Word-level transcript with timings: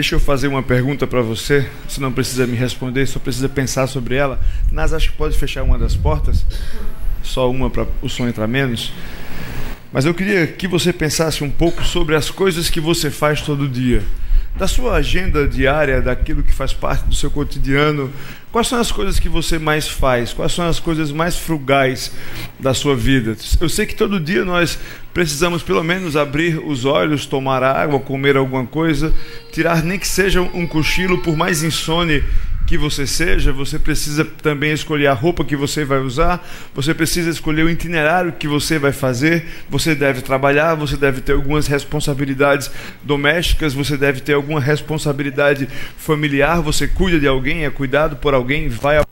Deixa 0.00 0.14
eu 0.14 0.18
fazer 0.18 0.48
uma 0.48 0.62
pergunta 0.62 1.06
para 1.06 1.20
você. 1.20 1.68
Você 1.86 2.00
não 2.00 2.10
precisa 2.10 2.46
me 2.46 2.56
responder, 2.56 3.04
só 3.04 3.18
precisa 3.18 3.50
pensar 3.50 3.86
sobre 3.86 4.14
ela. 4.14 4.40
Nas 4.72 4.94
acho 4.94 5.10
que 5.10 5.16
pode 5.18 5.36
fechar 5.36 5.62
uma 5.62 5.78
das 5.78 5.94
portas. 5.94 6.42
Só 7.22 7.50
uma 7.50 7.68
para 7.68 7.86
o 8.00 8.08
som 8.08 8.26
entrar 8.26 8.46
menos. 8.46 8.94
Mas 9.92 10.06
eu 10.06 10.14
queria 10.14 10.46
que 10.46 10.66
você 10.66 10.90
pensasse 10.90 11.44
um 11.44 11.50
pouco 11.50 11.84
sobre 11.84 12.16
as 12.16 12.30
coisas 12.30 12.70
que 12.70 12.80
você 12.80 13.10
faz 13.10 13.42
todo 13.42 13.68
dia. 13.68 14.02
Da 14.56 14.66
sua 14.66 14.94
agenda 14.94 15.46
diária, 15.46 16.00
daquilo 16.00 16.42
que 16.42 16.52
faz 16.52 16.72
parte 16.72 17.04
do 17.04 17.14
seu 17.14 17.30
cotidiano, 17.30 18.10
quais 18.50 18.68
são 18.68 18.80
as 18.80 18.90
coisas 18.90 19.20
que 19.20 19.28
você 19.28 19.58
mais 19.58 19.86
faz? 19.86 20.32
Quais 20.32 20.52
são 20.52 20.66
as 20.66 20.80
coisas 20.80 21.12
mais 21.12 21.36
frugais 21.36 22.10
da 22.58 22.72
sua 22.72 22.96
vida? 22.96 23.36
Eu 23.60 23.68
sei 23.68 23.84
que 23.84 23.94
todo 23.94 24.18
dia 24.18 24.46
nós 24.46 24.78
precisamos 25.12 25.62
pelo 25.62 25.82
menos 25.82 26.16
abrir 26.16 26.58
os 26.58 26.84
olhos, 26.84 27.26
tomar 27.26 27.62
água, 27.62 28.00
comer 28.00 28.36
alguma 28.36 28.66
coisa, 28.66 29.14
tirar 29.52 29.82
nem 29.82 29.98
que 29.98 30.08
seja 30.08 30.40
um 30.40 30.66
cochilo, 30.66 31.18
por 31.18 31.36
mais 31.36 31.62
insone 31.62 32.22
que 32.70 32.78
você 32.78 33.04
seja, 33.04 33.52
você 33.52 33.80
precisa 33.80 34.24
também 34.24 34.70
escolher 34.70 35.08
a 35.08 35.12
roupa 35.12 35.44
que 35.44 35.56
você 35.56 35.84
vai 35.84 35.98
usar, 35.98 36.48
você 36.72 36.94
precisa 36.94 37.28
escolher 37.28 37.64
o 37.64 37.68
itinerário 37.68 38.30
que 38.30 38.46
você 38.46 38.78
vai 38.78 38.92
fazer, 38.92 39.44
você 39.68 39.92
deve 39.92 40.22
trabalhar, 40.22 40.76
você 40.76 40.96
deve 40.96 41.20
ter 41.20 41.32
algumas 41.32 41.66
responsabilidades 41.66 42.70
domésticas, 43.02 43.74
você 43.74 43.96
deve 43.96 44.20
ter 44.20 44.34
alguma 44.34 44.60
responsabilidade 44.60 45.68
familiar, 45.96 46.60
você 46.60 46.86
cuida 46.86 47.18
de 47.18 47.26
alguém, 47.26 47.64
é 47.64 47.70
cuidado 47.70 48.14
por 48.14 48.34
alguém, 48.34 48.68
vai 48.68 48.98
a... 48.98 49.04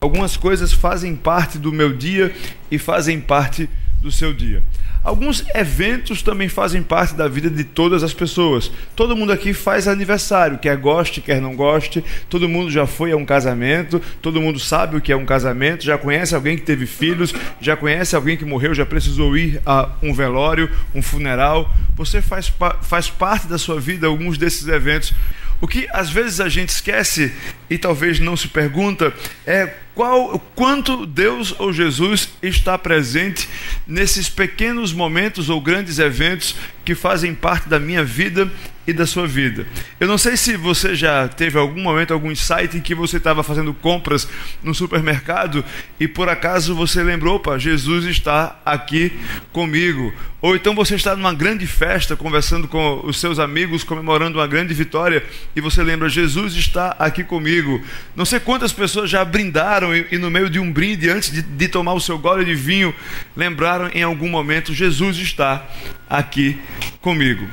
Algumas 0.00 0.36
coisas 0.36 0.72
fazem 0.72 1.14
parte 1.14 1.58
do 1.58 1.72
meu 1.72 1.92
dia 1.92 2.34
e 2.72 2.76
fazem 2.76 3.20
parte 3.20 3.70
do 4.02 4.10
seu 4.10 4.32
dia. 4.32 4.64
Alguns 5.08 5.42
eventos 5.54 6.20
também 6.20 6.50
fazem 6.50 6.82
parte 6.82 7.14
da 7.14 7.26
vida 7.26 7.48
de 7.48 7.64
todas 7.64 8.02
as 8.02 8.12
pessoas. 8.12 8.70
Todo 8.94 9.16
mundo 9.16 9.32
aqui 9.32 9.54
faz 9.54 9.88
aniversário, 9.88 10.58
quer 10.58 10.76
goste, 10.76 11.22
quer 11.22 11.40
não 11.40 11.56
goste. 11.56 12.04
Todo 12.28 12.46
mundo 12.46 12.70
já 12.70 12.86
foi 12.86 13.12
a 13.12 13.16
um 13.16 13.24
casamento, 13.24 14.02
todo 14.20 14.38
mundo 14.38 14.60
sabe 14.60 14.98
o 14.98 15.00
que 15.00 15.10
é 15.10 15.16
um 15.16 15.24
casamento, 15.24 15.82
já 15.82 15.96
conhece 15.96 16.34
alguém 16.34 16.58
que 16.58 16.62
teve 16.62 16.84
filhos, 16.84 17.32
já 17.58 17.74
conhece 17.74 18.14
alguém 18.14 18.36
que 18.36 18.44
morreu, 18.44 18.74
já 18.74 18.84
precisou 18.84 19.34
ir 19.34 19.62
a 19.64 19.88
um 20.02 20.12
velório, 20.12 20.70
um 20.94 21.00
funeral. 21.00 21.74
Você 21.96 22.20
faz, 22.20 22.52
faz 22.82 23.08
parte 23.08 23.46
da 23.46 23.56
sua 23.56 23.80
vida 23.80 24.06
alguns 24.06 24.36
desses 24.36 24.68
eventos. 24.68 25.14
O 25.58 25.66
que 25.66 25.88
às 25.90 26.10
vezes 26.10 26.38
a 26.38 26.50
gente 26.50 26.68
esquece 26.68 27.32
e 27.70 27.78
talvez 27.78 28.20
não 28.20 28.36
se 28.36 28.48
pergunta 28.48 29.10
é 29.46 29.72
qual, 29.98 30.38
quanto 30.54 31.04
Deus 31.04 31.52
ou 31.58 31.72
Jesus 31.72 32.28
está 32.40 32.78
presente 32.78 33.48
nesses 33.84 34.28
pequenos 34.28 34.92
momentos 34.92 35.50
ou 35.50 35.60
grandes 35.60 35.98
eventos 35.98 36.54
que 36.84 36.94
fazem 36.94 37.34
parte 37.34 37.68
da 37.68 37.80
minha 37.80 38.04
vida 38.04 38.48
e 38.88 38.92
da 38.94 39.06
sua 39.06 39.26
vida. 39.26 39.66
Eu 40.00 40.08
não 40.08 40.16
sei 40.16 40.34
se 40.34 40.56
você 40.56 40.96
já 40.96 41.28
teve 41.28 41.58
algum 41.58 41.82
momento, 41.82 42.14
algum 42.14 42.32
insight 42.32 42.74
em 42.74 42.80
que 42.80 42.94
você 42.94 43.18
estava 43.18 43.42
fazendo 43.42 43.74
compras 43.74 44.26
no 44.62 44.74
supermercado 44.74 45.62
e 46.00 46.08
por 46.08 46.26
acaso 46.30 46.74
você 46.74 47.02
lembrou, 47.02 47.36
opa, 47.36 47.58
Jesus 47.58 48.06
está 48.06 48.58
aqui 48.64 49.12
comigo. 49.52 50.10
Ou 50.40 50.56
então 50.56 50.74
você 50.74 50.94
está 50.94 51.14
numa 51.14 51.34
grande 51.34 51.66
festa, 51.66 52.16
conversando 52.16 52.66
com 52.66 53.02
os 53.04 53.20
seus 53.20 53.38
amigos, 53.38 53.84
comemorando 53.84 54.38
uma 54.38 54.46
grande 54.46 54.72
vitória 54.72 55.22
e 55.54 55.60
você 55.60 55.82
lembra, 55.82 56.08
Jesus 56.08 56.54
está 56.54 56.96
aqui 56.98 57.22
comigo. 57.22 57.84
Não 58.16 58.24
sei 58.24 58.40
quantas 58.40 58.72
pessoas 58.72 59.10
já 59.10 59.22
brindaram 59.22 59.94
e, 59.94 60.06
e 60.12 60.16
no 60.16 60.30
meio 60.30 60.48
de 60.48 60.58
um 60.58 60.72
brinde, 60.72 61.10
antes 61.10 61.30
de, 61.30 61.42
de 61.42 61.68
tomar 61.68 61.92
o 61.92 62.00
seu 62.00 62.18
gole 62.18 62.42
de 62.42 62.54
vinho, 62.54 62.94
lembraram 63.36 63.90
em 63.92 64.02
algum 64.02 64.30
momento, 64.30 64.72
Jesus 64.72 65.18
está 65.18 65.68
aqui 66.08 66.58
comigo. 67.00 67.46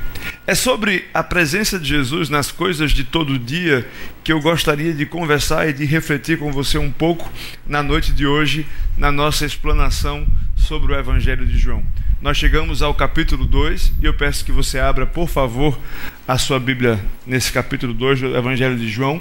É 0.46 0.54
sobre 0.54 1.06
a 1.12 1.22
presença 1.22 1.78
de 1.78 1.88
Jesus 1.88 2.28
nas 2.28 2.52
coisas 2.52 2.92
de 2.92 3.02
todo 3.02 3.38
dia 3.38 3.86
que 4.22 4.32
eu 4.32 4.40
gostaria 4.40 4.92
de 4.94 5.04
conversar 5.04 5.68
e 5.68 5.72
de 5.72 5.84
refletir 5.84 6.38
com 6.38 6.52
você 6.52 6.78
um 6.78 6.90
pouco 6.90 7.30
na 7.66 7.82
noite 7.82 8.12
de 8.12 8.26
hoje, 8.26 8.66
na 8.96 9.10
nossa 9.10 9.44
explanação 9.44 10.26
sobre 10.56 10.92
o 10.92 10.98
Evangelho 10.98 11.44
de 11.44 11.58
João. 11.58 11.82
Nós 12.20 12.36
chegamos 12.36 12.80
ao 12.80 12.94
capítulo 12.94 13.44
2 13.44 13.92
e 14.00 14.06
eu 14.06 14.14
peço 14.14 14.44
que 14.44 14.52
você 14.52 14.78
abra, 14.78 15.04
por 15.04 15.28
favor, 15.28 15.78
a 16.26 16.38
sua 16.38 16.58
Bíblia 16.58 16.98
nesse 17.26 17.52
capítulo 17.52 17.92
2 17.92 18.20
do 18.20 18.36
Evangelho 18.36 18.76
de 18.76 18.88
João. 18.88 19.20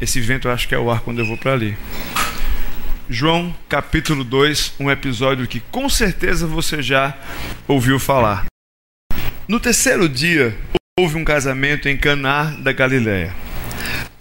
Esse 0.00 0.20
vento 0.20 0.48
eu 0.48 0.52
acho 0.52 0.66
que 0.66 0.74
é 0.74 0.78
o 0.78 0.90
ar 0.90 1.00
quando 1.00 1.18
eu 1.18 1.26
vou 1.26 1.36
para 1.36 1.52
ali. 1.52 1.76
João 3.12 3.54
capítulo 3.68 4.24
2, 4.24 4.76
um 4.80 4.90
episódio 4.90 5.46
que 5.46 5.60
com 5.60 5.86
certeza 5.86 6.46
você 6.46 6.82
já 6.82 7.14
ouviu 7.68 7.98
falar. 7.98 8.46
No 9.46 9.60
terceiro 9.60 10.08
dia, 10.08 10.56
houve 10.98 11.18
um 11.18 11.24
casamento 11.24 11.90
em 11.90 11.96
Caná 11.98 12.44
da 12.44 12.72
Galiléia. 12.72 13.34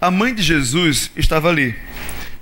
A 0.02 0.12
mãe 0.12 0.36
de 0.36 0.42
Jesus 0.42 1.10
estava 1.16 1.48
ali. 1.48 1.74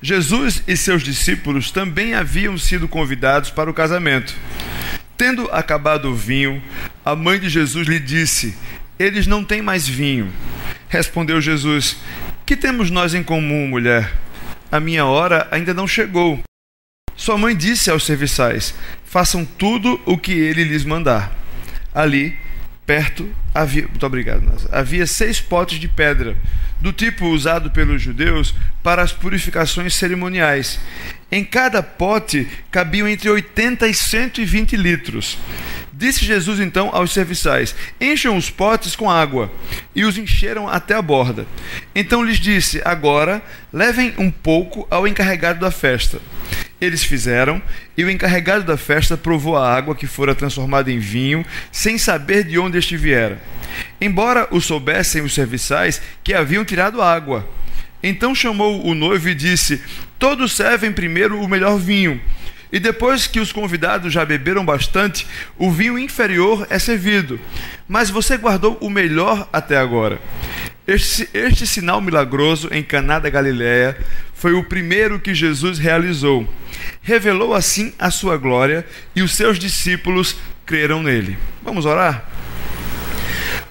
Jesus 0.01 0.63
e 0.67 0.75
seus 0.75 1.03
discípulos 1.03 1.69
também 1.69 2.15
haviam 2.15 2.57
sido 2.57 2.87
convidados 2.87 3.51
para 3.51 3.69
o 3.69 3.73
casamento. 3.73 4.35
Tendo 5.15 5.51
acabado 5.51 6.09
o 6.09 6.15
vinho, 6.15 6.63
a 7.05 7.15
mãe 7.15 7.39
de 7.39 7.47
Jesus 7.47 7.87
lhe 7.87 7.99
disse: 7.99 8.57
Eles 8.97 9.27
não 9.27 9.43
têm 9.43 9.61
mais 9.61 9.87
vinho. 9.87 10.33
Respondeu 10.87 11.39
Jesus: 11.39 11.97
Que 12.43 12.57
temos 12.57 12.89
nós 12.89 13.13
em 13.13 13.21
comum, 13.21 13.67
mulher? 13.67 14.11
A 14.71 14.79
minha 14.79 15.05
hora 15.05 15.47
ainda 15.51 15.73
não 15.73 15.87
chegou. 15.87 16.39
Sua 17.15 17.37
mãe 17.37 17.55
disse 17.55 17.89
aos 17.89 18.05
serviçais: 18.05 18.73
Façam 19.03 19.43
tudo 19.43 19.99
o 20.05 20.17
que 20.17 20.31
ele 20.31 20.63
lhes 20.63 20.85
mandar. 20.85 21.35
Ali, 21.93 22.37
perto, 22.85 23.29
havia, 23.53 23.87
muito 23.87 24.05
obrigado, 24.05 24.43
havia 24.71 25.05
seis 25.05 25.41
potes 25.41 25.79
de 25.79 25.87
pedra, 25.87 26.37
do 26.79 26.93
tipo 26.93 27.25
usado 27.27 27.71
pelos 27.71 28.01
judeus 28.01 28.53
para 28.83 29.01
as 29.01 29.11
purificações 29.11 29.95
cerimoniais. 29.95 30.79
Em 31.31 31.43
cada 31.43 31.83
pote 31.83 32.47
cabiam 32.71 33.07
entre 33.07 33.29
80 33.29 33.87
e 33.87 33.93
120 33.93 34.75
litros. 34.77 35.37
Disse 35.99 36.23
Jesus 36.23 36.61
então 36.61 36.91
aos 36.93 37.11
serviçais: 37.11 37.75
Encham 37.99 38.37
os 38.37 38.49
potes 38.49 38.95
com 38.95 39.11
água. 39.11 39.51
E 39.93 40.05
os 40.05 40.17
encheram 40.17 40.65
até 40.65 40.95
a 40.95 41.01
borda. 41.01 41.45
Então 41.93 42.23
lhes 42.23 42.39
disse: 42.39 42.81
Agora 42.85 43.41
levem 43.73 44.13
um 44.17 44.31
pouco 44.31 44.87
ao 44.89 45.05
encarregado 45.05 45.59
da 45.59 45.69
festa. 45.69 46.21
Eles 46.79 47.03
fizeram, 47.03 47.61
e 47.97 48.05
o 48.05 48.09
encarregado 48.09 48.63
da 48.63 48.77
festa 48.77 49.17
provou 49.17 49.57
a 49.57 49.75
água 49.75 49.93
que 49.93 50.07
fora 50.07 50.33
transformada 50.33 50.89
em 50.89 50.99
vinho, 50.99 51.45
sem 51.69 51.97
saber 51.97 52.45
de 52.45 52.57
onde 52.57 52.77
este 52.77 52.95
viera. 52.95 53.37
Embora 53.99 54.47
o 54.51 54.61
soubessem 54.61 55.21
os 55.21 55.33
serviçais 55.33 56.01
que 56.23 56.33
haviam 56.33 56.63
tirado 56.63 57.01
água. 57.01 57.45
Então 58.01 58.33
chamou 58.33 58.85
o 58.85 58.95
noivo 58.95 59.27
e 59.27 59.35
disse: 59.35 59.81
Todos 60.17 60.53
servem 60.53 60.93
primeiro 60.93 61.41
o 61.41 61.49
melhor 61.49 61.77
vinho 61.77 62.21
e 62.71 62.79
depois 62.79 63.25
que 63.25 63.39
os 63.39 63.51
convidados 63.51 64.13
já 64.13 64.23
beberam 64.23 64.63
bastante, 64.63 65.25
o 65.57 65.71
vinho 65.71 65.97
inferior 65.97 66.67
é 66.69 66.77
servido. 66.77 67.39
Mas 67.87 68.09
você 68.09 68.37
guardou 68.37 68.77
o 68.79 68.89
melhor 68.89 69.49
até 69.51 69.77
agora. 69.77 70.19
Este, 70.87 71.29
este 71.33 71.67
sinal 71.67 72.01
milagroso 72.01 72.69
em 72.71 72.83
Caná 72.83 73.19
da 73.19 73.29
Galiléia 73.29 73.97
foi 74.33 74.53
o 74.53 74.63
primeiro 74.63 75.19
que 75.19 75.33
Jesus 75.33 75.77
realizou. 75.79 76.47
Revelou 77.01 77.53
assim 77.53 77.93
a 77.97 78.11
sua 78.11 78.37
glória 78.37 78.85
e 79.15 79.21
os 79.21 79.35
seus 79.35 79.59
discípulos 79.59 80.35
creram 80.65 81.01
nele. 81.01 81.37
Vamos 81.63 81.85
orar? 81.85 82.27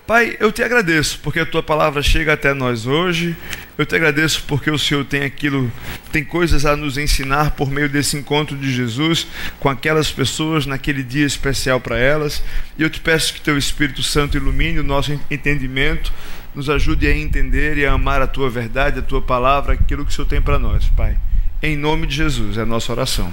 Pai, 0.09 0.39
eu 0.41 0.51
te 0.51 0.63
agradeço 0.63 1.21
porque 1.23 1.39
a 1.39 1.45
tua 1.45 1.63
palavra 1.63 2.01
chega 2.03 2.33
até 2.33 2.55
nós 2.55 2.87
hoje. 2.87 3.37
Eu 3.77 3.85
te 3.85 3.95
agradeço 3.95 4.43
porque 4.49 4.71
o 4.71 4.79
Senhor 4.79 5.05
tem 5.05 5.23
aquilo, 5.23 5.71
tem 6.11 6.25
coisas 6.25 6.65
a 6.65 6.75
nos 6.75 6.97
ensinar 6.97 7.51
por 7.51 7.71
meio 7.71 7.91
desse 7.91 8.17
encontro 8.17 8.57
de 8.57 8.73
Jesus 8.73 9.27
com 9.61 9.69
aquelas 9.69 10.11
pessoas 10.11 10.65
naquele 10.65 11.03
dia 11.03 11.27
especial 11.27 11.79
para 11.79 11.99
elas. 11.99 12.43
E 12.79 12.83
eu 12.83 12.89
te 12.89 13.01
peço 13.01 13.35
que 13.35 13.43
teu 13.43 13.59
Espírito 13.59 14.03
Santo 14.03 14.39
ilumine 14.39 14.79
o 14.79 14.83
nosso 14.83 15.13
entendimento, 15.31 16.11
nos 16.55 16.71
ajude 16.71 17.07
a 17.07 17.15
entender 17.15 17.77
e 17.77 17.85
a 17.85 17.93
amar 17.93 18.23
a 18.23 18.27
tua 18.27 18.49
verdade, 18.49 19.01
a 19.01 19.03
tua 19.03 19.21
palavra, 19.21 19.75
aquilo 19.75 20.07
que 20.07 20.11
o 20.11 20.15
Senhor 20.15 20.27
tem 20.27 20.41
para 20.41 20.59
nós, 20.59 20.87
Pai. 20.87 21.19
Em 21.63 21.77
nome 21.77 22.07
de 22.07 22.17
Jesus 22.17 22.57
é 22.57 22.63
a 22.63 22.67
nossa 22.67 22.91
oração. 22.91 23.31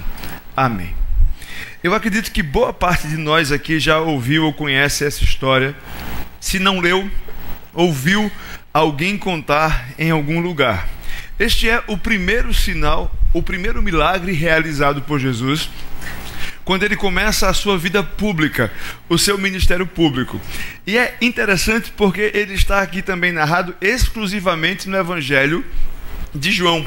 Amém. 0.54 0.94
Eu 1.82 1.94
acredito 1.94 2.30
que 2.30 2.42
boa 2.42 2.70
parte 2.70 3.08
de 3.08 3.16
nós 3.16 3.50
aqui 3.50 3.80
já 3.80 3.98
ouviu 3.98 4.44
ou 4.44 4.52
conhece 4.52 5.06
essa 5.06 5.24
história. 5.24 5.74
Se 6.40 6.58
não 6.58 6.80
leu, 6.80 7.10
ouviu 7.72 8.30
alguém 8.72 9.16
contar 9.18 9.90
em 9.98 10.10
algum 10.10 10.40
lugar. 10.40 10.88
Este 11.38 11.68
é 11.68 11.82
o 11.86 11.98
primeiro 11.98 12.52
sinal, 12.54 13.14
o 13.32 13.42
primeiro 13.42 13.82
milagre 13.82 14.32
realizado 14.32 15.02
por 15.02 15.18
Jesus 15.18 15.68
quando 16.66 16.82
ele 16.82 16.96
começa 16.96 17.48
a 17.48 17.54
sua 17.54 17.78
vida 17.78 18.02
pública, 18.02 18.72
o 19.08 19.16
seu 19.16 19.38
ministério 19.38 19.86
público. 19.86 20.40
E 20.84 20.98
é 20.98 21.16
interessante 21.20 21.92
porque 21.96 22.32
ele 22.34 22.54
está 22.54 22.82
aqui 22.82 23.02
também 23.02 23.30
narrado 23.30 23.72
exclusivamente 23.80 24.88
no 24.88 24.96
Evangelho 24.96 25.64
de 26.34 26.50
João. 26.52 26.86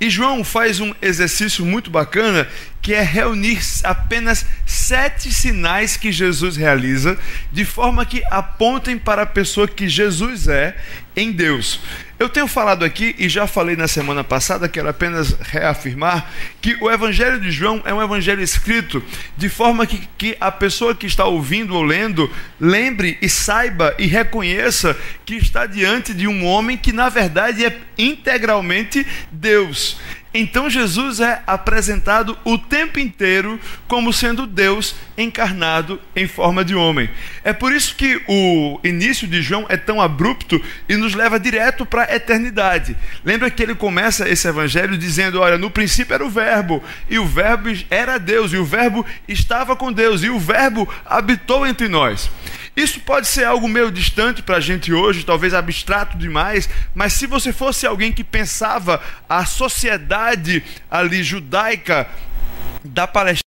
E 0.00 0.08
João 0.08 0.44
faz 0.44 0.80
um 0.80 0.94
exercício 1.00 1.64
muito 1.64 1.90
bacana 1.90 2.48
que 2.80 2.92
é 2.92 3.02
reunir 3.02 3.60
apenas 3.82 4.44
sete 4.66 5.32
sinais 5.32 5.96
que 5.96 6.12
Jesus 6.12 6.56
realiza, 6.56 7.18
de 7.50 7.64
forma 7.64 8.04
que 8.04 8.22
apontem 8.30 8.98
para 8.98 9.22
a 9.22 9.26
pessoa 9.26 9.66
que 9.66 9.88
Jesus 9.88 10.48
é 10.48 10.76
em 11.16 11.32
Deus. 11.32 11.80
Eu 12.24 12.30
tenho 12.30 12.48
falado 12.48 12.86
aqui 12.86 13.14
e 13.18 13.28
já 13.28 13.46
falei 13.46 13.76
na 13.76 13.86
semana 13.86 14.24
passada, 14.24 14.66
quero 14.66 14.88
apenas 14.88 15.36
reafirmar, 15.42 16.32
que 16.58 16.74
o 16.80 16.90
Evangelho 16.90 17.38
de 17.38 17.50
João 17.50 17.82
é 17.84 17.92
um 17.92 18.02
evangelho 18.02 18.40
escrito 18.40 19.04
de 19.36 19.50
forma 19.50 19.86
que, 19.86 20.08
que 20.16 20.34
a 20.40 20.50
pessoa 20.50 20.94
que 20.94 21.04
está 21.04 21.26
ouvindo 21.26 21.74
ou 21.74 21.82
lendo 21.82 22.32
lembre 22.58 23.18
e 23.20 23.28
saiba 23.28 23.94
e 23.98 24.06
reconheça 24.06 24.96
que 25.26 25.34
está 25.34 25.66
diante 25.66 26.14
de 26.14 26.26
um 26.26 26.46
homem 26.46 26.78
que, 26.78 26.94
na 26.94 27.10
verdade, 27.10 27.62
é 27.62 27.78
integralmente 27.98 29.06
Deus. 29.30 29.98
Então 30.36 30.68
Jesus 30.68 31.20
é 31.20 31.40
apresentado 31.46 32.36
o 32.44 32.58
tempo 32.58 32.98
inteiro 32.98 33.60
como 33.86 34.12
sendo 34.12 34.48
Deus 34.48 34.96
encarnado 35.16 36.00
em 36.16 36.26
forma 36.26 36.64
de 36.64 36.74
homem. 36.74 37.08
É 37.44 37.52
por 37.52 37.72
isso 37.72 37.94
que 37.94 38.20
o 38.26 38.80
início 38.82 39.28
de 39.28 39.40
João 39.40 39.64
é 39.68 39.76
tão 39.76 40.02
abrupto 40.02 40.60
e 40.88 40.96
nos 40.96 41.14
leva 41.14 41.38
direto 41.38 41.86
para 41.86 42.10
a 42.10 42.16
eternidade. 42.16 42.96
Lembra 43.24 43.48
que 43.48 43.62
ele 43.62 43.76
começa 43.76 44.28
esse 44.28 44.48
evangelho 44.48 44.98
dizendo: 44.98 45.40
Olha, 45.40 45.56
no 45.56 45.70
princípio 45.70 46.14
era 46.14 46.26
o 46.26 46.30
Verbo, 46.30 46.82
e 47.08 47.16
o 47.16 47.26
Verbo 47.26 47.68
era 47.88 48.18
Deus, 48.18 48.52
e 48.52 48.56
o 48.56 48.64
Verbo 48.64 49.06
estava 49.28 49.76
com 49.76 49.92
Deus, 49.92 50.24
e 50.24 50.30
o 50.30 50.40
Verbo 50.40 50.88
habitou 51.06 51.64
entre 51.64 51.86
nós. 51.86 52.28
Isso 52.76 53.00
pode 53.00 53.28
ser 53.28 53.44
algo 53.44 53.68
meio 53.68 53.90
distante 53.90 54.42
para 54.42 54.56
a 54.56 54.60
gente 54.60 54.92
hoje, 54.92 55.24
talvez 55.24 55.54
abstrato 55.54 56.18
demais, 56.18 56.68
mas 56.94 57.12
se 57.12 57.26
você 57.26 57.52
fosse 57.52 57.86
alguém 57.86 58.12
que 58.12 58.24
pensava 58.24 59.00
a 59.28 59.44
sociedade 59.44 60.62
ali 60.90 61.22
judaica 61.22 62.08
da 62.84 63.06
Palestina, 63.06 63.43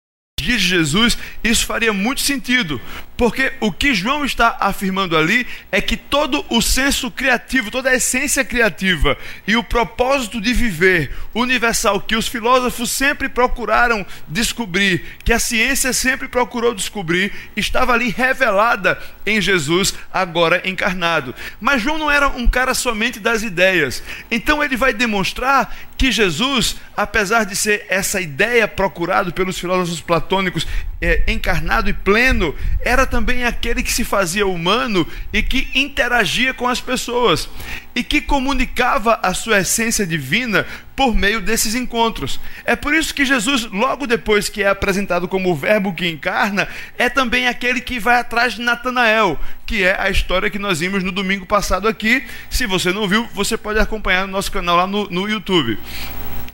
de 0.53 0.59
Jesus, 0.59 1.17
isso 1.43 1.65
faria 1.65 1.91
muito 1.91 2.21
sentido, 2.21 2.79
porque 3.17 3.53
o 3.59 3.71
que 3.71 3.93
João 3.93 4.25
está 4.25 4.57
afirmando 4.59 5.17
ali 5.17 5.47
é 5.71 5.81
que 5.81 5.95
todo 5.95 6.45
o 6.49 6.61
senso 6.61 7.09
criativo, 7.09 7.71
toda 7.71 7.89
a 7.89 7.95
essência 7.95 8.43
criativa 8.43 9.17
e 9.47 9.55
o 9.55 9.63
propósito 9.63 10.39
de 10.41 10.53
viver 10.53 11.15
universal 11.33 12.01
que 12.01 12.15
os 12.15 12.27
filósofos 12.27 12.91
sempre 12.91 13.29
procuraram 13.29 14.05
descobrir, 14.27 15.03
que 15.23 15.33
a 15.33 15.39
ciência 15.39 15.93
sempre 15.93 16.27
procurou 16.27 16.75
descobrir, 16.75 17.31
estava 17.55 17.93
ali 17.93 18.09
revelada 18.09 19.01
em 19.25 19.41
Jesus, 19.41 19.93
agora 20.13 20.61
encarnado. 20.65 21.33
Mas 21.59 21.81
João 21.81 21.97
não 21.97 22.11
era 22.11 22.27
um 22.27 22.47
cara 22.47 22.73
somente 22.73 23.19
das 23.19 23.43
ideias. 23.43 24.03
Então 24.29 24.63
ele 24.63 24.75
vai 24.75 24.93
demonstrar 24.93 25.73
que 25.97 26.11
Jesus, 26.11 26.75
apesar 26.95 27.45
de 27.45 27.55
ser 27.55 27.85
essa 27.89 28.19
ideia 28.19 28.67
procurada 28.67 29.31
pelos 29.31 29.57
filósofos 29.57 30.01
platônicos, 30.01 30.67
é, 31.01 31.23
encarnado 31.27 31.89
e 31.89 31.93
pleno, 31.93 32.55
era 32.81 33.05
também 33.05 33.45
aquele 33.45 33.81
que 33.81 33.93
se 33.93 34.03
fazia 34.03 34.45
humano 34.45 35.07
e 35.31 35.41
que 35.41 35.67
interagia 35.73 36.53
com 36.53 36.67
as 36.67 36.81
pessoas 36.81 37.49
e 37.95 38.03
que 38.03 38.19
comunicava 38.19 39.19
a 39.23 39.33
sua 39.33 39.59
essência 39.59 40.05
divina 40.05 40.67
por 40.95 41.15
meio 41.15 41.39
desses 41.39 41.73
encontros. 41.73 42.39
É 42.65 42.75
por 42.75 42.93
isso 42.93 43.15
que 43.15 43.25
Jesus, 43.25 43.65
logo 43.71 44.05
depois 44.05 44.49
que 44.49 44.61
é 44.61 44.67
apresentado 44.67 45.27
como 45.27 45.49
o 45.49 45.55
Verbo 45.55 45.93
que 45.93 46.07
encarna, 46.07 46.67
é 46.97 47.09
também 47.09 47.47
aquele 47.47 47.79
que 47.79 47.97
vai 47.99 48.19
atrás 48.19 48.55
de 48.55 48.61
Natanael, 48.61 49.39
que 49.65 49.83
é 49.83 49.99
a 49.99 50.09
história 50.09 50.49
que 50.49 50.59
nós 50.59 50.81
vimos 50.81 51.03
no 51.03 51.11
domingo 51.11 51.45
passado 51.45 51.87
aqui. 51.87 52.25
Se 52.49 52.67
você 52.67 52.91
não 52.91 53.07
viu, 53.07 53.27
você 53.33 53.57
pode 53.57 53.79
acompanhar 53.79 54.27
no 54.27 54.33
nosso 54.33 54.51
canal 54.51 54.75
lá 54.75 54.85
no, 54.85 55.09
no 55.09 55.29
YouTube. 55.29 55.79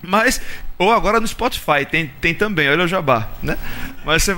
Mas, 0.01 0.41
ou 0.81 0.91
agora 0.91 1.19
no 1.19 1.27
Spotify, 1.27 1.85
tem, 1.87 2.07
tem 2.19 2.33
também, 2.33 2.67
olha 2.67 2.85
o 2.85 2.87
jabá, 2.87 3.29
né? 3.43 3.55
Mas, 4.03 4.23
você... 4.23 4.35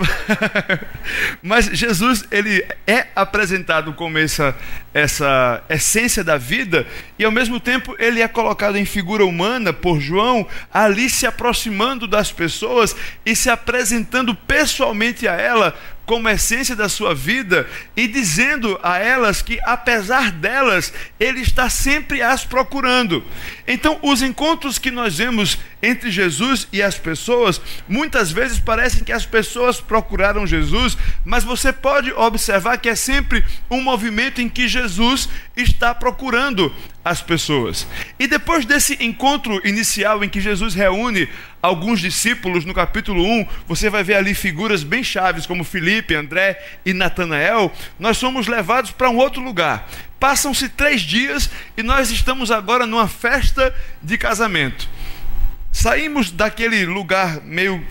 Mas 1.42 1.68
Jesus, 1.68 2.26
ele 2.30 2.66
é 2.86 3.08
apresentado 3.16 3.94
como 3.94 4.18
essa, 4.18 4.54
essa 4.94 5.64
essência 5.70 6.22
da 6.22 6.38
vida, 6.38 6.86
e 7.18 7.24
ao 7.24 7.32
mesmo 7.32 7.62
tempo 7.62 7.96
ele 7.98 8.22
é 8.22 8.28
colocado 8.28 8.76
em 8.76 8.84
figura 8.84 9.26
humana 9.26 9.72
por 9.72 10.02
João, 10.02 10.46
ali 10.74 11.10
se 11.10 11.26
aproximando 11.26 12.10
das 12.10 12.30
pessoas 12.30 12.94
e 13.26 13.38
se 13.38 13.50
apresentando 13.50 14.36
pessoalmente 14.36 15.26
a 15.26 15.36
ela 15.36 15.74
como 16.06 16.30
essência 16.30 16.76
da 16.76 16.90
sua 16.90 17.16
vida 17.16 17.68
e 17.96 18.08
dizendo 18.08 18.80
a 18.84 18.98
elas 18.98 19.42
que, 19.42 19.60
apesar 19.64 20.32
delas, 20.32 20.94
Ele 21.20 21.42
está 21.42 21.70
sempre 21.70 22.22
as 22.22 22.44
procurando. 22.46 23.24
Então, 23.68 24.00
os 24.02 24.22
encontros 24.22 24.78
que 24.78 24.92
nós 24.92 25.18
vemos 25.18 25.58
entre 25.82 26.12
Jesus 26.12 26.68
e 26.72 26.82
as 26.82 26.98
pessoas, 26.98 27.60
muitas 27.88 28.32
vezes 28.32 28.60
parecem 28.60 29.04
que 29.04 29.12
as 29.12 29.26
pessoas 29.26 29.82
procuraram 29.82 30.48
Jesus, 30.48 30.98
mas 31.26 31.44
você 31.44 31.74
pode 31.74 32.12
observar 32.14 32.78
que 32.78 32.90
é 32.90 32.96
sempre 32.96 33.44
um 33.70 33.82
movimento 33.82 34.42
em 34.42 34.50
que 34.50 34.68
Jesus 34.68 35.28
está 35.56 35.94
procurando 35.94 36.74
as 37.04 37.22
pessoas. 37.22 37.86
E 38.18 38.28
depois 38.28 38.66
desse 38.66 39.04
encontro 39.04 39.60
inicial 39.68 40.24
em 40.24 40.30
que 40.30 40.40
Jesus 40.40 40.74
reúne 40.74 41.28
alguns 41.62 42.00
discípulos, 42.00 42.66
no 42.66 42.74
capítulo 42.74 43.24
1, 43.24 43.48
você 43.68 43.90
vai 43.90 44.04
ver 44.04 44.16
ali 44.16 44.34
figuras 44.34 44.84
bem 44.84 45.04
chaves 45.04 45.46
como 45.46 45.64
Filipe, 45.64 46.16
André 46.16 46.62
e 46.86 46.94
Natanael, 46.94 47.72
nós 48.00 48.18
somos 48.18 48.48
levados 48.48 48.92
para 48.92 49.10
um 49.10 49.18
outro 49.18 49.42
lugar. 49.42 49.90
Passam-se 50.20 50.70
três 50.70 51.02
dias 51.02 51.50
e 51.76 51.84
nós 51.84 52.10
estamos 52.10 52.52
agora 52.52 52.86
numa 52.86 53.08
festa 53.08 53.76
de 54.02 54.18
casamento. 54.18 54.88
Saímos 55.72 56.32
daquele 56.32 56.86
lugar 56.86 57.42
meio 57.42 57.86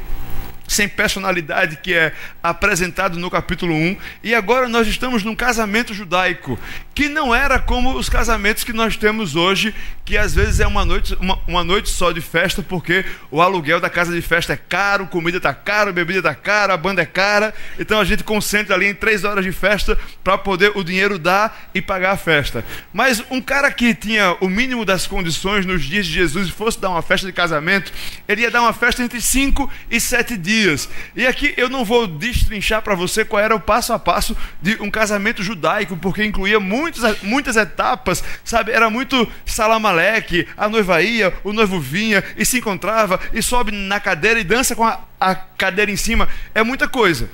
sem 0.73 0.89
personalidade 0.89 1.77
que 1.77 1.93
é 1.93 2.13
apresentado 2.43 3.19
no 3.19 3.31
capítulo 3.31 3.75
1, 3.75 3.97
e 4.23 4.35
agora 4.35 4.69
nós 4.69 4.87
estamos 4.87 5.23
num 5.23 5.35
casamento 5.35 5.93
judaico, 5.93 6.59
que 6.95 7.09
não 7.09 7.35
era 7.35 7.59
como 7.59 7.95
os 7.95 8.09
casamentos 8.09 8.65
que 8.65 8.73
nós 8.73 8.97
temos 8.97 9.37
hoje, 9.37 9.75
que 10.05 10.17
às 10.17 10.35
vezes 10.35 10.61
é 10.61 10.67
uma 10.67 10.85
noite, 10.85 11.17
uma, 11.21 11.39
uma 11.47 11.63
noite 11.63 11.91
só 11.91 12.11
de 12.11 12.21
festa, 12.21 12.63
porque 12.63 13.05
o 13.31 13.41
aluguel 13.41 13.81
da 13.81 13.91
casa 13.91 14.13
de 14.13 14.23
festa 14.23 14.55
é 14.55 14.57
caro, 14.57 15.07
comida 15.07 15.37
está 15.37 15.55
cara, 15.55 15.93
bebida 15.93 16.19
está 16.19 16.35
cara, 16.35 16.75
a 16.75 16.77
banda 16.77 17.03
é 17.03 17.07
cara, 17.07 17.55
então 17.79 18.01
a 18.01 18.05
gente 18.05 18.25
concentra 18.25 18.75
ali 18.75 18.87
em 18.87 18.95
três 18.95 19.25
horas 19.25 19.45
de 19.45 19.53
festa 19.53 19.99
para 20.25 20.39
poder 20.39 20.73
o 20.75 20.83
dinheiro 20.83 21.19
dar 21.19 21.69
e 21.75 21.83
pagar 21.83 22.13
a 22.13 22.17
festa. 22.17 22.65
Mas 22.93 23.23
um 23.31 23.41
cara 23.41 23.71
que 23.71 23.95
tinha 23.95 24.37
o 24.41 24.49
mínimo 24.49 24.85
das 24.85 25.07
condições 25.07 25.67
nos 25.67 25.85
dias 25.85 26.07
de 26.07 26.13
Jesus 26.13 26.49
e 26.49 26.53
fosse 26.53 26.81
dar 26.81 26.91
uma 26.91 27.03
festa 27.03 27.27
de 27.27 27.33
casamento, 27.33 27.93
ele 28.27 28.43
ia 28.43 28.51
dar 28.51 28.63
uma 28.63 28.73
festa 28.73 29.03
entre 29.03 29.21
cinco 29.21 29.71
e 29.91 30.01
sete 30.01 30.37
dias 30.37 30.62
E 31.17 31.27
aqui 31.27 31.55
eu 31.57 31.69
não 31.69 31.85
vou 31.85 32.07
destrinchar 32.07 32.83
para 32.83 32.95
você 32.95 33.25
qual 33.25 33.43
era 33.43 33.55
o 33.55 33.61
passo 33.61 33.93
a 33.93 33.99
passo 33.99 34.37
de 34.61 34.81
um 34.81 34.91
casamento 34.91 35.43
judaico, 35.43 35.97
porque 35.97 36.25
incluía 36.25 36.61
muitas, 36.61 37.23
muitas 37.23 37.57
etapas, 37.57 38.23
sabe? 38.45 38.73
Era 38.73 38.91
muito 38.91 39.29
salamaleque, 39.45 40.47
a 40.57 40.69
noiva 40.69 41.03
ia, 41.03 41.33
o 41.45 41.53
noivo 41.53 41.81
vinha 41.81 42.23
e 42.37 42.45
se 42.45 42.59
encontrava 42.59 43.19
e 43.33 43.43
sobe 43.43 43.73
na 43.73 44.01
cadeira 44.01 44.41
e 44.41 44.45
dança 44.45 44.75
com 44.75 44.85
a, 44.85 45.01
a 45.21 45.35
cadeira 45.35 45.91
em 45.91 45.97
cima. 45.97 46.29
É 46.55 46.63
muita 46.63 46.89
coisa. 46.89 47.29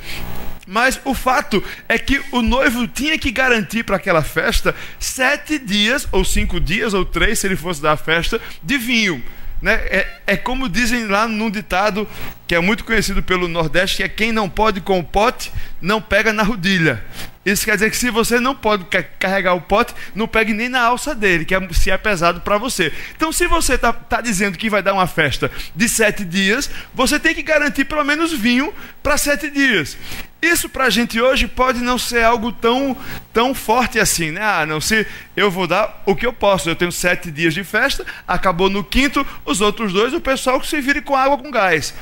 Mas 0.70 1.00
o 1.02 1.14
fato 1.14 1.64
é 1.88 1.98
que 1.98 2.20
o 2.30 2.42
noivo 2.42 2.86
tinha 2.86 3.18
que 3.18 3.30
garantir 3.30 3.84
para 3.84 3.96
aquela 3.96 4.22
festa 4.22 4.74
sete 4.98 5.58
dias, 5.58 6.06
ou 6.12 6.22
cinco 6.26 6.60
dias, 6.60 6.92
ou 6.92 7.06
três, 7.06 7.38
se 7.38 7.46
ele 7.46 7.56
fosse 7.56 7.80
dar 7.80 7.92
a 7.92 7.96
festa, 7.96 8.38
de 8.62 8.76
vinho. 8.76 9.24
Né? 9.60 9.74
É, 9.74 10.06
é 10.26 10.36
como 10.36 10.68
dizem 10.68 11.06
lá 11.06 11.26
num 11.26 11.50
ditado 11.50 12.06
que 12.46 12.54
é 12.54 12.60
muito 12.60 12.84
conhecido 12.84 13.22
pelo 13.22 13.48
Nordeste, 13.48 13.98
que 13.98 14.02
é 14.02 14.08
quem 14.08 14.32
não 14.32 14.48
pode 14.48 14.80
com 14.80 14.98
o 14.98 15.04
pote, 15.04 15.52
não 15.80 16.00
pega 16.00 16.32
na 16.32 16.42
rodilha. 16.42 17.04
Isso 17.44 17.64
quer 17.64 17.74
dizer 17.74 17.90
que 17.90 17.96
se 17.96 18.10
você 18.10 18.38
não 18.38 18.54
pode 18.54 18.84
carregar 19.18 19.54
o 19.54 19.60
pote, 19.60 19.94
não 20.14 20.28
pegue 20.28 20.52
nem 20.52 20.68
na 20.68 20.82
alça 20.82 21.14
dele, 21.14 21.44
que 21.44 21.54
é, 21.54 21.68
se 21.72 21.90
é 21.90 21.96
pesado 21.96 22.40
para 22.40 22.58
você. 22.58 22.92
Então, 23.16 23.32
se 23.32 23.46
você 23.46 23.74
está 23.74 23.92
tá 23.92 24.20
dizendo 24.20 24.58
que 24.58 24.68
vai 24.68 24.82
dar 24.82 24.92
uma 24.92 25.06
festa 25.06 25.50
de 25.74 25.88
sete 25.88 26.24
dias, 26.24 26.70
você 26.94 27.18
tem 27.18 27.34
que 27.34 27.42
garantir 27.42 27.84
pelo 27.84 28.04
menos 28.04 28.32
vinho 28.32 28.72
para 29.02 29.16
sete 29.16 29.50
dias. 29.50 29.96
Isso 30.40 30.68
para 30.68 30.84
a 30.84 30.90
gente 30.90 31.20
hoje 31.20 31.48
pode 31.48 31.80
não 31.80 31.98
ser 31.98 32.22
algo 32.22 32.52
tão, 32.52 32.96
tão 33.32 33.52
forte 33.54 33.98
assim, 33.98 34.30
né? 34.30 34.40
Ah, 34.40 34.64
não, 34.64 34.80
se 34.80 35.04
eu 35.36 35.50
vou 35.50 35.66
dar 35.66 36.02
o 36.06 36.14
que 36.14 36.24
eu 36.24 36.32
posso. 36.32 36.68
Eu 36.70 36.76
tenho 36.76 36.92
sete 36.92 37.30
dias 37.30 37.52
de 37.52 37.64
festa, 37.64 38.06
acabou 38.26 38.70
no 38.70 38.84
quinto, 38.84 39.26
os 39.44 39.60
outros 39.60 39.92
dois, 39.92 40.14
o 40.14 40.20
pessoal 40.20 40.60
que 40.60 40.68
se 40.68 40.80
vire 40.80 41.02
com 41.02 41.16
água 41.16 41.38
com 41.38 41.50
gás. 41.50 41.92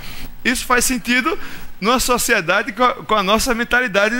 Isso 0.44 0.66
faz 0.66 0.84
sentido 0.84 1.38
numa 1.80 2.00
sociedade 2.00 2.72
com 2.72 3.14
a, 3.14 3.22
nossa 3.22 3.54
mentalidade 3.54 4.14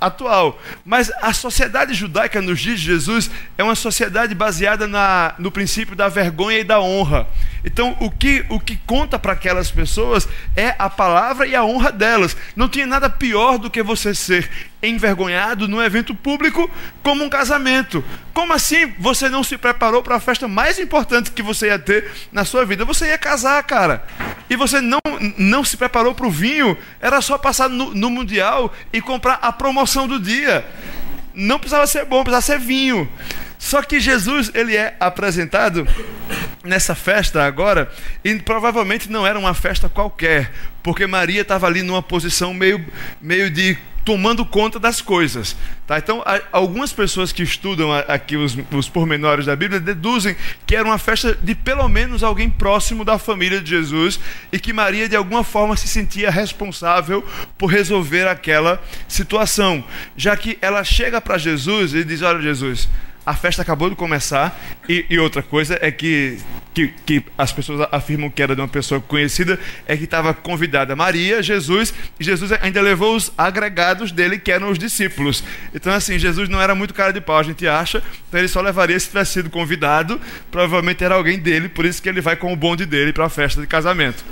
atual. 0.00 0.60
Mas 0.84 1.10
a 1.22 1.32
sociedade 1.32 1.94
judaica 1.94 2.40
nos 2.42 2.60
dias 2.60 2.80
de 2.80 2.86
Jesus 2.86 3.30
é 3.56 3.64
uma 3.64 3.74
sociedade 3.74 4.34
baseada 4.34 4.86
na, 4.86 5.34
no 5.38 5.50
princípio 5.50 5.96
da 5.96 6.08
vergonha 6.08 6.58
e 6.58 6.64
da 6.64 6.80
honra. 6.80 7.26
Então, 7.64 7.96
o 8.00 8.10
que, 8.10 8.44
o 8.48 8.60
que 8.60 8.76
conta 8.76 9.18
para 9.18 9.32
aquelas 9.32 9.70
pessoas 9.70 10.28
é 10.56 10.74
a 10.78 10.88
palavra 10.88 11.46
e 11.46 11.54
a 11.54 11.64
honra 11.64 11.90
delas. 11.90 12.36
Não 12.54 12.68
tinha 12.68 12.86
nada 12.86 13.10
pior 13.10 13.58
do 13.58 13.70
que 13.70 13.82
você 13.82 14.14
ser 14.14 14.48
envergonhado 14.82 15.66
num 15.66 15.82
evento 15.82 16.14
público 16.14 16.70
como 17.02 17.24
um 17.24 17.28
casamento. 17.28 18.04
Como 18.32 18.52
assim 18.52 18.94
você 18.98 19.28
não 19.28 19.42
se 19.42 19.58
preparou 19.58 20.02
para 20.02 20.16
a 20.16 20.20
festa 20.20 20.46
mais 20.46 20.78
importante 20.78 21.32
que 21.32 21.42
você 21.42 21.66
ia 21.66 21.78
ter 21.78 22.10
na 22.30 22.44
sua 22.44 22.64
vida? 22.64 22.84
Você 22.84 23.06
ia 23.06 23.18
casar, 23.18 23.62
cara. 23.64 24.04
e 24.48 24.56
você 24.56 24.80
não, 24.80 25.00
não 25.36 25.64
se 25.64 25.76
preparou 25.76 26.14
para 26.14 26.26
o 26.26 26.30
vinho, 26.30 26.76
era 27.00 27.20
só 27.20 27.36
passar 27.36 27.68
no, 27.68 27.94
no 27.94 28.10
Mundial 28.10 28.72
e 28.92 29.00
comprar 29.00 29.38
a 29.42 29.52
promoção 29.52 30.06
do 30.06 30.20
dia. 30.20 30.64
Não 31.34 31.58
precisava 31.58 31.86
ser 31.86 32.04
bom, 32.04 32.22
precisava 32.22 32.42
ser 32.42 32.58
vinho. 32.58 33.08
Só 33.58 33.82
que 33.82 33.98
Jesus, 33.98 34.50
ele 34.54 34.76
é 34.76 34.96
apresentado 35.00 35.86
nessa 36.64 36.94
festa 36.94 37.44
agora, 37.44 37.90
e 38.24 38.34
provavelmente 38.36 39.10
não 39.10 39.26
era 39.26 39.38
uma 39.38 39.54
festa 39.54 39.88
qualquer, 39.88 40.52
porque 40.82 41.06
Maria 41.06 41.42
estava 41.42 41.66
ali 41.66 41.82
numa 41.82 42.02
posição 42.02 42.54
meio, 42.54 42.84
meio 43.20 43.50
de 43.50 43.76
tomando 44.08 44.42
conta 44.46 44.78
das 44.78 45.02
coisas. 45.02 45.54
Tá? 45.86 45.98
Então, 45.98 46.24
algumas 46.50 46.94
pessoas 46.94 47.30
que 47.30 47.42
estudam 47.42 47.92
aqui 47.92 48.38
os, 48.38 48.56
os 48.72 48.88
pormenores 48.88 49.44
da 49.44 49.54
Bíblia 49.54 49.78
deduzem 49.78 50.34
que 50.66 50.74
era 50.74 50.88
uma 50.88 50.96
festa 50.96 51.36
de 51.42 51.54
pelo 51.54 51.86
menos 51.90 52.22
alguém 52.22 52.48
próximo 52.48 53.04
da 53.04 53.18
família 53.18 53.60
de 53.60 53.68
Jesus 53.68 54.18
e 54.50 54.58
que 54.58 54.72
Maria, 54.72 55.10
de 55.10 55.16
alguma 55.16 55.44
forma, 55.44 55.76
se 55.76 55.86
sentia 55.86 56.30
responsável 56.30 57.22
por 57.58 57.66
resolver 57.66 58.26
aquela 58.26 58.82
situação, 59.06 59.84
já 60.16 60.34
que 60.38 60.56
ela 60.62 60.82
chega 60.84 61.20
para 61.20 61.36
Jesus 61.36 61.92
e 61.92 62.02
diz: 62.02 62.22
Olha, 62.22 62.40
Jesus 62.40 62.88
a 63.28 63.34
festa 63.34 63.60
acabou 63.60 63.90
de 63.90 63.94
começar 63.94 64.58
e, 64.88 65.04
e 65.10 65.18
outra 65.18 65.42
coisa 65.42 65.78
é 65.82 65.90
que, 65.90 66.38
que, 66.72 66.88
que, 67.04 67.22
as 67.36 67.52
pessoas 67.52 67.86
afirmam 67.92 68.30
que 68.30 68.42
era 68.42 68.54
de 68.54 68.62
uma 68.62 68.66
pessoa 68.66 69.02
conhecida, 69.02 69.60
é 69.86 69.94
que 69.98 70.04
estava 70.04 70.32
convidada 70.32 70.96
Maria, 70.96 71.42
Jesus, 71.42 71.92
e 72.18 72.24
Jesus 72.24 72.52
ainda 72.52 72.80
levou 72.80 73.14
os 73.14 73.30
agregados 73.36 74.12
dele, 74.12 74.38
que 74.38 74.50
eram 74.50 74.70
os 74.70 74.78
discípulos. 74.78 75.44
Então, 75.74 75.92
assim, 75.92 76.18
Jesus 76.18 76.48
não 76.48 76.58
era 76.58 76.74
muito 76.74 76.94
cara 76.94 77.12
de 77.12 77.20
pau, 77.20 77.36
a 77.36 77.42
gente 77.42 77.68
acha, 77.68 78.02
então 78.26 78.40
ele 78.40 78.48
só 78.48 78.62
levaria 78.62 78.98
se 78.98 79.08
tivesse 79.08 79.34
sido 79.34 79.50
convidado, 79.50 80.18
provavelmente 80.50 81.04
era 81.04 81.14
alguém 81.14 81.38
dele, 81.38 81.68
por 81.68 81.84
isso 81.84 82.02
que 82.02 82.08
ele 82.08 82.22
vai 82.22 82.34
com 82.34 82.50
o 82.50 82.56
bonde 82.56 82.86
dele 82.86 83.12
para 83.12 83.26
a 83.26 83.28
festa 83.28 83.60
de 83.60 83.66
casamento. 83.66 84.24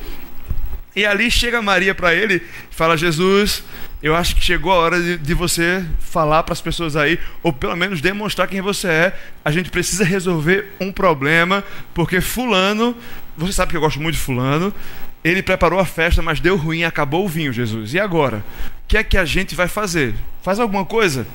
E 0.96 1.04
ali 1.04 1.30
chega 1.30 1.60
Maria 1.60 1.94
para 1.94 2.14
ele 2.14 2.36
e 2.36 2.74
fala: 2.74 2.96
Jesus, 2.96 3.62
eu 4.02 4.16
acho 4.16 4.34
que 4.34 4.42
chegou 4.42 4.72
a 4.72 4.76
hora 4.76 5.00
de, 5.00 5.18
de 5.18 5.34
você 5.34 5.84
falar 6.00 6.42
para 6.42 6.54
as 6.54 6.60
pessoas 6.62 6.96
aí, 6.96 7.18
ou 7.42 7.52
pelo 7.52 7.76
menos 7.76 8.00
demonstrar 8.00 8.48
quem 8.48 8.62
você 8.62 8.88
é. 8.88 9.20
A 9.44 9.50
gente 9.50 9.70
precisa 9.70 10.04
resolver 10.04 10.72
um 10.80 10.90
problema, 10.90 11.62
porque 11.92 12.22
Fulano, 12.22 12.96
você 13.36 13.52
sabe 13.52 13.72
que 13.72 13.76
eu 13.76 13.80
gosto 13.82 14.00
muito 14.00 14.14
de 14.14 14.20
Fulano, 14.22 14.72
ele 15.22 15.42
preparou 15.42 15.78
a 15.78 15.84
festa, 15.84 16.22
mas 16.22 16.40
deu 16.40 16.56
ruim, 16.56 16.84
acabou 16.84 17.26
o 17.26 17.28
vinho, 17.28 17.52
Jesus. 17.52 17.92
E 17.92 18.00
agora? 18.00 18.38
O 18.38 18.88
que 18.88 18.96
é 18.96 19.04
que 19.04 19.18
a 19.18 19.24
gente 19.24 19.54
vai 19.54 19.68
fazer? 19.68 20.14
Faz 20.40 20.58
alguma 20.58 20.86
coisa? 20.86 21.26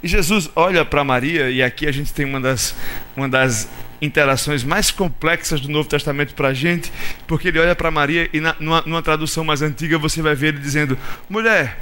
E 0.00 0.06
Jesus 0.06 0.48
olha 0.54 0.84
para 0.84 1.02
Maria, 1.02 1.50
e 1.50 1.60
aqui 1.60 1.88
a 1.88 1.92
gente 1.92 2.12
tem 2.12 2.24
uma 2.24 2.40
das, 2.40 2.76
uma 3.16 3.28
das 3.28 3.68
interações 4.00 4.64
mais 4.64 4.90
complexas 4.90 5.60
do 5.60 5.68
Novo 5.68 5.88
Testamento 5.88 6.34
para 6.34 6.48
a 6.48 6.54
gente, 6.54 6.92
porque 7.26 7.48
ele 7.48 7.58
olha 7.58 7.74
para 7.74 7.90
Maria 7.90 8.28
e 8.32 8.40
na, 8.40 8.54
numa, 8.58 8.82
numa, 8.82 9.02
tradução 9.02 9.44
mais 9.44 9.62
antiga 9.62 9.98
você 9.98 10.22
vai 10.22 10.34
ver 10.34 10.48
ele 10.48 10.58
dizendo: 10.58 10.98
Mulher, 11.28 11.78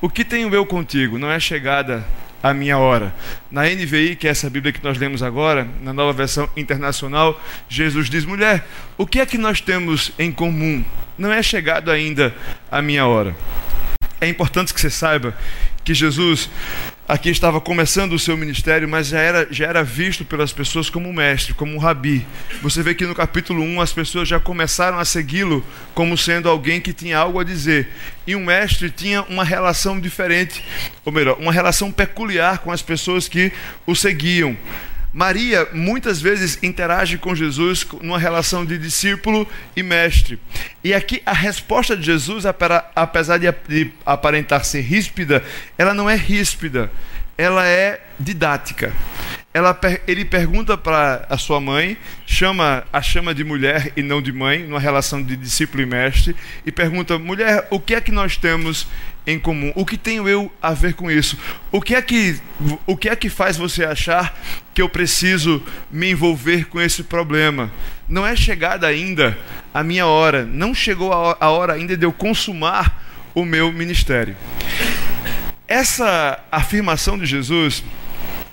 o 0.00 0.08
que 0.08 0.24
tenho 0.24 0.52
eu 0.54 0.66
contigo? 0.66 1.18
Não 1.18 1.30
é 1.30 1.38
chegada 1.38 2.04
a 2.42 2.54
minha 2.54 2.78
hora. 2.78 3.14
Na 3.50 3.64
NVI, 3.64 4.16
que 4.16 4.26
é 4.26 4.30
essa 4.30 4.48
Bíblia 4.48 4.72
que 4.72 4.82
nós 4.82 4.98
lemos 4.98 5.22
agora, 5.22 5.68
na 5.82 5.92
nova 5.92 6.12
versão 6.12 6.48
internacional, 6.56 7.40
Jesus 7.68 8.08
diz: 8.08 8.24
Mulher, 8.24 8.66
o 8.96 9.06
que 9.06 9.20
é 9.20 9.26
que 9.26 9.38
nós 9.38 9.60
temos 9.60 10.12
em 10.18 10.32
comum? 10.32 10.84
Não 11.16 11.32
é 11.32 11.42
chegado 11.42 11.90
ainda 11.90 12.34
a 12.70 12.80
minha 12.80 13.06
hora. 13.06 13.36
É 14.20 14.28
importante 14.28 14.74
que 14.74 14.80
você 14.80 14.90
saiba 14.90 15.34
que 15.84 15.94
Jesus 15.94 16.50
aqui 17.10 17.28
estava 17.28 17.60
começando 17.60 18.12
o 18.12 18.18
seu 18.20 18.36
ministério, 18.36 18.88
mas 18.88 19.08
já 19.08 19.18
era, 19.18 19.48
já 19.50 19.66
era 19.66 19.82
visto 19.82 20.24
pelas 20.24 20.52
pessoas 20.52 20.88
como 20.88 21.12
mestre, 21.12 21.52
como 21.52 21.74
um 21.74 21.78
rabi. 21.78 22.24
Você 22.62 22.84
vê 22.84 22.94
que 22.94 23.04
no 23.04 23.16
capítulo 23.16 23.64
1 23.64 23.80
as 23.80 23.92
pessoas 23.92 24.28
já 24.28 24.38
começaram 24.38 24.96
a 24.96 25.04
segui-lo 25.04 25.64
como 25.92 26.16
sendo 26.16 26.48
alguém 26.48 26.80
que 26.80 26.92
tinha 26.92 27.18
algo 27.18 27.40
a 27.40 27.44
dizer. 27.44 27.88
E 28.28 28.36
um 28.36 28.44
mestre 28.44 28.90
tinha 28.90 29.22
uma 29.22 29.42
relação 29.42 29.98
diferente, 29.98 30.64
ou 31.04 31.12
melhor, 31.12 31.36
uma 31.40 31.52
relação 31.52 31.90
peculiar 31.90 32.58
com 32.58 32.70
as 32.70 32.80
pessoas 32.80 33.28
que 33.28 33.52
o 33.84 33.96
seguiam. 33.96 34.56
Maria 35.12 35.68
muitas 35.72 36.20
vezes 36.20 36.58
interage 36.62 37.18
com 37.18 37.34
Jesus 37.34 37.86
numa 38.00 38.18
relação 38.18 38.64
de 38.64 38.78
discípulo 38.78 39.46
e 39.74 39.82
mestre. 39.82 40.38
E 40.84 40.94
aqui 40.94 41.20
a 41.26 41.32
resposta 41.32 41.96
de 41.96 42.04
Jesus, 42.04 42.44
apesar 42.94 43.38
de 43.38 43.46
aparentar 44.06 44.64
ser 44.64 44.82
ríspida, 44.82 45.42
ela 45.76 45.92
não 45.92 46.08
é 46.08 46.14
ríspida, 46.14 46.90
ela 47.36 47.66
é 47.66 48.00
didática. 48.18 48.92
Ela, 49.52 49.78
ele 50.06 50.24
pergunta 50.24 50.78
para 50.78 51.26
a 51.28 51.36
sua 51.36 51.60
mãe, 51.60 51.98
chama 52.24 52.84
a 52.92 53.02
chama 53.02 53.34
de 53.34 53.42
mulher 53.42 53.92
e 53.96 54.02
não 54.02 54.22
de 54.22 54.32
mãe, 54.32 54.62
numa 54.62 54.78
relação 54.78 55.20
de 55.20 55.34
discípulo 55.34 55.82
e 55.82 55.86
mestre, 55.86 56.36
e 56.64 56.70
pergunta: 56.70 57.18
mulher, 57.18 57.66
o 57.68 57.80
que 57.80 57.94
é 57.94 58.00
que 58.00 58.12
nós 58.12 58.36
temos 58.36 58.86
em 59.26 59.38
comum. 59.38 59.72
O 59.74 59.84
que 59.84 59.96
tenho 59.96 60.28
eu 60.28 60.50
a 60.60 60.72
ver 60.72 60.94
com 60.94 61.10
isso? 61.10 61.38
O 61.70 61.80
que 61.80 61.94
é 61.94 62.02
que, 62.02 62.40
o 62.86 62.96
que, 62.96 63.08
é 63.08 63.16
que 63.16 63.28
faz 63.28 63.56
você 63.56 63.84
achar 63.84 64.38
que 64.74 64.80
eu 64.80 64.88
preciso 64.88 65.62
me 65.90 66.10
envolver 66.10 66.66
com 66.66 66.80
esse 66.80 67.02
problema? 67.02 67.70
Não 68.08 68.26
é 68.26 68.34
chegada 68.34 68.86
ainda 68.86 69.36
a 69.72 69.82
minha 69.82 70.06
hora, 70.06 70.44
não 70.44 70.74
chegou 70.74 71.12
a 71.12 71.50
hora 71.50 71.74
ainda 71.74 71.96
de 71.96 72.04
eu 72.04 72.12
consumar 72.12 73.04
o 73.34 73.44
meu 73.44 73.72
ministério. 73.72 74.36
Essa 75.68 76.40
afirmação 76.50 77.16
de 77.16 77.26
Jesus, 77.26 77.84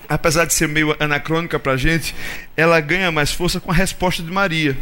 apesar 0.07 0.45
de 0.45 0.53
ser 0.53 0.67
meio 0.67 0.95
anacrônica 0.99 1.59
para 1.59 1.73
a 1.73 1.77
gente, 1.77 2.15
ela 2.55 2.79
ganha 2.79 3.11
mais 3.11 3.31
força 3.31 3.59
com 3.59 3.71
a 3.71 3.75
resposta 3.75 4.23
de 4.23 4.31
Maria. 4.31 4.77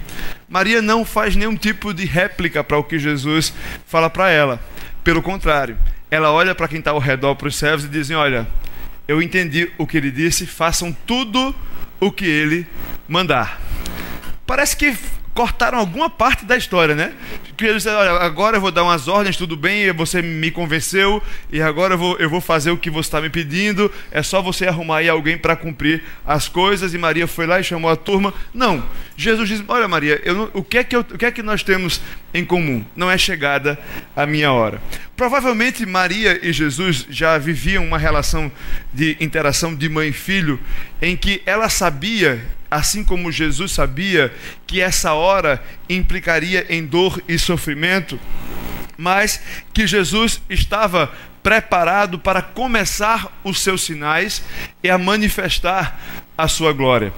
Maria 0.48 0.82
não 0.82 1.04
faz 1.04 1.36
nenhum 1.36 1.56
tipo 1.56 1.94
de 1.94 2.06
réplica 2.06 2.64
para 2.64 2.78
o 2.78 2.84
que 2.84 3.00
Jesus 3.00 3.54
fala 3.88 4.10
para 4.10 4.30
ela. 4.30 4.60
Pelo 5.04 5.22
contrário, 5.22 5.78
ela 6.10 6.32
olha 6.32 6.56
para 6.56 6.68
quem 6.68 6.80
está 6.80 6.92
ao 6.92 7.00
redor, 7.00 7.36
para 7.36 7.48
os 7.48 7.56
servos, 7.56 7.86
e 7.86 7.90
dizem: 7.90 8.16
Olha, 8.16 8.48
eu 9.08 9.22
entendi 9.22 9.72
o 9.78 9.86
que 9.86 9.98
ele 9.98 10.12
disse, 10.12 10.46
façam 10.46 10.96
tudo 11.06 11.56
o 12.00 12.12
que 12.12 12.26
ele 12.26 12.68
mandar. 13.08 13.62
Parece 14.46 14.76
que 14.76 14.96
cortaram 15.36 15.78
alguma 15.78 16.10
parte 16.10 16.46
da 16.46 16.56
história, 16.56 16.96
né? 16.96 17.12
Que 17.58 17.66
eles 17.66 17.84
disseram, 17.84 18.00
olha, 18.00 18.12
agora 18.26 18.56
eu 18.56 18.62
vou 18.62 18.72
dar 18.72 18.84
umas 18.84 19.10
ordens, 19.10 19.36
tudo 19.36 19.58
bem, 19.58 19.92
você 19.92 20.22
me 20.22 20.50
convenceu, 20.50 21.22
e 21.52 21.62
agora 21.62 21.96
eu 21.96 21.98
vou, 21.98 22.18
eu 22.18 22.30
vou 22.30 22.40
fazer 22.40 22.72
o 22.72 22.78
que 22.78 22.90
você 22.90 23.08
está 23.08 23.20
me 23.20 23.30
pedindo, 23.30 23.92
é 24.12 24.24
só 24.24 24.42
você 24.42 24.66
arrumar 24.66 25.00
aí 25.00 25.10
alguém 25.10 25.38
para 25.38 25.56
cumprir 25.56 26.02
as 26.26 26.48
coisas, 26.48 26.94
e 26.94 26.98
Maria 26.98 27.28
foi 27.28 27.46
lá 27.46 27.60
e 27.60 27.64
chamou 27.66 27.92
a 27.92 27.98
turma. 27.98 28.34
Não, 28.54 28.82
Jesus 29.18 29.50
diz, 29.50 29.64
olha 29.68 29.90
Maria, 29.90 30.22
o, 30.54 30.64
que 30.64 30.78
é 30.78 30.84
que 30.86 30.96
eu, 30.96 31.02
o 31.02 31.18
que 31.18 31.26
é 31.26 31.32
que 31.32 31.44
nós 31.44 31.62
temos 31.64 32.02
em 32.34 32.46
comum? 32.46 32.86
Não 32.96 33.12
é 33.12 33.18
chegada 33.18 33.78
a 34.16 34.26
minha 34.26 34.54
hora. 34.54 34.82
Provavelmente 35.18 35.86
Maria 35.86 36.40
e 36.42 36.54
Jesus 36.54 37.06
já 37.10 37.38
viviam 37.38 37.86
uma 37.86 37.98
relação 37.98 38.50
de 38.94 39.18
interação 39.20 39.76
de 39.76 39.90
mãe 39.90 40.10
e 40.10 40.14
filho, 40.14 40.58
em 41.02 41.18
que 41.18 41.42
ela 41.46 41.68
sabia 41.68 42.42
assim 42.76 43.06
como 43.06 43.32
Jesus 43.32 43.72
sabia 43.72 44.34
que 44.68 44.82
essa 44.82 45.14
hora 45.14 45.64
implicaria 45.90 46.66
em 46.70 46.86
dor 46.86 47.22
e 47.26 47.40
sofrimento, 47.40 48.20
mas 48.98 49.42
que 49.74 49.88
Jesus 49.88 50.42
estava 50.50 51.12
preparado 51.42 52.20
para 52.20 52.42
começar 52.42 53.32
os 53.46 53.62
seus 53.62 53.84
sinais 53.84 54.44
e 54.84 54.90
a 54.90 54.98
manifestar 54.98 56.00
a 56.38 56.50
sua 56.50 56.74
glória. 56.74 57.14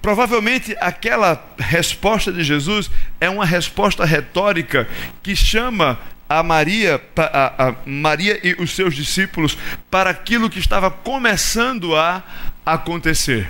Provavelmente 0.00 0.76
aquela 0.80 1.44
resposta 1.58 2.32
de 2.32 2.44
Jesus 2.44 2.90
é 3.20 3.28
uma 3.28 3.44
resposta 3.44 4.04
retórica 4.04 4.88
que 5.20 5.34
chama 5.34 5.98
a 6.28 6.44
Maria, 6.44 7.02
a, 7.16 7.68
a 7.68 7.74
Maria 7.84 8.38
e 8.44 8.54
os 8.62 8.70
seus 8.70 8.94
discípulos 8.94 9.58
para 9.90 10.10
aquilo 10.10 10.48
que 10.48 10.60
estava 10.60 10.88
começando 10.90 11.96
a 11.96 12.22
acontecer. 12.64 13.48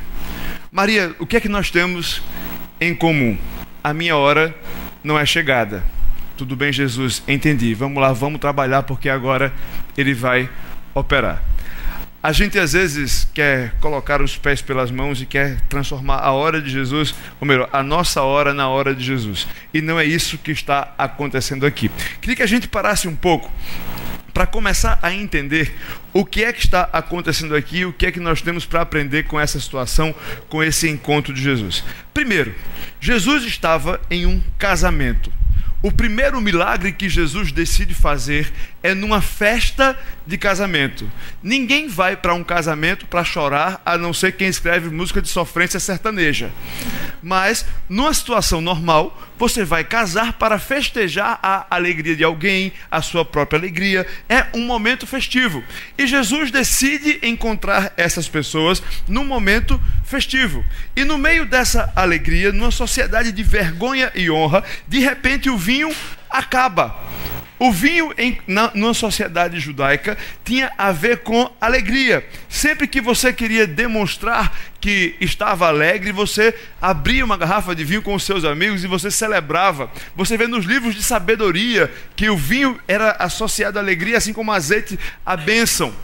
Maria, 0.73 1.17
o 1.19 1.27
que 1.27 1.37
é 1.37 1.41
que 1.41 1.49
nós 1.49 1.69
temos 1.69 2.23
em 2.81 2.95
comum? 2.95 3.37
A 3.83 3.93
minha 3.93 4.17
hora 4.17 4.55
não 5.03 5.19
é 5.19 5.27
chegada. 5.27 5.83
Tudo 6.37 6.55
bem, 6.55 6.73
Jesus, 6.73 7.25
entendi. 7.27 7.75
Vamos 7.75 8.01
lá, 8.01 8.13
vamos 8.13 8.41
trabalhar 8.41 8.85
porque 8.85 9.09
agora 9.09 9.53
ele 9.99 10.15
vai 10.15 10.49
operar. 10.95 11.43
A 12.23 12.31
gente 12.31 12.57
às 12.57 12.75
vezes 12.75 13.27
quer 13.35 13.75
colocar 13.81 14.23
os 14.23 14.37
pés 14.37 14.63
pelas 14.63 14.93
mãos 14.93 15.21
e 15.21 15.27
quer 15.27 15.61
transformar 15.63 16.19
a 16.19 16.31
hora 16.31 16.63
de 16.63 16.71
Jesus, 16.71 17.17
ou 17.41 17.49
melhor, 17.49 17.69
a 17.73 17.83
nossa 17.83 18.23
hora 18.23 18.55
na 18.55 18.69
hora 18.69 18.95
de 18.95 19.03
Jesus. 19.03 19.49
E 19.75 19.81
não 19.81 19.99
é 19.99 20.05
isso 20.05 20.39
que 20.39 20.53
está 20.53 20.95
acontecendo 20.97 21.67
aqui. 21.67 21.91
Queria 22.21 22.37
que 22.37 22.43
a 22.45 22.47
gente 22.47 22.69
parasse 22.69 23.09
um 23.09 23.17
pouco 23.17 23.51
para 24.33 24.47
começar 24.47 24.99
a 25.03 25.13
entender 25.13 25.75
o 26.13 26.25
que 26.25 26.45
é 26.45 26.53
que 26.53 26.65
está 26.65 26.89
acontecendo 26.93 27.55
aqui, 27.55 27.85
o 27.85 27.93
que 27.93 28.07
é 28.07 28.13
que 28.13 28.21
nós 28.21 28.43
temos 28.43 28.65
para 28.65 28.81
aprender 28.81 29.25
com 29.25 29.39
essa 29.39 29.59
situação, 29.59 30.15
com 30.49 30.63
esse 30.63 30.89
encontro 30.89 31.33
de 31.33 31.43
Jesus. 31.43 31.85
Primeiro, 32.15 32.55
Jesus 33.01 33.45
estava 33.45 34.01
em 34.11 34.27
um 34.27 34.41
casamento. 34.59 35.33
O 35.83 35.91
primeiro 35.91 36.41
milagre 36.41 36.93
que 36.93 37.09
Jesus 37.09 37.53
decide 37.53 37.95
fazer 37.95 38.53
é 38.83 38.95
numa 38.95 39.21
festa 39.21 39.99
de 40.27 40.39
casamento. 40.39 41.11
Ninguém 41.43 41.89
vai 41.89 42.17
para 42.17 42.35
um 42.35 42.45
casamento 42.45 43.07
para 43.07 43.25
chorar, 43.25 43.81
a 43.85 43.99
não 43.99 44.13
ser 44.13 44.33
quem 44.33 44.49
escreve 44.49 44.89
música 44.89 45.21
de 45.21 45.29
sofrência 45.29 45.79
sertaneja. 45.81 46.51
Mas, 47.23 47.67
numa 47.89 48.15
situação 48.15 48.61
normal, 48.61 49.21
você 49.39 49.65
vai 49.65 49.85
casar 49.85 50.35
para 50.35 50.59
festejar 50.59 51.39
a 51.43 51.67
alegria 51.71 52.17
de 52.17 52.25
alguém, 52.25 52.73
a 52.91 53.03
sua 53.03 53.25
própria 53.25 53.59
alegria. 53.59 54.07
É 54.29 54.47
um 54.55 54.65
momento 54.65 55.07
festivo. 55.07 55.63
E 55.99 56.07
Jesus 56.07 56.51
decide 56.51 57.19
encontrar 57.23 57.93
essas 57.97 58.29
pessoas 58.29 58.83
num 59.07 59.25
momento 59.25 59.81
festivo. 60.05 60.65
E 60.95 61.05
no 61.05 61.19
meio 61.19 61.45
dessa 61.45 61.93
alegria, 61.95 62.53
numa 62.53 62.71
sociedade 62.71 63.33
de 63.33 63.43
vergonha 63.43 64.11
e 64.15 64.31
honra, 64.31 64.65
de 64.87 65.01
repente 65.01 65.51
o 65.51 65.59
vinho 65.59 65.95
acaba. 66.31 66.97
O 67.61 67.71
vinho, 67.71 68.11
em, 68.17 68.39
na, 68.47 68.73
sociedade 68.95 69.61
judaica, 69.61 70.17
tinha 70.43 70.73
a 70.79 70.93
ver 70.93 71.19
com 71.19 71.53
alegria. 71.61 72.27
Sempre 72.49 72.89
que 72.89 73.03
você 73.03 73.35
queria 73.35 73.67
demonstrar 73.67 74.57
que 74.81 75.15
estava 75.21 75.69
alegre, 75.69 76.11
você 76.11 76.55
abria 76.81 77.23
uma 77.23 77.37
garrafa 77.37 77.75
de 77.75 77.85
vinho 77.85 78.01
com 78.01 78.15
os 78.15 78.23
seus 78.23 78.47
amigos 78.47 78.83
e 78.83 78.87
você 78.87 79.11
celebrava. 79.11 79.91
Você 80.17 80.39
vê 80.39 80.47
nos 80.47 80.65
livros 80.65 80.95
de 80.95 81.03
sabedoria 81.03 81.93
que 82.17 82.31
o 82.31 82.37
vinho 82.37 82.81
era 82.89 83.11
associado 83.19 83.79
à 83.79 83.83
alegria, 83.83 84.17
assim 84.17 84.33
como 84.33 84.51
azeite 84.51 84.99
à 85.25 85.37
bênção. 85.37 85.95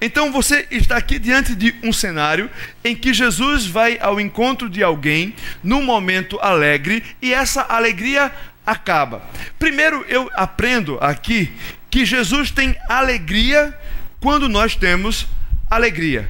Então 0.00 0.32
você 0.32 0.66
está 0.70 0.96
aqui 0.96 1.18
diante 1.18 1.54
de 1.54 1.74
um 1.82 1.92
cenário 1.92 2.48
em 2.82 2.96
que 2.96 3.12
Jesus 3.12 3.66
vai 3.66 3.98
ao 4.00 4.18
encontro 4.18 4.70
de 4.70 4.82
alguém 4.82 5.34
num 5.62 5.82
momento 5.82 6.38
alegre 6.40 7.02
e 7.20 7.34
essa 7.34 7.60
alegria 7.68 8.32
acaba. 8.66 9.22
Primeiro, 9.58 10.04
eu 10.08 10.30
aprendo 10.34 10.98
aqui 11.00 11.52
que 11.90 12.04
Jesus 12.04 12.50
tem 12.50 12.76
alegria 12.88 13.76
quando 14.20 14.48
nós 14.48 14.76
temos 14.76 15.26
alegria. 15.70 16.28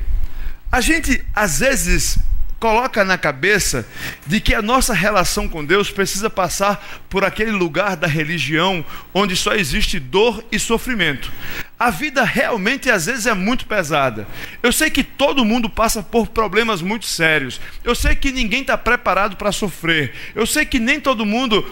A 0.70 0.80
gente, 0.80 1.22
às 1.34 1.58
vezes, 1.60 2.18
coloca 2.62 3.04
na 3.04 3.18
cabeça 3.18 3.84
de 4.24 4.40
que 4.40 4.54
a 4.54 4.62
nossa 4.62 4.94
relação 4.94 5.48
com 5.48 5.64
Deus 5.64 5.90
precisa 5.90 6.30
passar 6.30 7.02
por 7.10 7.24
aquele 7.24 7.50
lugar 7.50 7.96
da 7.96 8.06
religião 8.06 8.84
onde 9.12 9.34
só 9.34 9.54
existe 9.54 9.98
dor 9.98 10.44
e 10.52 10.60
sofrimento. 10.60 11.32
A 11.76 11.90
vida 11.90 12.22
realmente 12.22 12.88
às 12.88 13.06
vezes 13.06 13.26
é 13.26 13.34
muito 13.34 13.66
pesada. 13.66 14.28
Eu 14.62 14.72
sei 14.72 14.90
que 14.90 15.02
todo 15.02 15.44
mundo 15.44 15.68
passa 15.68 16.04
por 16.04 16.28
problemas 16.28 16.80
muito 16.80 17.04
sérios. 17.04 17.60
Eu 17.82 17.96
sei 17.96 18.14
que 18.14 18.30
ninguém 18.30 18.60
está 18.60 18.78
preparado 18.78 19.36
para 19.36 19.50
sofrer. 19.50 20.14
Eu 20.32 20.46
sei 20.46 20.64
que 20.64 20.78
nem 20.78 21.00
todo 21.00 21.26
mundo 21.26 21.68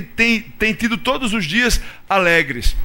tem, 0.00 0.74
tido 0.74 0.98
todos 0.98 1.32
os 1.32 1.46
dias 1.46 1.80
alegres. 2.08 2.76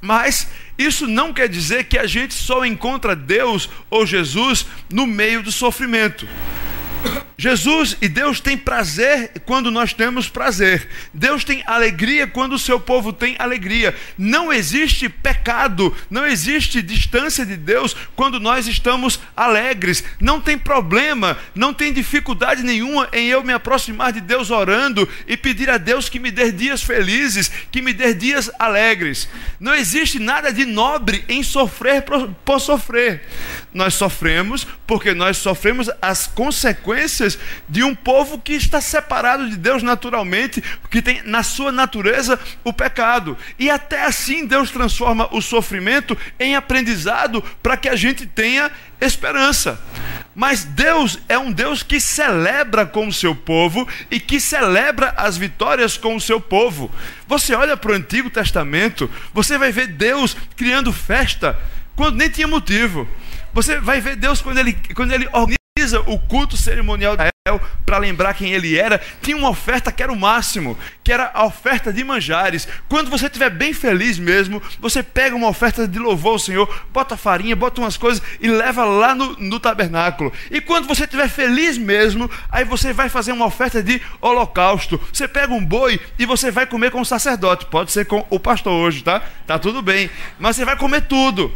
Mas 0.00 0.48
isso 0.78 1.06
não 1.06 1.32
quer 1.32 1.48
dizer 1.48 1.84
que 1.84 1.98
a 1.98 2.06
gente 2.06 2.34
só 2.34 2.64
encontra 2.64 3.14
Deus 3.14 3.68
ou 3.90 4.06
Jesus 4.06 4.66
no 4.90 5.06
meio 5.06 5.42
do 5.42 5.52
sofrimento. 5.52 6.26
Jesus 7.40 7.96
e 8.02 8.06
Deus 8.06 8.38
tem 8.38 8.54
prazer 8.54 9.32
quando 9.46 9.70
nós 9.70 9.94
temos 9.94 10.28
prazer. 10.28 10.86
Deus 11.14 11.42
tem 11.42 11.62
alegria 11.66 12.26
quando 12.26 12.52
o 12.52 12.58
seu 12.58 12.78
povo 12.78 13.14
tem 13.14 13.34
alegria. 13.38 13.94
Não 14.18 14.52
existe 14.52 15.08
pecado, 15.08 15.96
não 16.10 16.26
existe 16.26 16.82
distância 16.82 17.46
de 17.46 17.56
Deus 17.56 17.96
quando 18.14 18.38
nós 18.38 18.66
estamos 18.66 19.18
alegres. 19.34 20.04
Não 20.20 20.38
tem 20.38 20.58
problema, 20.58 21.38
não 21.54 21.72
tem 21.72 21.94
dificuldade 21.94 22.62
nenhuma 22.62 23.08
em 23.10 23.28
eu 23.28 23.42
me 23.42 23.54
aproximar 23.54 24.12
de 24.12 24.20
Deus 24.20 24.50
orando 24.50 25.08
e 25.26 25.34
pedir 25.34 25.70
a 25.70 25.78
Deus 25.78 26.10
que 26.10 26.20
me 26.20 26.30
dê 26.30 26.52
dias 26.52 26.82
felizes, 26.82 27.50
que 27.72 27.80
me 27.80 27.94
dê 27.94 28.12
dias 28.12 28.50
alegres. 28.58 29.30
Não 29.58 29.74
existe 29.74 30.18
nada 30.18 30.52
de 30.52 30.66
nobre 30.66 31.24
em 31.26 31.42
sofrer 31.42 32.02
por, 32.02 32.28
por 32.44 32.60
sofrer. 32.60 33.22
Nós 33.72 33.94
sofremos 33.94 34.66
porque 34.86 35.14
nós 35.14 35.38
sofremos 35.38 35.88
as 36.02 36.26
consequências 36.26 37.29
de 37.68 37.82
um 37.82 37.94
povo 37.94 38.38
que 38.38 38.52
está 38.52 38.80
separado 38.80 39.48
de 39.48 39.56
Deus 39.56 39.82
naturalmente, 39.82 40.62
que 40.90 41.02
tem 41.02 41.22
na 41.24 41.42
sua 41.42 41.72
natureza 41.72 42.38
o 42.64 42.72
pecado. 42.72 43.36
E 43.58 43.70
até 43.70 44.04
assim 44.04 44.46
Deus 44.46 44.70
transforma 44.70 45.28
o 45.32 45.40
sofrimento 45.40 46.16
em 46.38 46.56
aprendizado 46.56 47.42
para 47.62 47.76
que 47.76 47.88
a 47.88 47.96
gente 47.96 48.26
tenha 48.26 48.70
esperança. 49.00 49.80
Mas 50.34 50.64
Deus 50.64 51.18
é 51.28 51.38
um 51.38 51.50
Deus 51.50 51.82
que 51.82 52.00
celebra 52.00 52.86
com 52.86 53.08
o 53.08 53.12
seu 53.12 53.34
povo 53.34 53.86
e 54.10 54.20
que 54.20 54.38
celebra 54.38 55.12
as 55.16 55.36
vitórias 55.36 55.96
com 55.96 56.14
o 56.14 56.20
seu 56.20 56.40
povo. 56.40 56.90
Você 57.26 57.54
olha 57.54 57.76
para 57.76 57.92
o 57.92 57.94
Antigo 57.94 58.30
Testamento, 58.30 59.10
você 59.34 59.58
vai 59.58 59.72
ver 59.72 59.88
Deus 59.88 60.36
criando 60.56 60.92
festa 60.92 61.58
quando 61.96 62.16
nem 62.16 62.30
tinha 62.30 62.46
motivo. 62.46 63.08
Você 63.52 63.80
vai 63.80 64.00
ver 64.00 64.16
Deus 64.16 64.40
quando 64.40 64.58
ele, 64.58 64.72
quando 64.94 65.12
ele 65.12 65.28
organiza 65.32 65.59
o 65.98 66.18
culto 66.18 66.56
cerimonial 66.56 67.16
de 67.16 67.22
Israel 67.22 67.60
para 67.86 67.98
lembrar 67.98 68.34
quem 68.34 68.52
ele 68.52 68.78
era, 68.78 69.00
tinha 69.22 69.36
uma 69.36 69.48
oferta 69.48 69.90
que 69.90 70.02
era 70.02 70.12
o 70.12 70.16
máximo, 70.16 70.78
que 71.02 71.10
era 71.10 71.30
a 71.32 71.44
oferta 71.44 71.90
de 71.92 72.04
manjares. 72.04 72.68
Quando 72.88 73.10
você 73.10 73.26
estiver 73.26 73.48
bem 73.48 73.72
feliz 73.72 74.18
mesmo, 74.18 74.62
você 74.78 75.02
pega 75.02 75.34
uma 75.34 75.48
oferta 75.48 75.88
de 75.88 75.98
louvor 75.98 76.32
ao 76.32 76.38
Senhor, 76.38 76.84
bota 76.92 77.16
farinha, 77.16 77.56
bota 77.56 77.80
umas 77.80 77.96
coisas 77.96 78.22
e 78.40 78.48
leva 78.48 78.84
lá 78.84 79.14
no, 79.14 79.36
no 79.38 79.58
tabernáculo. 79.58 80.32
E 80.50 80.60
quando 80.60 80.86
você 80.86 81.04
estiver 81.04 81.28
feliz 81.28 81.78
mesmo, 81.78 82.30
aí 82.50 82.64
você 82.64 82.92
vai 82.92 83.08
fazer 83.08 83.32
uma 83.32 83.46
oferta 83.46 83.82
de 83.82 84.00
holocausto. 84.20 85.00
Você 85.12 85.26
pega 85.26 85.52
um 85.52 85.64
boi 85.64 85.98
e 86.18 86.26
você 86.26 86.50
vai 86.50 86.66
comer 86.66 86.90
com 86.90 87.00
o 87.00 87.06
sacerdote. 87.06 87.66
Pode 87.66 87.90
ser 87.90 88.04
com 88.04 88.24
o 88.28 88.38
pastor 88.38 88.72
hoje, 88.72 89.02
tá? 89.02 89.22
Tá 89.46 89.58
tudo 89.58 89.80
bem. 89.80 90.10
Mas 90.38 90.56
você 90.56 90.64
vai 90.64 90.76
comer 90.76 91.02
tudo. 91.02 91.50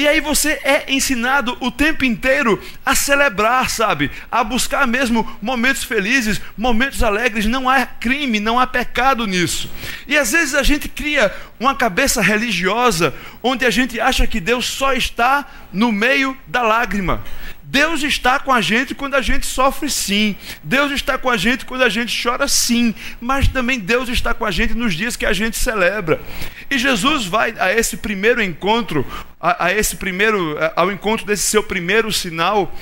E 0.00 0.08
aí 0.08 0.18
você 0.18 0.58
é 0.64 0.86
ensinado 0.88 1.58
o 1.60 1.70
tempo 1.70 2.06
inteiro 2.06 2.58
a 2.86 2.94
celebrar, 2.94 3.68
sabe? 3.68 4.10
A 4.32 4.42
buscar 4.42 4.86
mesmo 4.86 5.30
momentos 5.42 5.84
felizes, 5.84 6.40
momentos 6.56 7.02
alegres. 7.02 7.44
Não 7.44 7.68
há 7.68 7.84
crime, 7.84 8.40
não 8.40 8.58
há 8.58 8.66
pecado 8.66 9.26
nisso. 9.26 9.70
E 10.08 10.16
às 10.16 10.32
vezes 10.32 10.54
a 10.54 10.62
gente 10.62 10.88
cria 10.88 11.30
uma 11.60 11.74
cabeça 11.74 12.22
religiosa 12.22 13.12
onde 13.42 13.66
a 13.66 13.70
gente 13.70 14.00
acha 14.00 14.26
que 14.26 14.40
Deus 14.40 14.64
só 14.64 14.94
está 14.94 15.46
no 15.70 15.92
meio 15.92 16.34
da 16.46 16.62
lágrima. 16.62 17.22
Deus 17.70 18.02
está 18.02 18.40
com 18.40 18.52
a 18.52 18.60
gente 18.60 18.96
quando 18.96 19.14
a 19.14 19.22
gente 19.22 19.46
sofre, 19.46 19.88
sim. 19.88 20.34
Deus 20.60 20.90
está 20.90 21.16
com 21.16 21.30
a 21.30 21.36
gente 21.36 21.64
quando 21.64 21.82
a 21.82 21.88
gente 21.88 22.20
chora, 22.20 22.48
sim. 22.48 22.92
Mas 23.20 23.46
também 23.46 23.78
Deus 23.78 24.08
está 24.08 24.34
com 24.34 24.44
a 24.44 24.50
gente 24.50 24.74
nos 24.74 24.92
dias 24.92 25.16
que 25.16 25.24
a 25.24 25.32
gente 25.32 25.56
celebra. 25.56 26.20
E 26.68 26.76
Jesus 26.76 27.26
vai 27.26 27.54
a 27.60 27.72
esse 27.72 27.98
primeiro 27.98 28.42
encontro, 28.42 29.06
a, 29.40 29.66
a 29.66 29.72
esse 29.72 29.94
primeiro, 29.94 30.56
ao 30.74 30.90
encontro 30.90 31.24
desse 31.24 31.44
seu 31.44 31.62
primeiro 31.62 32.12
sinal, 32.12 32.74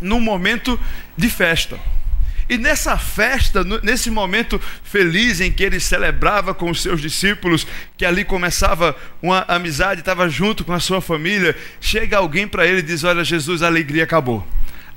num 0.00 0.18
momento 0.18 0.80
de 1.16 1.30
festa. 1.30 1.78
E 2.48 2.58
nessa 2.58 2.98
festa, 2.98 3.64
nesse 3.82 4.10
momento 4.10 4.60
feliz 4.82 5.40
em 5.40 5.50
que 5.50 5.62
ele 5.62 5.80
celebrava 5.80 6.54
com 6.54 6.70
os 6.70 6.82
seus 6.82 7.00
discípulos, 7.00 7.66
que 7.96 8.04
ali 8.04 8.24
começava 8.24 8.94
uma 9.22 9.44
amizade, 9.48 10.00
estava 10.00 10.28
junto 10.28 10.64
com 10.64 10.72
a 10.72 10.80
sua 10.80 11.00
família, 11.00 11.56
chega 11.80 12.18
alguém 12.18 12.46
para 12.46 12.66
ele 12.66 12.80
e 12.80 12.82
diz: 12.82 13.04
Olha, 13.04 13.24
Jesus, 13.24 13.62
a 13.62 13.66
alegria 13.66 14.04
acabou. 14.04 14.46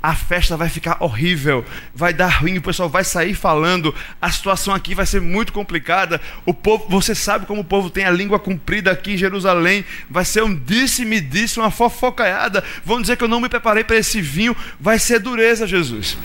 A 0.02 0.14
festa 0.14 0.56
vai 0.56 0.70
ficar 0.70 0.98
horrível, 1.00 1.66
vai 1.94 2.14
dar 2.14 2.28
ruim, 2.28 2.58
o 2.58 2.62
pessoal 2.62 2.88
vai 2.88 3.04
sair 3.04 3.34
falando, 3.34 3.94
a 4.22 4.30
situação 4.30 4.74
aqui 4.74 4.94
vai 4.94 5.08
ser 5.08 5.20
muito 5.20 5.52
complicada. 5.52 6.22
O 6.46 6.54
povo, 6.54 6.86
você 6.88 7.16
sabe 7.16 7.48
como 7.48 7.62
o 7.62 7.66
povo 7.66 7.90
tem 7.90 8.06
a 8.06 8.12
língua 8.12 8.38
comprida 8.38 8.92
aqui 8.92 9.14
em 9.14 9.18
Jerusalém, 9.18 9.84
vai 10.08 10.24
ser 10.24 10.44
um 10.44 10.54
disse-me 10.56 11.20
disse, 11.20 11.60
uma 11.60 11.72
fofocaiada. 11.72 12.64
Vão 12.86 13.02
dizer 13.02 13.18
que 13.18 13.24
eu 13.24 13.28
não 13.28 13.42
me 13.42 13.50
preparei 13.50 13.84
para 13.84 13.98
esse 13.98 14.22
vinho, 14.22 14.56
vai 14.80 15.00
ser 15.00 15.20
dureza, 15.20 15.66
Jesus. 15.66 16.16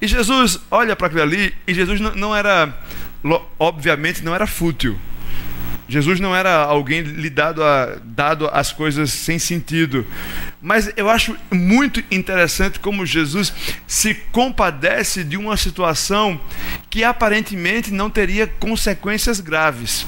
E 0.00 0.06
Jesus 0.06 0.58
olha 0.70 0.96
para 0.96 1.08
aquilo 1.08 1.22
ali, 1.22 1.54
e 1.66 1.74
Jesus 1.74 2.00
não 2.00 2.34
era, 2.34 2.74
obviamente, 3.58 4.24
não 4.24 4.34
era 4.34 4.46
fútil. 4.46 4.98
Jesus 5.90 6.20
não 6.20 6.34
era 6.34 6.54
alguém 6.54 7.00
lidado 7.00 7.64
a, 7.64 7.98
dado 8.04 8.48
às 8.52 8.72
coisas 8.72 9.10
sem 9.10 9.40
sentido. 9.40 10.06
Mas 10.62 10.92
eu 10.96 11.10
acho 11.10 11.36
muito 11.50 12.02
interessante 12.12 12.78
como 12.78 13.04
Jesus 13.04 13.52
se 13.88 14.14
compadece 14.30 15.24
de 15.24 15.36
uma 15.36 15.56
situação 15.56 16.40
que 16.88 17.02
aparentemente 17.02 17.92
não 17.92 18.08
teria 18.08 18.46
consequências 18.46 19.40
graves. 19.40 20.06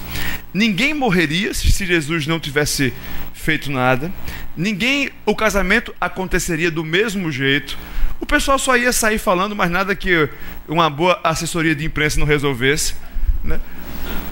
Ninguém 0.53 0.93
morreria 0.93 1.53
se 1.53 1.85
Jesus 1.85 2.25
não 2.27 2.39
tivesse 2.39 2.93
feito 3.33 3.69
nada. 3.69 4.09
Ninguém, 4.55 5.09
o 5.25 5.35
casamento 5.35 5.93
aconteceria 5.99 6.71
do 6.71 6.83
mesmo 6.85 7.29
jeito 7.29 7.77
o 8.23 8.25
pessoal 8.25 8.57
só 8.57 8.77
ia 8.77 8.93
sair 8.93 9.17
falando, 9.17 9.53
mas 9.53 9.69
nada 9.69 9.93
que 9.93 10.29
uma 10.65 10.89
boa 10.89 11.19
assessoria 11.25 11.75
de 11.75 11.83
imprensa 11.83 12.17
não 12.17 12.25
resolvesse. 12.25 12.95
Né? 13.43 13.59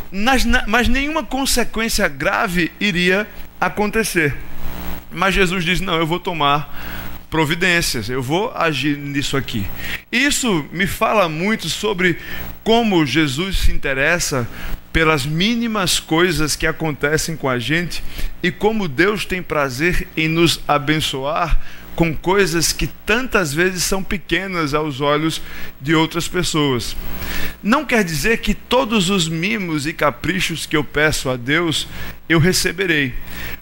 Mas, 0.09 0.45
mas 0.65 0.87
nenhuma 0.87 1.23
consequência 1.23 2.07
grave 2.07 2.71
iria 2.79 3.27
acontecer. 3.59 4.33
Mas 5.11 5.35
Jesus 5.35 5.65
diz: 5.65 5.81
Não, 5.81 5.95
eu 5.95 6.07
vou 6.07 6.19
tomar 6.19 6.73
providências, 7.29 8.09
eu 8.09 8.23
vou 8.23 8.53
agir 8.55 8.97
nisso 8.97 9.35
aqui. 9.35 9.67
Isso 10.09 10.65
me 10.71 10.87
fala 10.87 11.27
muito 11.27 11.67
sobre 11.67 12.17
como 12.63 13.05
Jesus 13.05 13.59
se 13.59 13.73
interessa 13.73 14.47
pelas 14.93 15.25
mínimas 15.25 15.99
coisas 15.99 16.55
que 16.55 16.65
acontecem 16.65 17.35
com 17.35 17.49
a 17.49 17.59
gente 17.59 18.01
e 18.41 18.51
como 18.51 18.87
Deus 18.87 19.25
tem 19.25 19.43
prazer 19.43 20.07
em 20.15 20.29
nos 20.29 20.61
abençoar 20.65 21.59
com 21.95 22.15
coisas 22.15 22.71
que 22.71 22.87
tantas 22.87 23.53
vezes 23.53 23.83
são 23.83 24.03
pequenas 24.03 24.73
aos 24.73 25.01
olhos 25.01 25.41
de 25.79 25.93
outras 25.93 26.27
pessoas. 26.27 26.95
Não 27.61 27.85
quer 27.85 28.03
dizer 28.03 28.37
que 28.37 28.53
todos 28.53 29.09
os 29.09 29.27
mimos 29.27 29.85
e 29.85 29.93
caprichos 29.93 30.65
que 30.65 30.75
eu 30.75 30.83
peço 30.83 31.29
a 31.29 31.35
Deus 31.35 31.87
eu 32.31 32.39
receberei, 32.39 33.13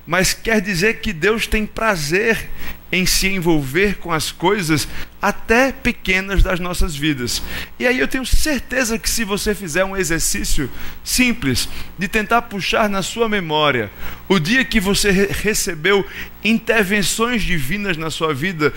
mas 0.09 0.33
quer 0.33 0.59
dizer 0.59 1.01
que 1.01 1.13
Deus 1.13 1.45
tem 1.45 1.67
prazer 1.67 2.49
em 2.91 3.05
se 3.05 3.27
envolver 3.27 3.99
com 3.99 4.11
as 4.11 4.31
coisas 4.31 4.87
até 5.21 5.71
pequenas 5.71 6.41
das 6.41 6.59
nossas 6.59 6.95
vidas. 6.95 7.43
E 7.77 7.85
aí 7.85 7.99
eu 7.99 8.07
tenho 8.07 8.25
certeza 8.25 8.97
que 8.97 9.07
se 9.07 9.23
você 9.23 9.53
fizer 9.53 9.85
um 9.85 9.95
exercício 9.95 10.67
simples 11.03 11.69
de 11.95 12.07
tentar 12.07 12.41
puxar 12.41 12.89
na 12.89 13.03
sua 13.03 13.29
memória 13.29 13.91
o 14.27 14.39
dia 14.39 14.65
que 14.65 14.79
você 14.79 15.11
recebeu 15.11 16.03
intervenções 16.43 17.43
divinas 17.43 17.95
na 17.95 18.09
sua 18.09 18.33
vida, 18.33 18.73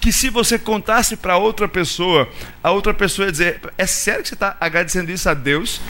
que 0.00 0.12
se 0.12 0.30
você 0.30 0.56
contasse 0.56 1.16
para 1.16 1.36
outra 1.36 1.66
pessoa, 1.66 2.28
a 2.62 2.70
outra 2.70 2.94
pessoa 2.94 3.26
ia 3.26 3.32
dizer: 3.32 3.60
É 3.76 3.88
sério 3.88 4.22
que 4.22 4.28
você 4.28 4.34
está 4.34 4.56
agradecendo 4.60 5.10
isso 5.10 5.28
a 5.28 5.34
Deus? 5.34 5.80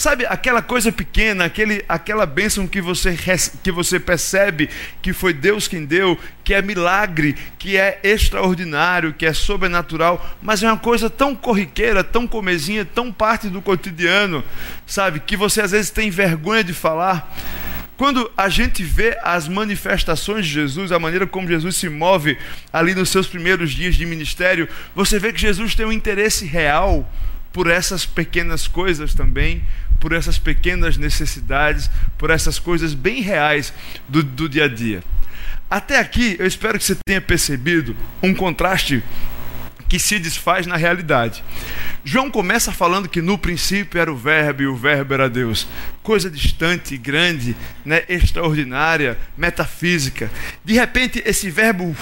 Sabe 0.00 0.24
aquela 0.24 0.62
coisa 0.62 0.90
pequena, 0.90 1.44
aquele, 1.44 1.84
aquela 1.86 2.24
bênção 2.24 2.66
que 2.66 2.80
você, 2.80 3.14
que 3.62 3.70
você 3.70 4.00
percebe 4.00 4.70
que 5.02 5.12
foi 5.12 5.34
Deus 5.34 5.68
quem 5.68 5.84
deu, 5.84 6.18
que 6.42 6.54
é 6.54 6.62
milagre, 6.62 7.36
que 7.58 7.76
é 7.76 8.00
extraordinário, 8.02 9.12
que 9.12 9.26
é 9.26 9.34
sobrenatural, 9.34 10.26
mas 10.40 10.62
é 10.62 10.68
uma 10.68 10.78
coisa 10.78 11.10
tão 11.10 11.36
corriqueira, 11.36 12.02
tão 12.02 12.26
comezinha, 12.26 12.82
tão 12.82 13.12
parte 13.12 13.50
do 13.50 13.60
cotidiano, 13.60 14.42
sabe? 14.86 15.20
Que 15.20 15.36
você 15.36 15.60
às 15.60 15.72
vezes 15.72 15.90
tem 15.90 16.08
vergonha 16.08 16.64
de 16.64 16.72
falar. 16.72 17.30
Quando 17.98 18.32
a 18.38 18.48
gente 18.48 18.82
vê 18.82 19.18
as 19.22 19.48
manifestações 19.48 20.46
de 20.46 20.52
Jesus, 20.52 20.92
a 20.92 20.98
maneira 20.98 21.26
como 21.26 21.46
Jesus 21.46 21.76
se 21.76 21.90
move 21.90 22.38
ali 22.72 22.94
nos 22.94 23.10
seus 23.10 23.26
primeiros 23.26 23.70
dias 23.70 23.96
de 23.96 24.06
ministério, 24.06 24.66
você 24.94 25.18
vê 25.18 25.30
que 25.30 25.38
Jesus 25.42 25.74
tem 25.74 25.84
um 25.84 25.92
interesse 25.92 26.46
real 26.46 27.06
por 27.52 27.68
essas 27.68 28.06
pequenas 28.06 28.66
coisas 28.68 29.14
também, 29.14 29.62
por 30.00 30.12
essas 30.12 30.38
pequenas 30.38 30.96
necessidades, 30.96 31.90
por 32.18 32.30
essas 32.30 32.58
coisas 32.58 32.94
bem 32.94 33.20
reais 33.20 33.72
do, 34.08 34.22
do 34.22 34.48
dia 34.48 34.64
a 34.64 34.68
dia. 34.68 35.04
Até 35.70 36.00
aqui, 36.00 36.34
eu 36.38 36.46
espero 36.46 36.78
que 36.78 36.84
você 36.84 36.96
tenha 37.06 37.20
percebido 37.20 37.94
um 38.20 38.34
contraste 38.34 39.04
que 39.88 39.98
se 39.98 40.18
desfaz 40.20 40.66
na 40.66 40.76
realidade. 40.76 41.42
João 42.04 42.30
começa 42.30 42.72
falando 42.72 43.08
que 43.08 43.20
no 43.20 43.36
princípio 43.36 44.00
era 44.00 44.10
o 44.10 44.16
Verbo 44.16 44.62
e 44.62 44.66
o 44.66 44.76
Verbo 44.76 45.14
era 45.14 45.28
Deus. 45.28 45.66
Coisa 46.02 46.30
distante, 46.30 46.96
grande, 46.96 47.56
né, 47.84 48.04
extraordinária, 48.08 49.18
metafísica. 49.36 50.30
De 50.64 50.74
repente, 50.74 51.20
esse 51.26 51.50
Verbo 51.50 51.94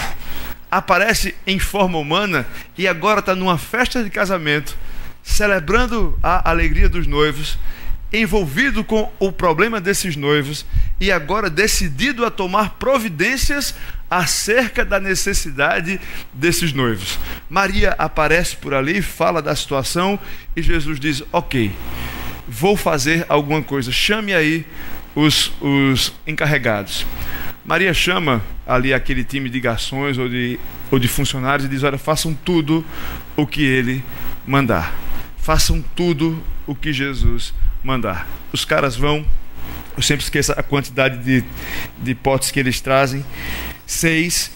aparece 0.70 1.34
em 1.46 1.58
forma 1.58 1.98
humana 1.98 2.46
e 2.76 2.86
agora 2.86 3.20
está 3.20 3.34
numa 3.34 3.56
festa 3.56 4.04
de 4.04 4.10
casamento, 4.10 4.76
celebrando 5.22 6.18
a 6.22 6.48
alegria 6.48 6.90
dos 6.90 7.06
noivos 7.06 7.58
envolvido 8.12 8.82
com 8.82 9.10
o 9.18 9.30
problema 9.30 9.80
desses 9.80 10.16
noivos 10.16 10.64
e 11.00 11.12
agora 11.12 11.50
decidido 11.50 12.24
a 12.24 12.30
tomar 12.30 12.70
providências 12.78 13.74
acerca 14.10 14.84
da 14.84 14.98
necessidade 14.98 16.00
desses 16.32 16.72
noivos. 16.72 17.18
Maria 17.50 17.94
aparece 17.98 18.56
por 18.56 18.72
ali, 18.72 19.02
fala 19.02 19.42
da 19.42 19.54
situação 19.54 20.18
e 20.56 20.62
Jesus 20.62 20.98
diz: 20.98 21.22
Ok, 21.32 21.70
vou 22.48 22.76
fazer 22.76 23.26
alguma 23.28 23.62
coisa, 23.62 23.92
chame 23.92 24.34
aí 24.34 24.64
os, 25.14 25.52
os 25.60 26.14
encarregados. 26.26 27.06
Maria 27.64 27.92
chama 27.92 28.42
ali 28.66 28.94
aquele 28.94 29.22
time 29.22 29.50
de 29.50 29.60
garçons 29.60 30.16
ou 30.16 30.26
de, 30.26 30.58
ou 30.90 30.98
de 30.98 31.08
funcionários 31.08 31.66
e 31.66 31.68
diz: 31.68 31.82
Olha, 31.82 31.98
façam 31.98 32.32
tudo 32.32 32.84
o 33.36 33.46
que 33.46 33.62
ele 33.62 34.02
mandar. 34.46 34.94
Façam 35.36 35.82
tudo 35.94 36.42
o 36.66 36.74
que 36.74 36.92
Jesus 36.92 37.52
mandar 37.52 37.67
mandar. 37.82 38.28
Os 38.52 38.64
caras 38.64 38.96
vão, 38.96 39.24
eu 39.96 40.02
sempre 40.02 40.24
esqueço 40.24 40.52
a 40.52 40.62
quantidade 40.62 41.18
de, 41.18 41.44
de 41.98 42.14
potes 42.14 42.50
que 42.50 42.60
eles 42.60 42.80
trazem, 42.80 43.24
seis, 43.86 44.52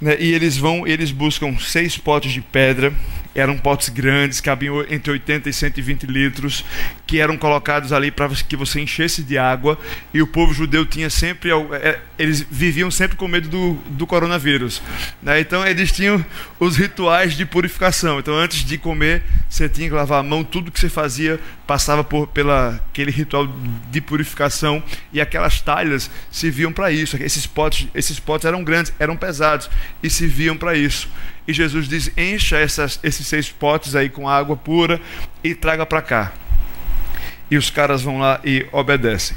né, 0.00 0.16
e 0.18 0.32
eles 0.32 0.56
vão, 0.56 0.86
eles 0.86 1.10
buscam 1.10 1.56
seis 1.58 1.96
potes 1.96 2.32
de 2.32 2.40
pedra 2.40 2.92
eram 3.34 3.56
potes 3.56 3.88
grandes, 3.88 4.40
cabiam 4.40 4.84
entre 4.90 5.10
80 5.10 5.48
e 5.48 5.52
120 5.52 6.04
litros, 6.04 6.64
que 7.06 7.18
eram 7.18 7.36
colocados 7.38 7.92
ali 7.92 8.10
para 8.10 8.28
que 8.28 8.56
você 8.56 8.80
enchesse 8.80 9.22
de 9.22 9.38
água. 9.38 9.78
E 10.12 10.20
o 10.20 10.26
povo 10.26 10.52
judeu 10.52 10.84
tinha 10.84 11.08
sempre, 11.08 11.50
é, 11.50 11.98
eles 12.18 12.44
viviam 12.50 12.90
sempre 12.90 13.16
com 13.16 13.26
medo 13.26 13.48
do, 13.48 13.74
do 13.90 14.06
coronavírus. 14.06 14.82
Né? 15.22 15.40
Então 15.40 15.66
eles 15.66 15.90
tinham 15.92 16.24
os 16.60 16.76
rituais 16.76 17.34
de 17.34 17.46
purificação. 17.46 18.18
Então 18.18 18.34
antes 18.34 18.64
de 18.64 18.76
comer, 18.76 19.22
você 19.52 19.68
tinha 19.68 19.86
que 19.86 19.94
lavar 19.94 20.20
a 20.20 20.22
mão, 20.22 20.42
tudo 20.42 20.72
que 20.72 20.80
você 20.80 20.88
fazia 20.88 21.38
passava 21.66 22.02
por 22.02 22.26
pela 22.26 22.80
aquele 22.88 23.10
ritual 23.10 23.46
de 23.90 24.00
purificação 24.00 24.82
e 25.12 25.20
aquelas 25.20 25.60
talhas 25.60 26.10
serviam 26.30 26.72
para 26.72 26.90
isso. 26.90 27.18
Esses 27.22 27.46
potes, 27.46 27.86
esses 27.94 28.18
potes 28.18 28.46
eram 28.46 28.64
grandes, 28.64 28.94
eram 28.98 29.14
pesados 29.14 29.68
e 30.02 30.08
serviam 30.08 30.56
para 30.56 30.74
isso. 30.74 31.06
E 31.46 31.52
Jesus 31.52 31.86
diz: 31.86 32.10
encha 32.16 32.56
essas, 32.56 32.98
esses 33.02 33.26
seis 33.26 33.50
potes 33.50 33.94
aí 33.94 34.08
com 34.08 34.26
água 34.26 34.56
pura 34.56 34.98
e 35.44 35.54
traga 35.54 35.84
para 35.84 36.00
cá. 36.00 36.32
E 37.50 37.58
os 37.58 37.68
caras 37.68 38.00
vão 38.00 38.18
lá 38.18 38.40
e 38.42 38.66
obedecem. 38.72 39.36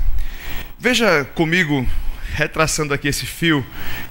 Veja 0.80 1.26
comigo, 1.36 1.86
retraçando 2.36 2.94
aqui 2.94 3.08
esse 3.08 3.26
fio, 3.26 3.66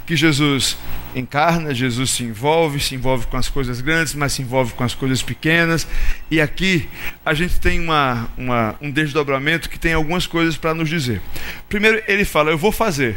que 0.07 0.17
Jesus 0.17 0.77
encarna, 1.15 1.75
Jesus 1.75 2.11
se 2.11 2.25
envolve, 2.25 2.81
se 2.81 2.95
envolve 2.95 3.27
com 3.27 3.37
as 3.37 3.49
coisas 3.49 3.81
grandes, 3.81 4.15
mas 4.15 4.33
se 4.33 4.43
envolve 4.43 4.73
com 4.73 4.83
as 4.83 4.95
coisas 4.95 5.23
pequenas. 5.23 5.87
E 6.31 6.41
aqui 6.41 6.89
a 7.25 7.35
gente 7.35 7.61
tem 7.61 7.79
uma, 7.79 8.29
uma 8.37 8.75
um 8.81 8.91
desdobramento 8.91 9.69
que 9.69 9.79
tem 9.79 9.93
algumas 9.93 10.27
coisas 10.27 10.57
para 10.57 10.75
nos 10.75 10.89
dizer. 10.89 11.21
Primeiro, 11.69 12.03
ele 12.09 12.25
fala: 12.25 12.51
Eu 12.51 12.59
vou 12.59 12.73
fazer. 12.73 13.17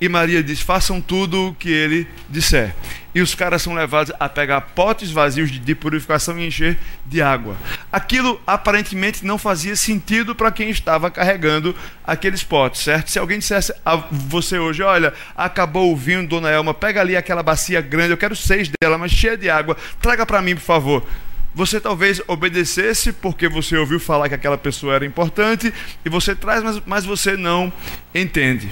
E 0.00 0.08
Maria 0.08 0.42
diz: 0.42 0.60
façam 0.60 1.00
tudo 1.00 1.48
o 1.48 1.54
que 1.54 1.70
ele 1.70 2.06
disser. 2.28 2.74
E 3.14 3.20
os 3.20 3.34
caras 3.34 3.60
são 3.60 3.74
levados 3.74 4.12
a 4.20 4.28
pegar 4.28 4.60
potes 4.60 5.10
vazios 5.10 5.50
de 5.50 5.74
purificação 5.74 6.38
e 6.38 6.46
encher 6.46 6.78
de 7.04 7.20
água. 7.20 7.56
Aquilo 7.90 8.40
aparentemente 8.46 9.26
não 9.26 9.36
fazia 9.36 9.74
sentido 9.74 10.32
para 10.34 10.52
quem 10.52 10.70
estava 10.70 11.10
carregando 11.10 11.74
aqueles 12.04 12.44
potes, 12.44 12.82
certo? 12.82 13.10
Se 13.10 13.18
alguém 13.18 13.40
dissesse 13.40 13.74
a 13.84 13.96
você 14.10 14.58
hoje: 14.58 14.82
olha, 14.82 15.12
acabou 15.36 15.92
o 15.92 15.96
vinho, 15.96 16.26
dona 16.26 16.50
Elma, 16.50 16.72
pega 16.72 17.00
ali 17.00 17.16
aquela 17.16 17.42
bacia 17.42 17.80
grande, 17.80 18.12
eu 18.12 18.18
quero 18.18 18.36
seis 18.36 18.70
dela, 18.80 18.96
mas 18.96 19.10
cheia 19.10 19.36
de 19.36 19.50
água, 19.50 19.76
traga 20.00 20.24
para 20.24 20.40
mim, 20.40 20.54
por 20.54 20.62
favor. 20.62 21.04
Você 21.52 21.80
talvez 21.80 22.22
obedecesse 22.28 23.12
porque 23.12 23.48
você 23.48 23.76
ouviu 23.76 23.98
falar 23.98 24.28
que 24.28 24.34
aquela 24.36 24.56
pessoa 24.56 24.94
era 24.94 25.04
importante 25.04 25.74
e 26.04 26.08
você 26.08 26.34
traz, 26.34 26.62
mas, 26.62 26.80
mas 26.86 27.04
você 27.04 27.36
não 27.36 27.72
entende. 28.14 28.70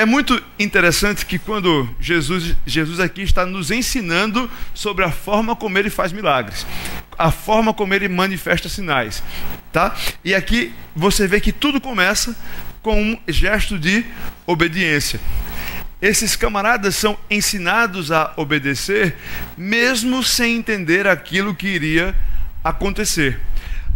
É 0.00 0.06
muito 0.06 0.42
interessante 0.58 1.26
que 1.26 1.38
quando 1.38 1.86
Jesus, 2.00 2.56
Jesus 2.64 2.98
aqui 3.00 3.20
está 3.20 3.44
nos 3.44 3.70
ensinando 3.70 4.50
sobre 4.72 5.04
a 5.04 5.10
forma 5.10 5.54
como 5.54 5.76
ele 5.76 5.90
faz 5.90 6.10
milagres, 6.10 6.66
a 7.18 7.30
forma 7.30 7.74
como 7.74 7.92
ele 7.92 8.08
manifesta 8.08 8.66
sinais, 8.66 9.22
tá? 9.70 9.94
E 10.24 10.34
aqui 10.34 10.72
você 10.96 11.26
vê 11.26 11.38
que 11.38 11.52
tudo 11.52 11.82
começa 11.82 12.34
com 12.80 12.98
um 12.98 13.18
gesto 13.28 13.78
de 13.78 14.02
obediência. 14.46 15.20
Esses 16.00 16.34
camaradas 16.34 16.96
são 16.96 17.14
ensinados 17.28 18.10
a 18.10 18.32
obedecer, 18.38 19.14
mesmo 19.54 20.24
sem 20.24 20.56
entender 20.56 21.06
aquilo 21.06 21.54
que 21.54 21.66
iria 21.66 22.16
acontecer. 22.64 23.38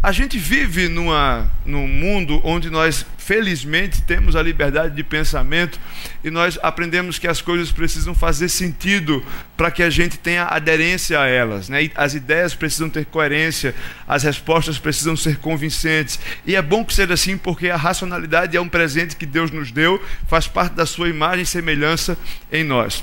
A 0.03 0.13
gente 0.13 0.37
vive 0.37 0.87
numa, 0.87 1.51
num 1.65 1.89
mundo 1.89 2.39
onde 2.45 2.69
nós, 2.69 3.07
felizmente, 3.25 4.03
temos 4.03 4.37
a 4.37 4.43
liberdade 4.43 4.95
de 4.95 5.03
pensamento 5.03 5.81
e 6.23 6.31
nós 6.31 6.59
aprendemos 6.63 7.19
que 7.19 7.27
as 7.27 7.41
coisas 7.41 7.73
precisam 7.73 8.15
fazer 8.15 8.51
sentido 8.51 9.25
para 9.57 9.71
que 9.71 9.83
a 9.83 9.89
gente 9.89 10.19
tenha 10.19 10.45
aderência 10.45 11.19
a 11.19 11.27
elas. 11.27 11.69
Né? 11.71 11.91
As 11.95 12.15
ideias 12.15 12.55
precisam 12.55 12.91
ter 12.91 13.07
coerência, 13.07 13.75
as 14.07 14.23
respostas 14.25 14.79
precisam 14.79 15.17
ser 15.17 15.39
convincentes. 15.39 16.21
E 16.45 16.55
é 16.55 16.61
bom 16.61 16.85
que 16.85 16.93
seja 16.93 17.15
assim, 17.15 17.39
porque 17.39 17.71
a 17.71 17.77
racionalidade 17.77 18.57
é 18.57 18.61
um 18.61 18.69
presente 18.69 19.17
que 19.17 19.25
Deus 19.27 19.51
nos 19.51 19.73
deu, 19.73 20.03
faz 20.29 20.47
parte 20.47 20.75
da 20.75 20.85
sua 20.85 21.09
imagem 21.09 21.45
e 21.45 21.47
semelhança 21.47 22.19
em 22.53 22.63
nós. 22.63 23.03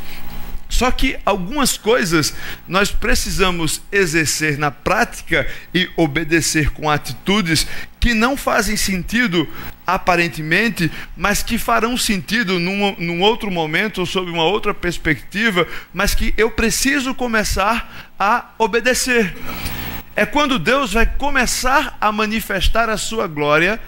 Só 0.72 0.90
que 0.90 1.20
algumas 1.26 1.78
coisas 1.78 2.34
nós 2.66 2.92
precisamos 2.92 3.82
exercer 3.92 4.58
na 4.58 4.72
prática 4.72 5.46
e 5.74 5.90
obedecer 5.98 6.70
com 6.72 6.90
atitudes 6.90 7.68
que 8.00 8.14
não 8.14 8.38
fazem 8.38 8.78
sentido 8.78 9.48
aparentemente, 9.94 10.92
mas 11.16 11.44
que 11.44 11.58
farão 11.58 11.98
sentido 11.98 12.60
num, 12.60 12.96
num 12.98 13.22
outro 13.22 13.52
momento 13.52 14.06
sob 14.06 14.30
uma 14.32 14.44
outra 14.44 14.74
perspectiva, 14.74 15.68
mas 15.94 16.14
que 16.16 16.34
eu 16.38 16.52
preciso 16.52 17.14
começar 17.14 18.12
a 18.20 18.52
obedecer. 18.58 19.36
É 20.16 20.26
quando 20.26 20.60
Deus 20.60 20.94
vai 20.94 21.06
começar 21.06 21.98
a 22.00 22.12
manifestar 22.12 22.90
a 22.90 22.98
sua 22.98 23.28
glória 23.28 23.80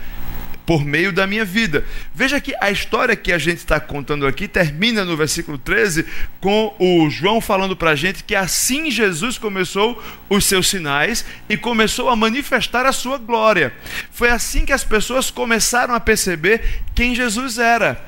por 0.65 0.85
meio 0.85 1.11
da 1.11 1.27
minha 1.27 1.43
vida. 1.43 1.85
Veja 2.13 2.39
que 2.39 2.53
a 2.59 2.71
história 2.71 3.15
que 3.15 3.31
a 3.31 3.37
gente 3.37 3.57
está 3.57 3.79
contando 3.79 4.25
aqui 4.25 4.47
termina 4.47 5.03
no 5.03 5.17
versículo 5.17 5.57
13 5.57 6.05
com 6.39 6.73
o 6.79 7.09
João 7.09 7.41
falando 7.41 7.75
para 7.75 7.91
a 7.91 7.95
gente 7.95 8.23
que 8.23 8.35
assim 8.35 8.89
Jesus 8.89 9.37
começou 9.37 10.01
os 10.29 10.45
seus 10.45 10.67
sinais 10.67 11.25
e 11.49 11.57
começou 11.57 12.09
a 12.09 12.15
manifestar 12.15 12.85
a 12.85 12.93
sua 12.93 13.17
glória. 13.17 13.73
Foi 14.11 14.29
assim 14.29 14.65
que 14.65 14.73
as 14.73 14.83
pessoas 14.83 15.29
começaram 15.29 15.93
a 15.93 15.99
perceber 15.99 16.83
quem 16.95 17.15
Jesus 17.15 17.57
era. 17.57 18.03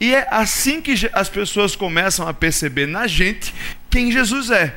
E 0.00 0.14
é 0.14 0.26
assim 0.30 0.80
que 0.80 0.94
as 1.12 1.28
pessoas 1.28 1.74
começam 1.74 2.26
a 2.26 2.32
perceber 2.32 2.86
na 2.86 3.06
gente 3.06 3.52
quem 3.90 4.12
Jesus 4.12 4.50
é. 4.50 4.76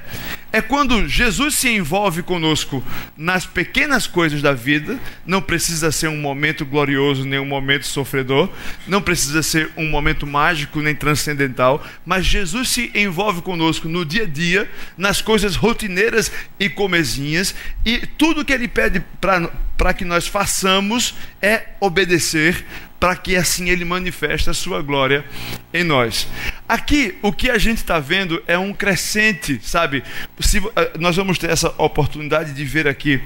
É 0.53 0.61
quando 0.61 1.07
Jesus 1.07 1.55
se 1.55 1.69
envolve 1.69 2.21
conosco 2.21 2.83
nas 3.15 3.45
pequenas 3.45 4.05
coisas 4.05 4.41
da 4.41 4.51
vida, 4.51 4.99
não 5.25 5.41
precisa 5.41 5.93
ser 5.93 6.09
um 6.09 6.17
momento 6.17 6.65
glorioso 6.65 7.23
nem 7.23 7.39
um 7.39 7.45
momento 7.45 7.85
sofredor, 7.87 8.49
não 8.85 9.01
precisa 9.01 9.41
ser 9.41 9.71
um 9.77 9.89
momento 9.89 10.27
mágico 10.27 10.81
nem 10.81 10.93
transcendental, 10.93 11.81
mas 12.05 12.25
Jesus 12.25 12.67
se 12.67 12.91
envolve 12.93 13.41
conosco 13.41 13.87
no 13.87 14.03
dia 14.03 14.23
a 14.23 14.27
dia, 14.27 14.69
nas 14.97 15.21
coisas 15.21 15.55
rotineiras 15.55 16.29
e 16.59 16.67
comezinhas, 16.67 17.55
e 17.85 17.99
tudo 17.99 18.43
que 18.43 18.51
ele 18.51 18.67
pede 18.67 19.01
para 19.21 19.93
que 19.93 20.03
nós 20.03 20.27
façamos 20.27 21.15
é 21.41 21.63
obedecer 21.79 22.65
para 23.01 23.15
que 23.15 23.35
assim 23.35 23.67
ele 23.67 23.83
manifeste 23.83 24.47
a 24.47 24.53
sua 24.53 24.79
glória 24.83 25.25
em 25.73 25.83
nós. 25.83 26.27
Aqui, 26.69 27.17
o 27.23 27.33
que 27.33 27.49
a 27.49 27.57
gente 27.57 27.79
está 27.79 27.97
vendo 27.99 28.43
é 28.45 28.59
um 28.59 28.71
crescente, 28.71 29.59
sabe? 29.63 30.03
Se, 30.39 30.59
eh, 30.59 30.91
nós 30.99 31.15
vamos 31.15 31.39
ter 31.39 31.49
essa 31.49 31.73
oportunidade 31.79 32.53
de 32.53 32.63
ver 32.63 32.87
aqui 32.87 33.19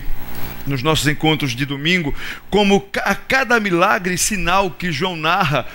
nos 0.66 0.82
nossos 0.82 1.06
encontros 1.10 1.52
de 1.52 1.66
domingo, 1.66 2.16
como 2.50 2.88
a 3.04 3.14
cada 3.14 3.60
milagre 3.60 4.14
e 4.14 4.18
sinal 4.18 4.72
que 4.72 4.94
João 4.94 5.18
narra 5.18 5.68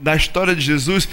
da 0.00 0.14
história 0.14 0.54
de 0.54 0.62
Jesus, 0.62 1.08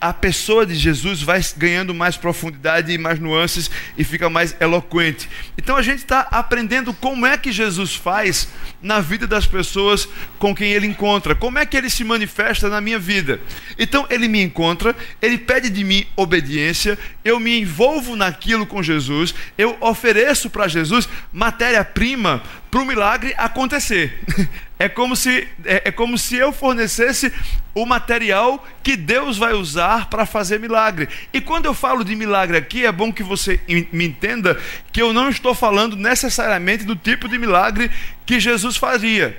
a 0.00 0.12
pessoa 0.12 0.66
de 0.66 0.74
Jesus 0.74 1.22
vai 1.22 1.40
ganhando 1.56 1.94
mais 1.94 2.16
profundidade 2.16 2.92
e 2.92 2.98
mais 2.98 3.18
nuances 3.18 3.70
e 3.96 4.04
fica 4.04 4.28
mais 4.28 4.56
eloquente. 4.60 5.28
Então 5.56 5.76
a 5.76 5.82
gente 5.82 5.98
está 5.98 6.20
aprendendo 6.30 6.92
como 6.92 7.26
é 7.26 7.36
que 7.36 7.52
Jesus 7.52 7.94
faz 7.94 8.48
na 8.82 9.00
vida 9.00 9.26
das 9.26 9.46
pessoas 9.46 10.08
com 10.38 10.54
quem 10.54 10.72
ele 10.72 10.86
encontra, 10.86 11.34
como 11.34 11.58
é 11.58 11.66
que 11.66 11.76
ele 11.76 11.90
se 11.90 12.04
manifesta 12.04 12.68
na 12.68 12.80
minha 12.80 12.98
vida. 12.98 13.40
Então 13.78 14.06
ele 14.10 14.28
me 14.28 14.42
encontra, 14.42 14.94
ele 15.20 15.38
pede 15.38 15.70
de 15.70 15.82
mim 15.82 16.06
obediência, 16.14 16.98
eu 17.24 17.40
me 17.40 17.60
envolvo 17.60 18.14
naquilo 18.14 18.66
com 18.66 18.82
Jesus, 18.82 19.34
eu 19.56 19.76
ofereço 19.80 20.50
para 20.50 20.68
Jesus 20.68 21.08
matéria-prima 21.32 22.42
para 22.70 22.80
o 22.80 22.84
milagre 22.86 23.34
acontecer. 23.36 24.20
É 24.78 24.90
como 24.90 25.16
se 25.16 25.48
é, 25.64 25.84
é, 25.86 25.90
como 25.90 26.18
se 26.18 26.36
eu 26.36 26.52
fornecesse 26.52 27.32
o 27.74 27.86
material 27.86 28.62
que 28.82 28.94
Deus 28.94 29.38
vai 29.38 29.54
usar 29.54 30.10
para 30.10 30.26
fazer 30.26 30.60
milagre. 30.60 31.08
E 31.32 31.40
quando 31.40 31.64
eu 31.64 31.72
falo 31.72 32.04
de 32.04 32.14
milagre 32.14 32.58
aqui, 32.58 32.84
é 32.84 32.92
bom 32.92 33.10
que 33.10 33.22
você 33.22 33.58
me 33.66 34.04
entenda 34.04 34.60
que 34.92 35.00
eu 35.00 35.14
não 35.14 35.30
estou 35.30 35.54
falando 35.54 35.96
necessariamente 35.96 36.84
do 36.84 36.94
tipo 36.94 37.26
de 37.26 37.38
milagre 37.38 37.90
que 38.26 38.38
Jesus 38.38 38.76
faria 38.76 39.34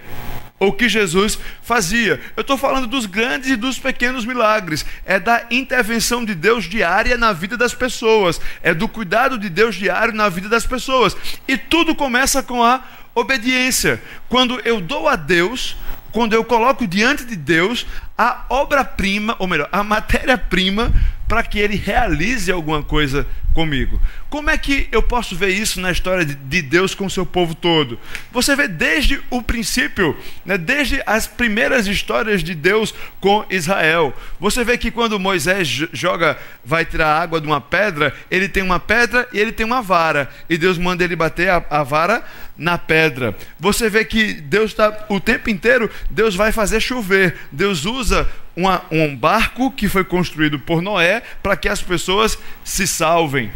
ou 0.60 0.74
que 0.74 0.90
Jesus 0.90 1.38
fazia. 1.62 2.20
Eu 2.36 2.42
estou 2.42 2.58
falando 2.58 2.88
dos 2.88 3.06
grandes 3.06 3.50
e 3.50 3.56
dos 3.56 3.78
pequenos 3.78 4.26
milagres. 4.26 4.86
É 5.06 5.20
da 5.20 5.46
intervenção 5.52 6.26
de 6.26 6.34
Deus 6.34 6.66
diária 6.66 7.18
na 7.18 7.32
vida 7.32 7.56
das 7.56 7.74
pessoas. 7.74 8.42
É 8.64 8.74
do 8.74 8.88
cuidado 8.88 9.38
de 9.38 9.50
Deus 9.50 9.76
diário 9.76 10.14
na 10.14 10.30
vida 10.30 10.50
das 10.50 10.66
pessoas. 10.66 11.16
E 11.48 11.58
tudo 11.58 11.94
começa 11.94 12.42
com 12.42 12.64
a 12.64 12.84
obediência. 13.20 14.02
Quando 14.30 14.60
eu 14.66 14.80
dou 14.80 15.08
a 15.08 15.16
Deus, 15.16 15.76
quando 16.12 16.34
eu 16.34 16.44
coloco 16.44 16.88
diante 16.88 17.26
de 17.26 17.36
Deus 17.36 17.86
a 18.18 18.46
obra-prima, 18.50 19.36
ou 19.40 19.48
melhor, 19.48 19.70
a 19.72 19.84
matéria-prima 19.84 20.92
para 21.28 21.44
que 21.44 21.60
ele 21.60 21.76
realize 21.76 22.52
alguma 22.52 22.82
coisa 22.82 23.28
comigo. 23.54 24.00
Como 24.30 24.50
é 24.50 24.58
que 24.58 24.88
eu 24.92 25.02
posso 25.02 25.36
ver 25.36 25.50
isso 25.50 25.82
na 25.82 25.92
história 25.92 26.24
de 26.24 26.62
Deus 26.62 26.94
com 26.96 27.06
o 27.06 27.10
seu 27.10 27.26
povo 27.26 27.54
todo? 27.54 28.00
Você 28.32 28.56
vê 28.56 28.68
desde 28.68 29.20
o 29.30 29.42
princípio, 29.42 30.16
né, 30.46 30.58
desde 30.58 31.02
as 31.06 31.28
primeiras 31.28 31.88
histórias 31.88 32.44
de 32.44 32.54
Deus 32.54 32.94
com 33.20 33.46
Israel. 33.50 34.14
Você 34.40 34.64
vê 34.64 34.78
que 34.78 34.92
quando 34.92 35.20
Moisés 35.20 35.68
joga, 35.92 36.38
vai 36.64 36.86
tirar 36.86 37.22
água 37.22 37.42
de 37.42 37.48
uma 37.48 37.60
pedra, 37.60 38.16
ele 38.30 38.48
tem 38.48 38.64
uma 38.64 38.80
pedra 38.80 39.28
e 39.34 39.40
ele 39.40 39.52
tem 39.52 39.66
uma 39.66 39.82
vara. 39.82 40.30
E 40.50 40.58
Deus 40.58 40.78
manda 40.78 41.04
ele 41.04 41.16
bater 41.16 41.50
a, 41.50 41.64
a 41.70 41.84
vara 41.84 42.24
na 42.58 42.78
pedra. 42.78 43.36
Você 43.60 43.90
vê 43.90 44.04
que 44.04 44.34
Deus 44.34 44.72
está 44.72 45.06
o 45.10 45.20
tempo 45.20 45.50
inteiro, 45.50 45.90
Deus 46.10 46.36
vai 46.36 46.52
fazer 46.52 46.80
chover. 46.80 47.36
Deus 47.52 47.86
usa 47.86 48.28
uma, 48.56 48.84
um 48.92 49.16
barco 49.16 49.72
que 49.72 49.88
foi 49.88 50.04
construído 50.04 50.58
por 50.58 50.82
Noé 50.82 51.22
para 51.44 51.56
que 51.56 51.70
as 51.70 51.82
pessoas 51.82 52.38
se 52.64 52.88
salvem. 52.88 53.52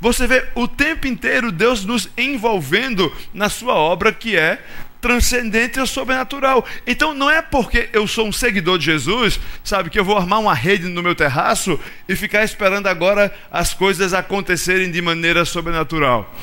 Você 0.00 0.26
vê 0.26 0.48
o 0.54 0.66
tempo 0.66 1.06
inteiro 1.06 1.52
Deus 1.52 1.84
nos 1.84 2.08
envolvendo 2.16 3.14
na 3.34 3.50
sua 3.50 3.74
obra 3.74 4.12
que 4.12 4.36
é 4.36 4.58
transcendente 5.00 5.80
ou 5.80 5.86
sobrenatural. 5.86 6.64
Então 6.86 7.14
não 7.14 7.30
é 7.30 7.40
porque 7.40 7.88
eu 7.92 8.06
sou 8.06 8.26
um 8.26 8.32
seguidor 8.32 8.78
de 8.78 8.84
Jesus, 8.86 9.40
sabe, 9.64 9.90
que 9.90 9.98
eu 9.98 10.04
vou 10.04 10.16
armar 10.16 10.40
uma 10.40 10.54
rede 10.54 10.88
no 10.88 11.02
meu 11.02 11.14
terraço 11.14 11.78
e 12.08 12.14
ficar 12.14 12.44
esperando 12.44 12.86
agora 12.86 13.32
as 13.50 13.72
coisas 13.72 14.12
acontecerem 14.12 14.90
de 14.90 15.00
maneira 15.00 15.44
sobrenatural. 15.44 16.34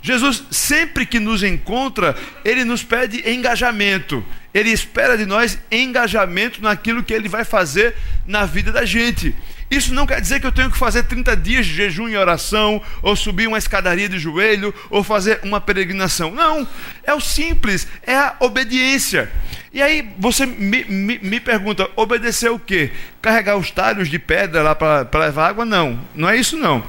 Jesus, 0.00 0.44
sempre 0.50 1.04
que 1.04 1.20
nos 1.20 1.42
encontra, 1.42 2.16
ele 2.44 2.64
nos 2.64 2.82
pede 2.82 3.28
engajamento. 3.28 4.24
Ele 4.56 4.70
espera 4.70 5.18
de 5.18 5.26
nós 5.26 5.58
engajamento 5.70 6.62
naquilo 6.62 7.02
que 7.02 7.12
ele 7.12 7.28
vai 7.28 7.44
fazer 7.44 7.94
na 8.26 8.46
vida 8.46 8.72
da 8.72 8.86
gente. 8.86 9.34
Isso 9.70 9.92
não 9.92 10.06
quer 10.06 10.18
dizer 10.18 10.40
que 10.40 10.46
eu 10.46 10.52
tenho 10.52 10.70
que 10.70 10.78
fazer 10.78 11.02
30 11.02 11.36
dias 11.36 11.66
de 11.66 11.74
jejum 11.74 12.08
e 12.08 12.16
oração, 12.16 12.80
ou 13.02 13.14
subir 13.14 13.46
uma 13.46 13.58
escadaria 13.58 14.08
de 14.08 14.18
joelho, 14.18 14.72
ou 14.88 15.04
fazer 15.04 15.40
uma 15.42 15.60
peregrinação. 15.60 16.30
Não, 16.30 16.66
é 17.04 17.12
o 17.12 17.20
simples, 17.20 17.86
é 18.02 18.16
a 18.16 18.34
obediência. 18.40 19.30
E 19.74 19.82
aí 19.82 20.08
você 20.18 20.46
me, 20.46 20.84
me, 20.84 21.18
me 21.18 21.38
pergunta: 21.38 21.90
obedecer 21.94 22.50
o 22.50 22.58
quê? 22.58 22.92
Carregar 23.20 23.58
os 23.58 23.70
talhos 23.70 24.08
de 24.08 24.18
pedra 24.18 24.62
lá 24.62 24.74
para 24.74 25.20
levar 25.20 25.48
água? 25.48 25.66
Não, 25.66 26.00
não 26.14 26.30
é 26.30 26.36
isso 26.38 26.56
não. 26.56 26.82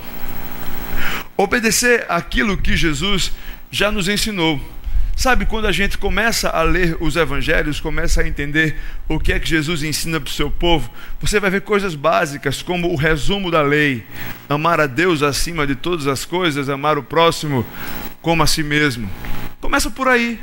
Obedecer 1.35 2.05
aquilo 2.07 2.55
que 2.55 2.77
Jesus 2.77 3.33
já 3.69 3.91
nos 3.91 4.07
ensinou. 4.07 4.76
Sabe, 5.17 5.47
quando 5.47 5.65
a 5.65 5.71
gente 5.71 5.97
começa 5.97 6.47
a 6.47 6.61
ler 6.61 6.95
os 6.99 7.15
evangelhos, 7.15 7.79
começa 7.79 8.21
a 8.21 8.27
entender 8.27 8.77
o 9.09 9.19
que 9.19 9.33
é 9.33 9.39
que 9.39 9.49
Jesus 9.49 9.81
ensina 9.81 10.19
para 10.21 10.29
o 10.29 10.31
seu 10.31 10.51
povo, 10.51 10.91
você 11.19 11.39
vai 11.39 11.49
ver 11.49 11.61
coisas 11.61 11.95
básicas, 11.95 12.61
como 12.61 12.93
o 12.93 12.95
resumo 12.95 13.49
da 13.49 13.63
lei: 13.63 14.05
amar 14.47 14.79
a 14.79 14.85
Deus 14.85 15.23
acima 15.23 15.65
de 15.65 15.73
todas 15.73 16.05
as 16.05 16.23
coisas, 16.23 16.69
amar 16.69 16.99
o 16.99 17.03
próximo 17.03 17.65
como 18.21 18.43
a 18.43 18.47
si 18.47 18.61
mesmo. 18.61 19.09
Começa 19.59 19.89
por 19.89 20.07
aí. 20.07 20.39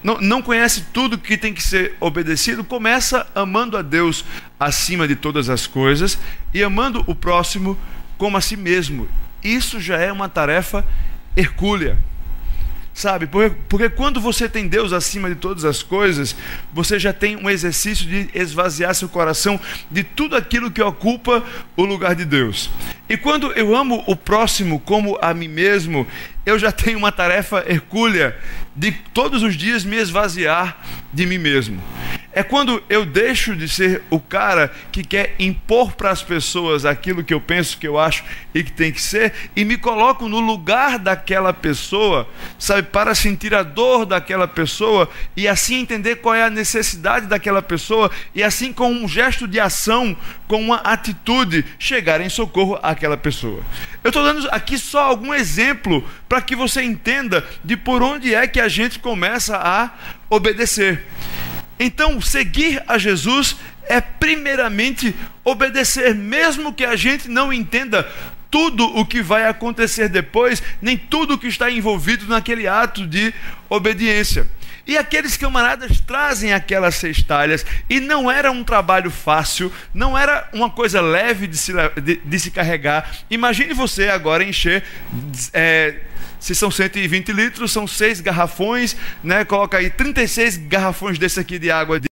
Não, 0.00 0.16
não 0.20 0.42
conhece 0.42 0.84
tudo 0.92 1.18
que 1.18 1.36
tem 1.36 1.52
que 1.52 1.62
ser 1.62 1.96
obedecido, 1.98 2.62
começa 2.62 3.26
amando 3.34 3.76
a 3.76 3.82
Deus 3.82 4.24
acima 4.60 5.08
de 5.08 5.16
todas 5.16 5.48
as 5.48 5.66
coisas 5.66 6.16
e 6.54 6.62
amando 6.62 7.02
o 7.08 7.16
próximo 7.16 7.76
como 8.16 8.36
a 8.36 8.40
si 8.40 8.56
mesmo. 8.56 9.08
Isso 9.42 9.80
já 9.80 9.98
é 9.98 10.12
uma 10.12 10.28
tarefa 10.28 10.84
hercúlea. 11.36 11.98
Sabe? 12.94 13.26
Porque, 13.26 13.56
porque 13.68 13.88
quando 13.88 14.20
você 14.20 14.48
tem 14.48 14.68
Deus 14.68 14.92
acima 14.92 15.28
de 15.28 15.36
todas 15.36 15.64
as 15.64 15.82
coisas, 15.82 16.36
você 16.72 16.98
já 16.98 17.12
tem 17.12 17.36
um 17.36 17.48
exercício 17.48 18.06
de 18.06 18.28
esvaziar 18.34 18.94
seu 18.94 19.08
coração 19.08 19.58
de 19.90 20.04
tudo 20.04 20.36
aquilo 20.36 20.70
que 20.70 20.82
ocupa 20.82 21.42
o 21.74 21.84
lugar 21.84 22.14
de 22.14 22.24
Deus. 22.24 22.70
E 23.08 23.16
quando 23.16 23.50
eu 23.52 23.74
amo 23.74 24.04
o 24.06 24.14
próximo 24.14 24.78
como 24.78 25.18
a 25.22 25.32
mim 25.32 25.48
mesmo, 25.48 26.06
eu 26.44 26.58
já 26.58 26.70
tenho 26.70 26.98
uma 26.98 27.10
tarefa 27.10 27.64
hercúlea 27.66 28.36
de 28.76 28.92
todos 28.92 29.42
os 29.42 29.54
dias 29.56 29.84
me 29.84 29.96
esvaziar 29.96 30.78
de 31.12 31.24
mim 31.24 31.38
mesmo. 31.38 31.82
É 32.34 32.42
quando 32.42 32.82
eu 32.88 33.04
deixo 33.04 33.54
de 33.54 33.68
ser 33.68 34.02
o 34.08 34.18
cara 34.18 34.72
que 34.90 35.04
quer 35.04 35.34
impor 35.38 35.92
para 35.92 36.10
as 36.10 36.22
pessoas 36.22 36.86
aquilo 36.86 37.22
que 37.22 37.34
eu 37.34 37.40
penso, 37.40 37.76
que 37.76 37.86
eu 37.86 37.98
acho 37.98 38.24
e 38.54 38.64
que 38.64 38.72
tem 38.72 38.90
que 38.90 39.02
ser, 39.02 39.34
e 39.54 39.64
me 39.64 39.76
coloco 39.76 40.26
no 40.28 40.40
lugar 40.40 40.98
daquela 40.98 41.52
pessoa, 41.52 42.26
sabe, 42.58 42.84
para 42.84 43.14
sentir 43.14 43.54
a 43.54 43.62
dor 43.62 44.06
daquela 44.06 44.48
pessoa 44.48 45.10
e 45.36 45.46
assim 45.46 45.80
entender 45.80 46.16
qual 46.16 46.34
é 46.34 46.44
a 46.44 46.50
necessidade 46.50 47.26
daquela 47.26 47.60
pessoa 47.60 48.10
e 48.34 48.42
assim 48.42 48.72
com 48.72 48.90
um 48.90 49.06
gesto 49.06 49.46
de 49.46 49.60
ação, 49.60 50.16
com 50.48 50.60
uma 50.60 50.76
atitude, 50.76 51.64
chegar 51.78 52.20
em 52.20 52.30
socorro 52.30 52.78
àquela 52.82 53.16
pessoa. 53.16 53.60
Eu 54.02 54.08
estou 54.08 54.24
dando 54.24 54.48
aqui 54.50 54.78
só 54.78 55.04
algum 55.04 55.34
exemplo 55.34 56.02
para 56.28 56.40
que 56.40 56.56
você 56.56 56.82
entenda 56.82 57.46
de 57.62 57.76
por 57.76 58.02
onde 58.02 58.34
é 58.34 58.46
que 58.46 58.60
a 58.60 58.68
gente 58.68 58.98
começa 58.98 59.56
a 59.56 59.90
obedecer. 60.30 61.04
Então, 61.78 62.20
seguir 62.20 62.82
a 62.86 62.98
Jesus 62.98 63.56
é 63.88 64.00
primeiramente 64.00 65.14
obedecer, 65.44 66.14
mesmo 66.14 66.72
que 66.72 66.84
a 66.84 66.96
gente 66.96 67.28
não 67.28 67.52
entenda 67.52 68.08
tudo 68.50 68.84
o 68.98 69.04
que 69.06 69.22
vai 69.22 69.48
acontecer 69.48 70.08
depois, 70.08 70.62
nem 70.80 70.96
tudo 70.96 71.34
o 71.34 71.38
que 71.38 71.46
está 71.48 71.70
envolvido 71.70 72.26
naquele 72.26 72.68
ato 72.68 73.06
de 73.06 73.32
obediência. 73.68 74.46
E 74.86 74.98
aqueles 74.98 75.36
camaradas 75.36 76.00
trazem 76.00 76.52
aquelas 76.52 76.96
seis 76.96 77.22
talhas, 77.22 77.64
e 77.88 78.00
não 78.00 78.30
era 78.30 78.50
um 78.50 78.64
trabalho 78.64 79.10
fácil, 79.10 79.72
não 79.94 80.18
era 80.18 80.48
uma 80.52 80.68
coisa 80.68 81.00
leve 81.00 81.46
de 81.46 81.56
se, 81.56 81.72
de, 82.02 82.16
de 82.16 82.40
se 82.40 82.50
carregar. 82.50 83.10
Imagine 83.30 83.72
você 83.72 84.08
agora 84.08 84.44
encher. 84.44 84.84
É, 85.52 86.00
se 86.42 86.56
são 86.56 86.72
120 86.72 87.32
litros, 87.32 87.70
são 87.70 87.86
seis 87.86 88.20
garrafões, 88.20 88.96
né? 89.22 89.44
Coloca 89.44 89.78
aí 89.78 89.88
36 89.88 90.56
garrafões 90.56 91.16
desse 91.16 91.38
aqui 91.38 91.56
de 91.56 91.70
água 91.70 92.00
de, 92.00 92.08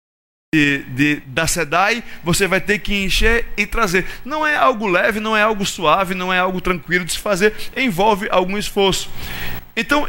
de, 0.55 0.83
de, 0.91 1.17
da 1.27 1.47
SEDAI, 1.47 2.05
você 2.23 2.47
vai 2.47 2.61
ter 2.61 2.79
que 2.79 2.95
encher 2.95 3.47
e 3.57 3.65
trazer. 3.65 4.05
Não 4.27 4.47
é 4.47 4.55
algo 4.55 4.87
leve, 4.87 5.19
não 5.19 5.35
é 5.35 5.41
algo 5.41 5.65
suave, 5.65 6.15
não 6.15 6.31
é 6.31 6.39
algo 6.39 6.61
tranquilo 6.61 7.07
de 7.07 7.13
se 7.13 7.19
fazer, 7.19 7.55
envolve 7.75 8.29
algum 8.31 8.59
esforço. 8.59 9.11
Então, 9.75 10.07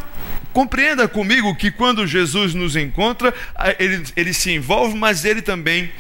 Compreenda 0.52 1.08
comigo 1.08 1.56
que 1.56 1.70
quando 1.70 2.08
Jesus 2.08 2.56
nos 2.56 2.76
encontra, 2.76 3.34
ele, 3.78 4.04
ele 4.16 4.34
se 4.34 4.52
envolve, 4.52 4.98
mas 4.98 5.24
ele 5.24 5.44
também 5.44 5.92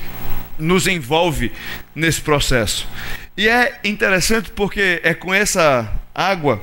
nos 0.57 0.87
envolve 0.87 1.51
nesse 1.93 2.19
processo. 2.19 2.87
E 3.37 3.47
é 3.47 3.79
interessante 3.83 4.49
porque 4.49 4.99
é 5.03 5.13
com 5.13 5.31
essa 5.31 5.89
água 6.13 6.61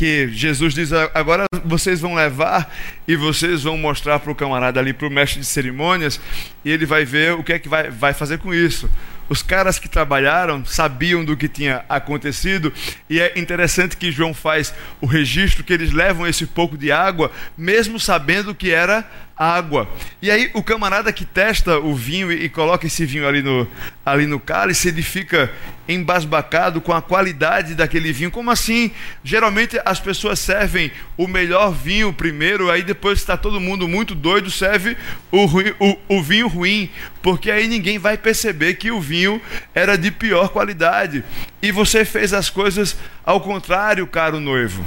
que 0.00 0.28
Jesus 0.32 0.72
diz: 0.72 0.90
agora 1.12 1.44
vocês 1.62 2.00
vão 2.00 2.14
levar 2.14 2.74
e 3.06 3.14
vocês 3.14 3.64
vão 3.64 3.76
mostrar 3.76 4.18
para 4.18 4.32
o 4.32 4.34
camarada 4.34 4.80
ali, 4.80 4.94
para 4.94 5.06
o 5.06 5.10
mestre 5.10 5.40
de 5.40 5.46
cerimônias, 5.46 6.18
e 6.64 6.70
ele 6.70 6.86
vai 6.86 7.04
ver 7.04 7.34
o 7.34 7.44
que 7.44 7.52
é 7.52 7.58
que 7.58 7.68
vai, 7.68 7.90
vai 7.90 8.14
fazer 8.14 8.38
com 8.38 8.54
isso. 8.54 8.88
Os 9.28 9.42
caras 9.42 9.78
que 9.78 9.90
trabalharam 9.90 10.64
sabiam 10.64 11.22
do 11.22 11.36
que 11.36 11.48
tinha 11.48 11.84
acontecido, 11.86 12.72
e 13.10 13.20
é 13.20 13.38
interessante 13.38 13.94
que 13.94 14.10
João 14.10 14.32
faz 14.32 14.72
o 15.02 15.06
registro 15.06 15.62
que 15.62 15.72
eles 15.72 15.92
levam 15.92 16.26
esse 16.26 16.46
pouco 16.46 16.78
de 16.78 16.90
água, 16.90 17.30
mesmo 17.54 18.00
sabendo 18.00 18.54
que 18.54 18.70
era 18.70 19.06
água. 19.40 19.88
E 20.20 20.30
aí 20.30 20.50
o 20.52 20.62
camarada 20.62 21.10
que 21.10 21.24
testa 21.24 21.78
o 21.78 21.94
vinho 21.94 22.30
e, 22.30 22.46
coloca 22.50 22.86
esse 22.86 23.06
vinho 23.06 23.26
ali 23.26 23.40
no, 23.40 23.66
ali 24.04 24.26
no 24.26 24.38
cálice, 24.38 24.88
ele 24.88 25.00
fica 25.00 25.50
embasbacado 25.88 26.78
com 26.78 26.92
a 26.92 27.00
qualidade 27.00 27.74
daquele 27.74 28.12
vinho. 28.12 28.30
Como 28.30 28.50
assim? 28.50 28.90
Geralmente 29.24 29.80
as 29.82 29.98
pessoas 29.98 30.38
servem 30.38 30.92
o 31.16 31.26
melhor 31.26 31.72
vinho 31.72 32.12
primeiro, 32.12 32.70
aí 32.70 32.82
depois 32.82 33.18
está 33.18 33.34
todo 33.34 33.58
mundo 33.58 33.88
muito 33.88 34.14
doido, 34.14 34.50
serve 34.50 34.94
o, 35.32 35.46
o, 35.46 35.98
o 36.16 36.22
vinho 36.22 36.46
ruim, 36.46 36.90
porque 37.22 37.50
aí 37.50 37.66
ninguém 37.66 37.98
vai 37.98 38.18
perceber 38.18 38.74
que 38.74 38.90
o 38.90 39.00
vinho 39.00 39.40
era 39.74 39.96
de 39.96 40.10
pior 40.10 40.50
qualidade. 40.50 41.24
E 41.62 41.72
você 41.72 42.04
fez 42.04 42.34
as 42.34 42.50
coisas 42.50 42.94
ao 43.24 43.40
contrário, 43.40 44.06
caro 44.06 44.38
noivo. 44.38 44.84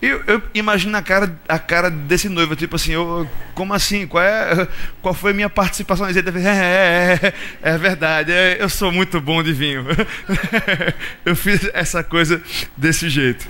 Eu, 0.00 0.22
eu, 0.28 0.42
imagino 0.54 0.96
a 0.96 1.02
cara, 1.02 1.36
a 1.48 1.58
cara 1.58 1.90
desse 1.90 2.28
noivo, 2.28 2.54
tipo 2.54 2.76
assim, 2.76 2.92
eu, 2.92 3.28
como 3.52 3.74
assim? 3.74 4.06
Qual, 4.06 4.22
é, 4.22 4.68
qual 5.02 5.12
foi 5.12 5.32
a 5.32 5.34
minha 5.34 5.50
participação? 5.50 6.08
Ele 6.08 6.20
é, 6.20 6.48
é, 6.48 7.20
é, 7.20 7.34
é 7.74 7.78
verdade, 7.78 8.30
é, 8.30 8.58
eu 8.60 8.68
sou 8.68 8.92
muito 8.92 9.20
bom 9.20 9.42
de 9.42 9.52
vinho. 9.52 9.84
eu 11.26 11.34
fiz 11.34 11.68
essa 11.74 12.04
coisa 12.04 12.40
desse 12.76 13.08
jeito. 13.08 13.44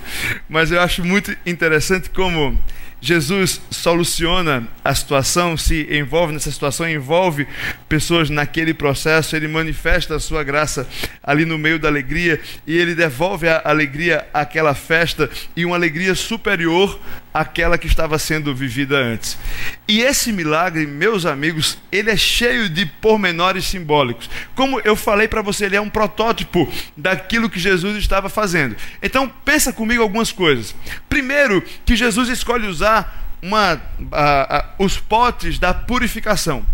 Mas 0.49 0.71
eu 0.71 0.81
acho 0.81 1.05
muito 1.05 1.37
interessante 1.45 2.09
como 2.09 2.59
Jesus 3.01 3.61
soluciona 3.71 4.67
a 4.83 4.93
situação, 4.93 5.55
se 5.55 5.87
envolve 5.89 6.33
nessa 6.33 6.51
situação, 6.51 6.89
envolve 6.89 7.47
pessoas 7.87 8.29
naquele 8.29 8.73
processo, 8.73 9.35
ele 9.35 9.47
manifesta 9.47 10.15
a 10.15 10.19
sua 10.19 10.43
graça 10.43 10.87
ali 11.23 11.45
no 11.45 11.57
meio 11.57 11.79
da 11.79 11.87
alegria 11.87 12.39
e 12.67 12.77
ele 12.77 12.93
devolve 12.93 13.47
a 13.47 13.61
alegria 13.63 14.27
àquela 14.33 14.73
festa 14.75 15.29
e 15.55 15.65
uma 15.65 15.75
alegria 15.75 16.13
superior 16.13 16.99
àquela 17.33 17.77
que 17.77 17.87
estava 17.87 18.17
sendo 18.19 18.53
vivida 18.53 18.97
antes. 18.97 19.37
E 19.87 20.01
esse 20.01 20.31
milagre, 20.33 20.85
meus 20.85 21.25
amigos, 21.25 21.77
ele 21.91 22.09
é 22.09 22.17
cheio 22.17 22.67
de 22.67 22.85
pormenores 22.85 23.65
simbólicos. 23.65 24.29
Como 24.55 24.79
eu 24.81 24.95
falei 24.95 25.27
para 25.27 25.41
você, 25.41 25.65
ele 25.65 25.75
é 25.75 25.81
um 25.81 25.89
protótipo 25.89 26.71
daquilo 26.97 27.49
que 27.49 27.59
Jesus 27.59 27.97
estava 27.97 28.29
fazendo. 28.29 28.75
Então, 29.01 29.31
pensa 29.45 29.71
comigo 29.71 30.01
algumas 30.01 30.31
coisas. 30.31 30.75
Primeiro, 31.07 31.63
que 31.85 31.95
Jesus 31.95 32.29
escolhe 32.29 32.67
usar 32.67 32.88
usar 32.89 33.37
uma, 33.41 33.81
a, 34.11 34.57
a, 34.57 34.65
os 34.79 34.97
potes 34.97 35.59
da 35.59 35.73
purificação. 35.73 36.65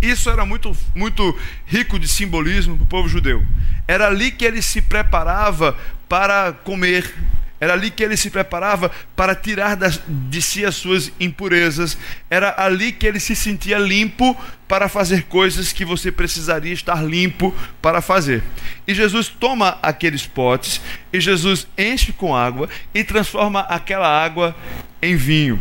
Isso 0.00 0.30
era 0.30 0.44
muito, 0.44 0.76
muito 0.94 1.36
rico 1.66 1.98
de 1.98 2.08
simbolismo 2.08 2.76
para 2.76 2.84
o 2.84 2.86
povo 2.86 3.08
judeu. 3.08 3.44
Era 3.86 4.06
ali 4.06 4.30
que 4.30 4.44
ele 4.44 4.62
se 4.62 4.80
preparava 4.80 5.76
para 6.08 6.52
comer, 6.52 7.14
era 7.62 7.74
ali 7.74 7.92
que 7.92 8.02
ele 8.02 8.16
se 8.16 8.28
preparava 8.28 8.90
para 9.14 9.36
tirar 9.36 9.76
de 9.76 10.42
si 10.42 10.64
as 10.64 10.74
suas 10.74 11.12
impurezas, 11.20 11.96
era 12.28 12.52
ali 12.60 12.90
que 12.90 13.06
ele 13.06 13.20
se 13.20 13.36
sentia 13.36 13.78
limpo 13.78 14.36
para 14.66 14.88
fazer 14.88 15.26
coisas 15.26 15.72
que 15.72 15.84
você 15.84 16.10
precisaria 16.10 16.72
estar 16.72 17.00
limpo 17.04 17.54
para 17.80 18.02
fazer. 18.02 18.42
E 18.84 18.92
Jesus 18.92 19.28
toma 19.28 19.78
aqueles 19.80 20.26
potes 20.26 20.80
e 21.12 21.20
Jesus 21.20 21.68
enche 21.78 22.12
com 22.12 22.34
água 22.34 22.68
e 22.92 23.04
transforma 23.04 23.60
aquela 23.60 24.08
água 24.08 24.56
em 25.00 25.14
vinho. 25.14 25.60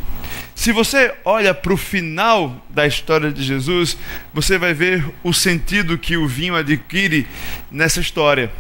Se 0.56 0.72
você 0.72 1.14
olha 1.24 1.54
para 1.54 1.72
o 1.72 1.78
final 1.78 2.66
da 2.68 2.88
história 2.88 3.32
de 3.32 3.44
Jesus, 3.44 3.96
você 4.34 4.58
vai 4.58 4.74
ver 4.74 5.06
o 5.24 5.32
sentido 5.32 6.00
que 6.00 6.18
o 6.18 6.28
vinho 6.28 6.56
adquire 6.56 7.28
nessa 7.70 8.00
história. 8.00 8.52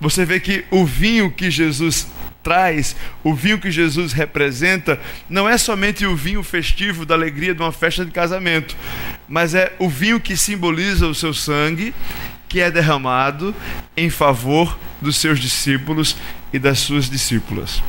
Você 0.00 0.24
vê 0.24 0.40
que 0.40 0.64
o 0.72 0.84
vinho 0.84 1.30
que 1.30 1.52
Jesus 1.52 2.08
traz, 2.44 2.94
o 3.24 3.34
vinho 3.34 3.58
que 3.58 3.70
Jesus 3.70 4.12
representa, 4.12 5.00
não 5.28 5.48
é 5.48 5.56
somente 5.58 6.06
o 6.06 6.14
vinho 6.14 6.42
festivo 6.42 7.06
da 7.06 7.14
alegria 7.14 7.54
de 7.54 7.62
uma 7.62 7.72
festa 7.72 8.04
de 8.04 8.10
casamento, 8.10 8.76
mas 9.26 9.54
é 9.54 9.72
o 9.78 9.88
vinho 9.88 10.20
que 10.20 10.36
simboliza 10.36 11.08
o 11.08 11.14
seu 11.14 11.32
sangue, 11.32 11.94
que 12.46 12.60
é 12.60 12.70
derramado 12.70 13.52
em 13.96 14.10
favor 14.10 14.78
dos 15.00 15.16
seus 15.16 15.40
discípulos 15.40 16.16
e 16.52 16.58
das 16.58 16.78
suas 16.78 17.10
discípulas. 17.10 17.82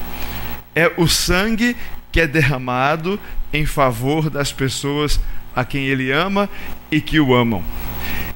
É 0.74 0.92
o 0.98 1.08
sangue 1.08 1.76
que 2.12 2.22
é 2.22 2.26
derramado 2.26 3.20
em 3.52 3.66
favor 3.66 4.30
das 4.30 4.52
pessoas 4.52 5.20
a 5.56 5.64
quem 5.64 5.86
ele 5.86 6.12
ama 6.12 6.50
e 6.90 7.00
que 7.00 7.20
o 7.20 7.36
amam. 7.36 7.64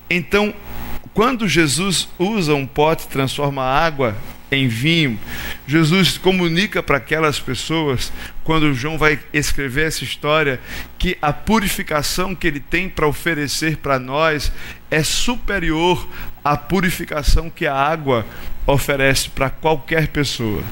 Então, 0.10 0.54
quando 1.14 1.48
Jesus 1.48 2.08
usa 2.18 2.54
um 2.54 2.66
pote 2.66 3.08
transforma 3.08 3.64
água 3.64 4.16
em 4.52 4.68
vinho, 4.68 5.20
Jesus 5.70 6.18
comunica 6.18 6.82
para 6.82 6.98
aquelas 6.98 7.40
pessoas, 7.40 8.12
quando 8.44 8.74
João 8.74 8.98
vai 8.98 9.20
escrever 9.32 9.86
essa 9.86 10.04
história, 10.04 10.60
que 10.98 11.16
a 11.22 11.32
purificação 11.32 12.34
que 12.34 12.48
ele 12.48 12.60
tem 12.60 12.90
para 12.90 13.08
oferecer 13.08 13.78
para 13.78 14.00
nós 14.00 14.52
é 14.90 15.04
superior 15.04 16.10
à 16.44 16.58
purificação 16.58 17.52
que 17.52 17.68
a 17.68 17.76
água 17.76 18.26
oferece 18.66 19.30
para 19.30 19.52
qualquer 19.52 20.08
pessoa 20.08 20.64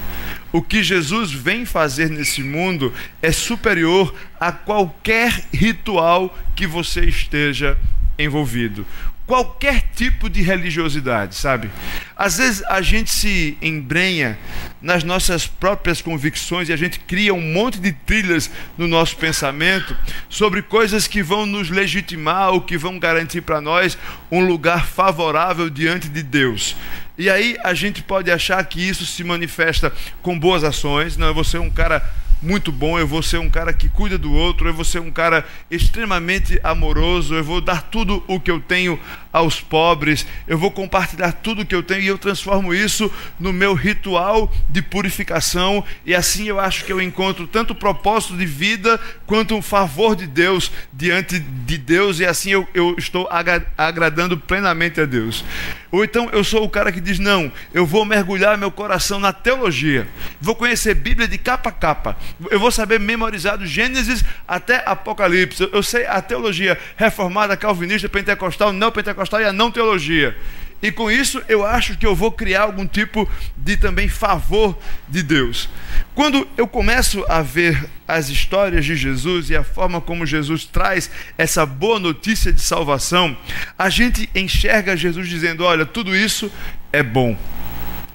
o 0.52 0.62
que 0.62 0.82
Jesus 0.82 1.30
vem 1.30 1.64
fazer 1.64 2.08
nesse 2.08 2.42
mundo 2.42 2.92
é 3.20 3.30
superior 3.30 4.14
a 4.40 4.50
qualquer 4.50 5.44
ritual 5.52 6.36
que 6.56 6.66
você 6.66 7.04
esteja 7.04 7.76
envolvido. 8.18 8.86
Qualquer 9.28 9.82
tipo 9.94 10.30
de 10.30 10.40
religiosidade, 10.40 11.34
sabe? 11.34 11.70
Às 12.16 12.38
vezes 12.38 12.64
a 12.64 12.80
gente 12.80 13.10
se 13.10 13.58
embrenha 13.60 14.38
nas 14.80 15.04
nossas 15.04 15.46
próprias 15.46 16.00
convicções 16.00 16.70
e 16.70 16.72
a 16.72 16.76
gente 16.78 16.98
cria 17.00 17.34
um 17.34 17.52
monte 17.52 17.78
de 17.78 17.92
trilhas 17.92 18.50
no 18.78 18.88
nosso 18.88 19.18
pensamento 19.18 19.94
sobre 20.30 20.62
coisas 20.62 21.06
que 21.06 21.22
vão 21.22 21.44
nos 21.44 21.68
legitimar 21.68 22.54
ou 22.54 22.62
que 22.62 22.78
vão 22.78 22.98
garantir 22.98 23.42
para 23.42 23.60
nós 23.60 23.98
um 24.30 24.40
lugar 24.40 24.86
favorável 24.86 25.68
diante 25.68 26.08
de 26.08 26.22
Deus. 26.22 26.74
E 27.18 27.28
aí 27.28 27.54
a 27.62 27.74
gente 27.74 28.02
pode 28.02 28.30
achar 28.30 28.64
que 28.64 28.80
isso 28.80 29.04
se 29.04 29.22
manifesta 29.22 29.92
com 30.22 30.38
boas 30.38 30.64
ações. 30.64 31.18
Não, 31.18 31.26
eu 31.26 31.34
vou 31.34 31.44
ser 31.44 31.58
um 31.58 31.68
cara 31.68 32.02
muito 32.40 32.70
bom, 32.70 32.98
eu 32.98 33.06
vou 33.06 33.22
ser 33.22 33.38
um 33.38 33.50
cara 33.50 33.72
que 33.72 33.88
cuida 33.88 34.16
do 34.16 34.32
outro, 34.32 34.68
eu 34.68 34.74
vou 34.74 34.84
ser 34.84 35.00
um 35.00 35.10
cara 35.10 35.44
extremamente 35.70 36.60
amoroso, 36.62 37.34
eu 37.34 37.44
vou 37.44 37.60
dar 37.60 37.82
tudo 37.82 38.22
o 38.26 38.38
que 38.38 38.50
eu 38.50 38.60
tenho 38.60 38.98
aos 39.32 39.60
pobres, 39.60 40.26
eu 40.46 40.58
vou 40.58 40.70
compartilhar 40.70 41.32
tudo 41.32 41.64
que 41.64 41.74
eu 41.74 41.82
tenho 41.82 42.00
e 42.02 42.06
eu 42.06 42.18
transformo 42.18 42.72
isso 42.72 43.12
no 43.38 43.52
meu 43.52 43.74
ritual 43.74 44.52
de 44.68 44.80
purificação. 44.80 45.84
E 46.04 46.14
assim 46.14 46.48
eu 46.48 46.58
acho 46.58 46.84
que 46.84 46.92
eu 46.92 47.00
encontro 47.00 47.46
tanto 47.46 47.74
propósito 47.74 48.36
de 48.36 48.46
vida 48.46 48.98
quanto 49.26 49.54
um 49.54 49.62
favor 49.62 50.16
de 50.16 50.26
Deus 50.26 50.72
diante 50.92 51.38
de 51.38 51.78
Deus. 51.78 52.20
E 52.20 52.26
assim 52.26 52.50
eu, 52.50 52.66
eu 52.72 52.94
estou 52.96 53.28
agradando 53.76 54.36
plenamente 54.36 55.00
a 55.00 55.04
Deus. 55.04 55.44
Ou 55.90 56.04
então 56.04 56.28
eu 56.32 56.44
sou 56.44 56.64
o 56.64 56.70
cara 56.70 56.92
que 56.92 57.00
diz: 57.00 57.18
não, 57.18 57.50
eu 57.72 57.86
vou 57.86 58.04
mergulhar 58.04 58.58
meu 58.58 58.70
coração 58.70 59.18
na 59.18 59.32
teologia, 59.32 60.06
vou 60.40 60.54
conhecer 60.54 60.94
Bíblia 60.94 61.26
de 61.26 61.38
capa 61.38 61.70
a 61.70 61.72
capa, 61.72 62.16
eu 62.50 62.60
vou 62.60 62.70
saber 62.70 63.00
memorizar 63.00 63.56
do 63.56 63.66
Gênesis 63.66 64.22
até 64.46 64.82
Apocalipse, 64.84 65.68
eu 65.72 65.82
sei 65.82 66.06
a 66.06 66.20
teologia 66.20 66.78
reformada, 66.96 67.56
calvinista, 67.56 68.08
pentecostal, 68.08 68.70
não 68.72 68.90
pentecostal 68.90 69.17
e 69.40 69.44
a 69.44 69.52
não 69.52 69.70
teologia. 69.70 70.36
e 70.80 70.92
com 70.92 71.10
isso 71.10 71.42
eu 71.48 71.66
acho 71.66 71.96
que 71.98 72.06
eu 72.06 72.14
vou 72.14 72.30
criar 72.30 72.62
algum 72.62 72.86
tipo 72.86 73.28
de 73.56 73.76
também 73.76 74.08
favor 74.08 74.78
de 75.08 75.22
Deus. 75.22 75.68
Quando 76.14 76.46
eu 76.56 76.66
começo 76.66 77.24
a 77.28 77.42
ver 77.42 77.88
as 78.06 78.28
histórias 78.28 78.84
de 78.84 78.96
Jesus 78.96 79.50
e 79.50 79.56
a 79.56 79.64
forma 79.64 80.00
como 80.00 80.24
Jesus 80.24 80.64
traz 80.64 81.10
essa 81.36 81.66
boa 81.66 81.98
notícia 81.98 82.52
de 82.52 82.60
salvação, 82.60 83.36
a 83.78 83.90
gente 83.90 84.28
enxerga 84.34 84.96
Jesus 84.96 85.28
dizendo: 85.28 85.64
olha, 85.64 85.84
tudo 85.84 86.16
isso 86.16 86.50
é 86.92 87.02
bom. 87.02 87.36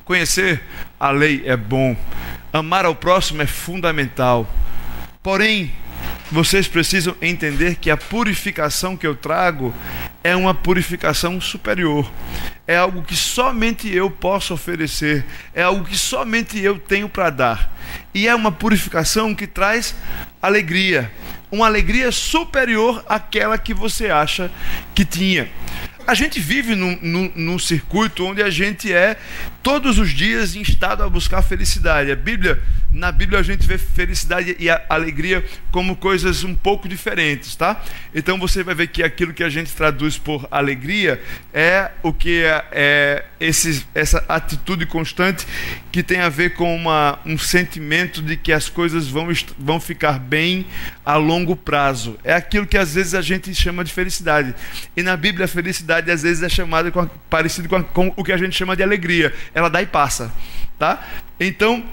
Conhecer 0.05 0.61
a 0.99 1.11
lei 1.11 1.43
é 1.45 1.55
bom. 1.55 1.95
Amar 2.51 2.85
ao 2.85 2.95
próximo 2.95 3.41
é 3.41 3.47
fundamental. 3.47 4.47
Porém, 5.21 5.71
vocês 6.31 6.67
precisam 6.67 7.15
entender 7.21 7.75
que 7.75 7.89
a 7.89 7.95
purificação 7.95 8.97
que 8.97 9.07
eu 9.07 9.15
trago 9.15 9.73
é 10.23 10.35
uma 10.35 10.53
purificação 10.53 11.39
superior. 11.41 12.09
É 12.65 12.77
algo 12.77 13.03
que 13.03 13.15
somente 13.15 13.93
eu 13.93 14.09
posso 14.09 14.53
oferecer, 14.53 15.25
é 15.53 15.61
algo 15.61 15.83
que 15.83 15.97
somente 15.97 16.57
eu 16.59 16.79
tenho 16.79 17.09
para 17.09 17.29
dar. 17.29 17.73
E 18.13 18.27
é 18.27 18.33
uma 18.33 18.51
purificação 18.51 19.35
que 19.35 19.45
traz 19.45 19.93
alegria, 20.41 21.11
uma 21.51 21.65
alegria 21.65 22.11
superior 22.11 23.03
àquela 23.07 23.57
que 23.57 23.73
você 23.73 24.09
acha 24.09 24.49
que 24.95 25.03
tinha. 25.03 25.49
A 26.05 26.13
gente 26.13 26.39
vive 26.39 26.75
num, 26.75 26.97
num, 27.01 27.31
num, 27.33 27.59
circuito 27.59 28.25
onde 28.25 28.43
a 28.43 28.49
gente 28.49 28.91
é 28.91 29.17
todos 29.61 29.97
os 29.97 30.11
dias 30.11 30.53
em 30.53 30.61
estado 30.61 31.01
a 31.01 31.09
buscar 31.09 31.41
felicidade. 31.41 32.11
A 32.11 32.15
Bíblia, 32.15 32.61
na 32.93 33.11
Bíblia 33.11 33.39
a 33.39 33.43
gente 33.43 33.67
vê 33.67 33.77
felicidade 33.77 34.55
e 34.59 34.69
alegria 34.89 35.43
como 35.71 35.95
coisas 35.95 36.43
um 36.43 36.55
pouco 36.55 36.87
diferentes, 36.87 37.55
tá? 37.55 37.81
Então 38.13 38.37
você 38.37 38.63
vai 38.63 38.75
ver 38.75 38.87
que 38.87 39.01
aquilo 39.01 39.33
que 39.33 39.43
a 39.43 39.49
gente 39.49 39.71
traduz 39.71 40.17
por 40.17 40.47
alegria 40.51 41.21
é 41.53 41.91
o 42.01 42.13
que 42.13 42.43
é, 42.43 42.65
é 42.71 43.25
esse, 43.39 43.85
essa 43.93 44.23
atitude 44.29 44.85
constante 44.85 45.45
que 45.91 46.03
tem 46.03 46.19
a 46.19 46.29
ver 46.29 46.53
com 46.53 46.75
uma, 46.75 47.19
um 47.25 47.37
sentimento 47.37 48.21
de 48.21 48.37
que 48.37 48.51
as 48.51 48.69
coisas 48.69 49.07
vão, 49.07 49.27
vão 49.57 49.79
ficar 49.79 50.19
bem 50.19 50.65
a 51.05 51.15
longo 51.15 51.55
prazo. 51.55 52.17
É 52.23 52.33
aquilo 52.33 52.67
que 52.67 52.77
às 52.77 52.93
vezes 52.93 53.13
a 53.13 53.21
gente 53.21 53.53
chama 53.53 53.83
de 53.83 53.91
felicidade. 53.91 54.55
E 54.95 55.03
na 55.03 55.17
Bíblia 55.17 55.45
a 55.45 55.47
felicidade 55.47 56.09
às 56.09 56.23
vezes 56.23 56.43
é 56.43 56.49
chamada 56.49 56.91
com, 56.91 57.07
parecido 57.29 57.67
com, 57.67 57.75
a, 57.75 57.83
com 57.83 58.13
o 58.15 58.23
que 58.23 58.31
a 58.31 58.37
gente 58.37 58.55
chama 58.55 58.75
de 58.75 58.83
alegria 58.83 59.33
ela 59.53 59.69
dá 59.69 59.81
e 59.81 59.85
passa, 59.85 60.31
tá? 60.77 61.05
Então, 61.39 61.83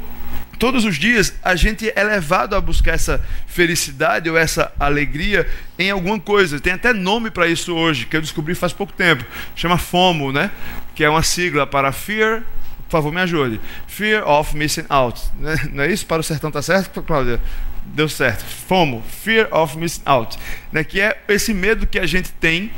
todos 0.60 0.84
os 0.84 0.96
dias 0.96 1.34
a 1.42 1.56
gente 1.56 1.90
é 1.96 2.04
levado 2.04 2.54
a 2.54 2.60
buscar 2.60 2.92
essa 2.92 3.24
felicidade 3.46 4.28
ou 4.28 4.36
essa 4.36 4.70
alegria 4.78 5.48
em 5.78 5.90
alguma 5.90 6.20
coisa. 6.20 6.60
Tem 6.60 6.74
até 6.74 6.92
nome 6.92 7.30
para 7.30 7.48
isso 7.48 7.74
hoje, 7.74 8.04
que 8.04 8.14
eu 8.14 8.20
descobri 8.20 8.54
faz 8.54 8.72
pouco 8.72 8.92
tempo. 8.92 9.24
Chama 9.56 9.78
FOMO, 9.78 10.30
né? 10.30 10.50
Que 10.94 11.02
é 11.02 11.08
uma 11.08 11.22
sigla 11.22 11.66
para 11.66 11.90
Fear. 11.90 12.42
Por 12.84 12.90
favor, 12.90 13.10
me 13.10 13.20
ajude. 13.22 13.58
Fear 13.86 14.28
of 14.28 14.54
Missing 14.54 14.84
Out. 14.90 15.22
Né? 15.38 15.54
Não 15.72 15.82
é 15.82 15.90
isso? 15.90 16.04
Para 16.04 16.20
o 16.20 16.22
sertão 16.22 16.50
tá 16.50 16.60
certo, 16.60 17.02
Cláudia? 17.02 17.40
Deu 17.86 18.08
certo. 18.08 18.44
FOMO, 18.44 19.02
Fear 19.22 19.48
of 19.50 19.78
Missing 19.78 20.02
Out. 20.04 20.38
Né? 20.70 20.84
Que 20.84 21.00
é 21.00 21.22
esse 21.28 21.54
medo 21.54 21.86
que 21.86 21.98
a 21.98 22.06
gente 22.06 22.30
tem 22.32 22.70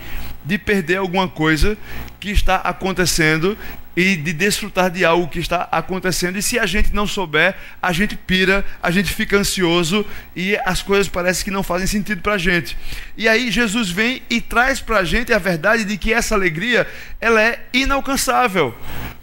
de 0.44 0.56
perder 0.56 0.96
alguma 0.96 1.28
coisa 1.28 1.76
que 2.22 2.30
está 2.30 2.54
acontecendo 2.54 3.58
e 3.96 4.14
de 4.14 4.32
desfrutar 4.32 4.88
de 4.88 5.04
algo 5.04 5.26
que 5.26 5.40
está 5.40 5.68
acontecendo. 5.72 6.38
E 6.38 6.42
se 6.42 6.56
a 6.56 6.64
gente 6.66 6.94
não 6.94 7.04
souber, 7.04 7.56
a 7.82 7.92
gente 7.92 8.14
pira, 8.14 8.64
a 8.80 8.92
gente 8.92 9.12
fica 9.12 9.36
ansioso 9.36 10.06
e 10.36 10.56
as 10.64 10.80
coisas 10.80 11.08
parecem 11.08 11.44
que 11.44 11.50
não 11.50 11.64
fazem 11.64 11.88
sentido 11.88 12.22
para 12.22 12.34
a 12.34 12.38
gente. 12.38 12.76
E 13.16 13.28
aí 13.28 13.50
Jesus 13.50 13.90
vem 13.90 14.22
e 14.30 14.40
traz 14.40 14.80
para 14.80 14.98
a 14.98 15.04
gente 15.04 15.32
a 15.32 15.38
verdade 15.38 15.84
de 15.84 15.98
que 15.98 16.12
essa 16.12 16.36
alegria 16.36 16.86
ela 17.20 17.42
é 17.42 17.66
inalcançável. 17.72 18.72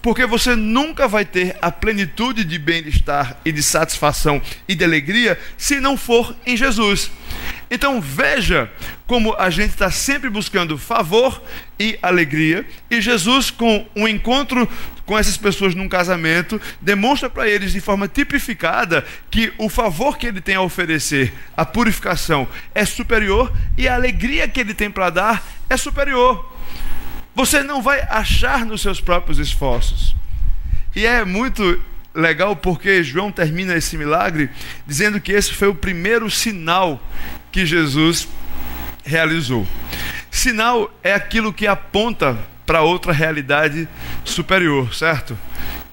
Porque 0.02 0.26
você 0.26 0.54
nunca 0.54 1.08
vai 1.08 1.24
ter 1.24 1.58
a 1.62 1.72
plenitude 1.72 2.44
de 2.44 2.60
bem-estar 2.60 3.38
e 3.46 3.54
de 3.54 3.64
satisfação 3.64 4.42
e 4.68 4.76
de 4.76 4.84
alegria 4.84 5.40
se 5.58 5.80
não 5.80 5.96
for 5.96 6.36
em 6.46 6.58
Jesus. 6.58 7.10
Então 7.72 8.02
veja 8.02 8.70
como 9.08 9.34
a 9.36 9.50
gente 9.50 9.72
está 9.72 9.90
sempre 9.90 10.30
buscando 10.30 10.78
favor 10.78 11.42
e 11.80 11.98
alegria, 12.02 12.66
e 12.92 13.00
Jesus, 13.00 13.50
com 13.50 13.88
um 13.96 14.08
encontro 14.08 14.68
com 15.06 15.18
essas 15.18 15.38
pessoas 15.38 15.74
num 15.74 15.88
casamento, 15.88 16.62
demonstra 16.82 17.30
para 17.30 17.48
eles 17.48 17.72
de 17.72 17.80
forma 17.80 18.08
tipificada 18.08 19.06
que 19.32 19.52
o 19.58 19.70
favor 19.70 20.18
que 20.18 20.28
ele 20.28 20.42
tem 20.42 20.56
a 20.56 20.62
oferecer, 20.62 21.34
a 21.56 21.66
purificação, 21.66 22.48
é 22.76 22.86
superior 22.86 23.52
e 23.78 23.88
a 23.88 23.96
alegria 23.96 24.48
que 24.48 24.60
ele 24.60 24.74
tem 24.74 24.92
para 24.92 25.10
dar 25.10 25.44
é 25.70 25.78
superior. 25.78 26.54
Você 27.34 27.64
não 27.64 27.82
vai 27.82 28.02
achar 28.10 28.66
nos 28.66 28.82
seus 28.82 29.00
próprios 29.00 29.40
esforços. 29.40 30.14
E 30.96 31.06
é 31.06 31.24
muito 31.24 31.82
legal 32.14 32.56
porque 32.56 33.02
João 33.04 33.32
termina 33.32 33.76
esse 33.76 33.98
milagre 33.98 34.50
dizendo 34.86 35.22
que 35.22 35.32
esse 35.32 35.54
foi 35.54 35.70
o 35.70 35.76
primeiro 35.76 36.30
sinal 36.30 37.02
que 37.52 37.66
Jesus 37.66 38.28
realizou. 39.04 39.66
Sinal 40.40 40.90
é 41.04 41.14
aquilo 41.14 41.52
que 41.52 41.68
aponta 41.68 42.38
para 42.66 42.82
outra 42.82 43.12
realidade 43.12 43.90
superior, 44.24 44.96
certo? 44.96 45.38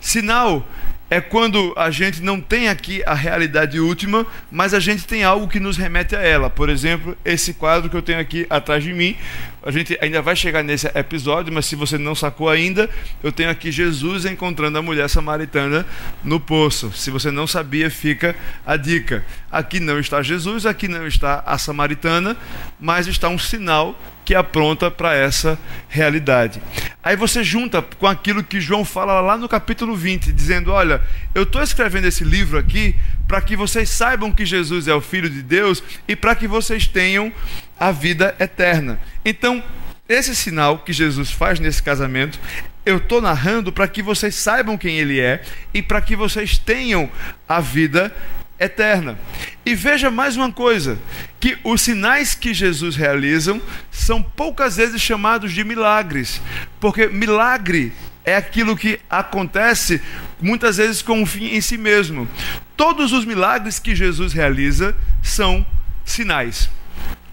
Sinal 0.01 0.65
é 1.11 1.21
quando 1.21 1.75
a 1.77 1.91
gente 1.91 2.23
não 2.23 2.41
tem 2.41 2.69
aqui 2.69 3.03
a 3.05 3.13
realidade 3.13 3.81
última, 3.81 4.25
mas 4.49 4.73
a 4.73 4.79
gente 4.79 5.05
tem 5.05 5.25
algo 5.25 5.49
que 5.49 5.59
nos 5.59 5.77
remete 5.77 6.15
a 6.15 6.21
ela. 6.21 6.49
Por 6.49 6.69
exemplo, 6.69 7.19
esse 7.25 7.55
quadro 7.55 7.91
que 7.91 7.97
eu 7.97 8.03
tenho 8.03 8.21
aqui 8.21 8.47
atrás 8.49 8.85
de 8.85 8.93
mim. 8.93 9.17
A 9.65 9.73
gente 9.73 9.99
ainda 10.01 10.23
vai 10.23 10.37
chegar 10.37 10.63
nesse 10.63 10.87
episódio, 10.95 11.53
mas 11.53 11.67
se 11.67 11.75
você 11.75 11.99
não 11.99 12.15
sacou 12.15 12.49
ainda, 12.49 12.89
eu 13.25 13.33
tenho 13.33 13.51
aqui 13.51 13.73
Jesus 13.73 14.27
encontrando 14.27 14.79
a 14.79 14.83
mulher 14.83 15.11
samaritana 15.11 15.85
no 16.23 16.39
poço. 16.39 16.93
Se 16.95 17.11
você 17.11 17.33
não 17.33 17.49
sabia, 17.49 17.91
fica 17.91 18.37
a 18.65 18.77
dica. 18.77 19.25
Aqui 19.51 19.81
não 19.81 19.99
está 19.99 20.23
Jesus, 20.23 20.67
aqui 20.67 20.87
não 20.87 21.05
está 21.05 21.43
a 21.45 21.59
samaritana, 21.59 22.37
mas 22.79 23.09
está 23.09 23.29
um 23.29 23.39
sinal 23.39 23.99
que 24.27 24.35
apronta 24.35 24.91
para 24.91 25.15
essa 25.15 25.57
realidade. 25.89 26.61
Aí 27.03 27.15
você 27.15 27.45
junta 27.45 27.81
com 27.81 28.09
aquilo 28.09 28.43
que 28.43 28.61
João 28.61 28.85
fala 28.85 29.21
lá 29.21 29.39
no 29.39 29.49
capítulo 29.49 29.95
20, 29.95 30.33
dizendo: 30.33 30.73
Olha, 30.73 31.01
eu 31.33 31.45
estou 31.45 31.63
escrevendo 31.63 32.07
esse 32.09 32.25
livro 32.25 32.59
aqui 32.59 32.97
para 33.29 33.41
que 33.41 33.57
vocês 33.57 33.89
saibam 33.89 34.33
que 34.33 34.45
Jesus 34.45 34.89
é 34.89 34.95
o 34.95 35.01
Filho 35.01 35.31
de 35.31 35.43
Deus 35.43 35.83
e 36.09 36.17
para 36.17 36.35
que 36.35 36.49
vocês 36.49 36.89
tenham 36.89 37.33
a 37.79 37.93
vida 37.93 38.35
eterna. 38.41 38.99
Então, 39.25 39.63
esse 40.09 40.35
sinal 40.35 40.81
que 40.81 40.93
Jesus 40.93 41.31
faz 41.31 41.61
nesse 41.61 41.81
casamento, 41.81 42.39
eu 42.85 42.97
estou 42.97 43.21
narrando 43.21 43.73
para 43.73 43.87
que 43.87 44.03
vocês 44.03 44.35
saibam 44.35 44.77
quem 44.77 44.99
Ele 44.99 45.21
é 45.21 45.41
e 45.73 45.81
para 45.81 46.01
que 46.01 46.17
vocês 46.17 46.59
tenham 46.59 47.09
a 47.49 47.61
vida 47.61 48.13
eterna. 48.59 49.19
E 49.65 49.75
veja 49.75 50.11
mais 50.11 50.37
uma 50.37 50.51
coisa: 50.51 50.99
que 51.41 51.59
os 51.65 51.81
sinais 51.81 52.35
que 52.35 52.55
Jesus 52.55 52.97
realizam 52.97 53.61
são 53.91 54.23
poucas 54.23 54.77
vezes 54.77 55.01
chamados 55.01 55.53
de 55.53 55.65
milagres, 55.65 56.41
porque 56.81 57.07
milagre 57.07 57.93
é 58.25 58.37
aquilo 58.37 58.77
que 58.77 58.99
acontece 59.09 60.03
muitas 60.41 60.79
vezes 60.79 61.01
com 61.01 61.21
um 61.23 61.27
fim 61.27 61.55
em 61.55 61.61
si 61.61 61.79
mesmo. 61.79 62.29
Todos 62.77 63.13
os 63.13 63.25
milagres 63.25 63.79
que 63.79 63.95
Jesus 63.95 64.33
realiza 64.33 64.97
são 65.23 65.65
sinais, 66.05 66.69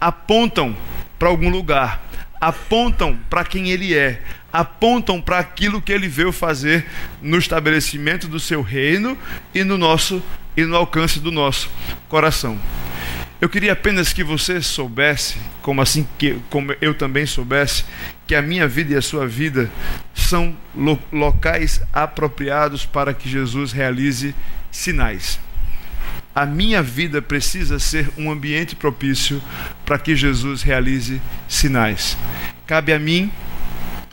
apontam 0.00 0.76
para 1.18 1.28
algum 1.28 1.48
lugar, 1.48 2.02
apontam 2.40 3.18
para 3.28 3.44
quem 3.44 3.70
ele 3.70 3.94
é, 3.94 4.22
apontam 4.52 5.20
para 5.20 5.40
aquilo 5.40 5.82
que 5.82 5.92
ele 5.92 6.06
veio 6.06 6.30
fazer 6.30 6.86
no 7.20 7.38
estabelecimento 7.38 8.28
do 8.28 8.38
seu 8.38 8.62
reino 8.62 9.18
e 9.52 9.64
no 9.64 9.76
nosso 9.76 10.22
e 10.56 10.64
no 10.64 10.76
alcance 10.76 11.20
do 11.20 11.30
nosso 11.30 11.70
coração. 12.08 12.58
Eu 13.40 13.48
queria 13.48 13.72
apenas 13.72 14.12
que 14.12 14.24
você 14.24 14.62
soubesse, 14.62 15.36
como 15.60 15.82
assim 15.82 16.06
que 16.18 16.38
como 16.48 16.74
eu 16.80 16.94
também 16.94 17.26
soubesse, 17.26 17.84
que 18.26 18.34
a 18.34 18.40
minha 18.40 18.66
vida 18.66 18.94
e 18.94 18.96
a 18.96 19.02
sua 19.02 19.26
vida 19.26 19.70
são 20.14 20.56
lo 20.74 20.98
locais 21.12 21.82
apropriados 21.92 22.86
para 22.86 23.12
que 23.12 23.28
Jesus 23.28 23.72
realize 23.72 24.34
sinais. 24.70 25.38
A 26.34 26.46
minha 26.46 26.82
vida 26.82 27.20
precisa 27.20 27.78
ser 27.78 28.10
um 28.16 28.30
ambiente 28.30 28.74
propício 28.74 29.42
para 29.84 29.98
que 29.98 30.16
Jesus 30.16 30.62
realize 30.62 31.20
sinais. 31.46 32.16
Cabe 32.66 32.92
a 32.92 32.98
mim 32.98 33.30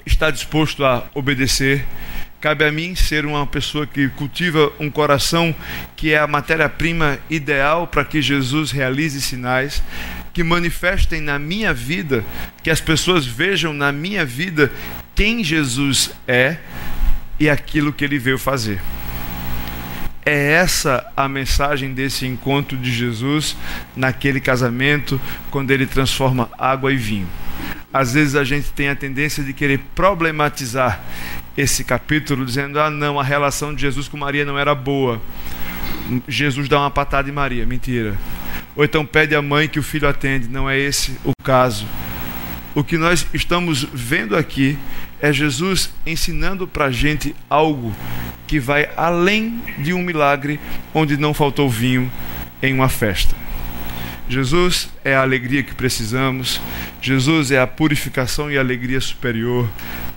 estar 0.05 0.31
disposto 0.31 0.83
a 0.83 1.05
obedecer 1.15 1.85
Cabe 2.41 2.65
a 2.65 2.71
mim 2.71 2.95
ser 2.95 3.23
uma 3.23 3.45
pessoa 3.45 3.85
que 3.85 4.09
cultiva 4.09 4.73
um 4.79 4.89
coração 4.89 5.53
que 5.95 6.11
é 6.11 6.17
a 6.17 6.25
matéria-prima 6.25 7.19
ideal 7.29 7.85
para 7.85 8.03
que 8.03 8.19
Jesus 8.19 8.71
realize 8.71 9.21
sinais, 9.21 9.83
que 10.33 10.43
manifestem 10.43 11.21
na 11.21 11.37
minha 11.37 11.71
vida, 11.71 12.25
que 12.63 12.71
as 12.71 12.81
pessoas 12.81 13.27
vejam 13.27 13.73
na 13.73 13.91
minha 13.91 14.25
vida 14.25 14.71
quem 15.13 15.43
Jesus 15.43 16.13
é 16.27 16.57
e 17.39 17.47
aquilo 17.47 17.93
que 17.93 18.03
ele 18.03 18.17
veio 18.17 18.39
fazer. 18.39 18.81
É 20.25 20.53
essa 20.53 21.05
a 21.15 21.29
mensagem 21.29 21.93
desse 21.93 22.25
encontro 22.25 22.75
de 22.75 22.91
Jesus 22.91 23.55
naquele 23.95 24.39
casamento, 24.39 25.21
quando 25.51 25.69
ele 25.69 25.85
transforma 25.85 26.49
água 26.57 26.91
e 26.91 26.97
vinho. 26.97 27.29
às 27.93 28.13
vezes 28.13 28.35
a 28.35 28.43
gente 28.43 28.71
tem 28.71 28.89
a 28.89 28.95
tendência 28.95 29.43
de 29.43 29.53
querer 29.53 29.79
problematizar 29.93 31.01
esse 31.61 31.83
capítulo, 31.83 32.45
dizendo: 32.45 32.79
ah, 32.79 32.89
não, 32.89 33.19
a 33.19 33.23
relação 33.23 33.73
de 33.73 33.81
Jesus 33.81 34.07
com 34.07 34.17
Maria 34.17 34.43
não 34.43 34.57
era 34.57 34.73
boa. 34.73 35.21
Jesus 36.27 36.67
dá 36.67 36.79
uma 36.79 36.91
patada 36.91 37.29
em 37.29 37.31
Maria. 37.31 37.65
Mentira. 37.65 38.17
Ou 38.75 38.83
então 38.83 39.05
pede 39.05 39.35
à 39.35 39.41
mãe 39.41 39.67
que 39.67 39.79
o 39.79 39.83
filho 39.83 40.07
atende. 40.07 40.47
Não 40.47 40.69
é 40.69 40.77
esse 40.77 41.17
o 41.23 41.31
caso. 41.43 41.85
O 42.73 42.83
que 42.83 42.97
nós 42.97 43.27
estamos 43.33 43.83
vendo 43.93 44.35
aqui 44.35 44.77
é 45.21 45.31
Jesus 45.31 45.93
ensinando 46.05 46.67
para 46.67 46.85
a 46.85 46.91
gente 46.91 47.35
algo 47.49 47.93
que 48.47 48.59
vai 48.59 48.89
além 48.97 49.61
de 49.77 49.93
um 49.93 50.01
milagre 50.01 50.59
onde 50.93 51.15
não 51.15 51.33
faltou 51.33 51.69
vinho 51.69 52.11
em 52.61 52.73
uma 52.73 52.89
festa. 52.89 53.35
Jesus 54.31 54.89
é 55.03 55.13
a 55.13 55.21
alegria 55.21 55.61
que 55.61 55.75
precisamos, 55.75 56.61
Jesus 57.01 57.51
é 57.51 57.59
a 57.59 57.67
purificação 57.67 58.49
e 58.49 58.57
a 58.57 58.61
alegria 58.61 59.01
superior. 59.01 59.69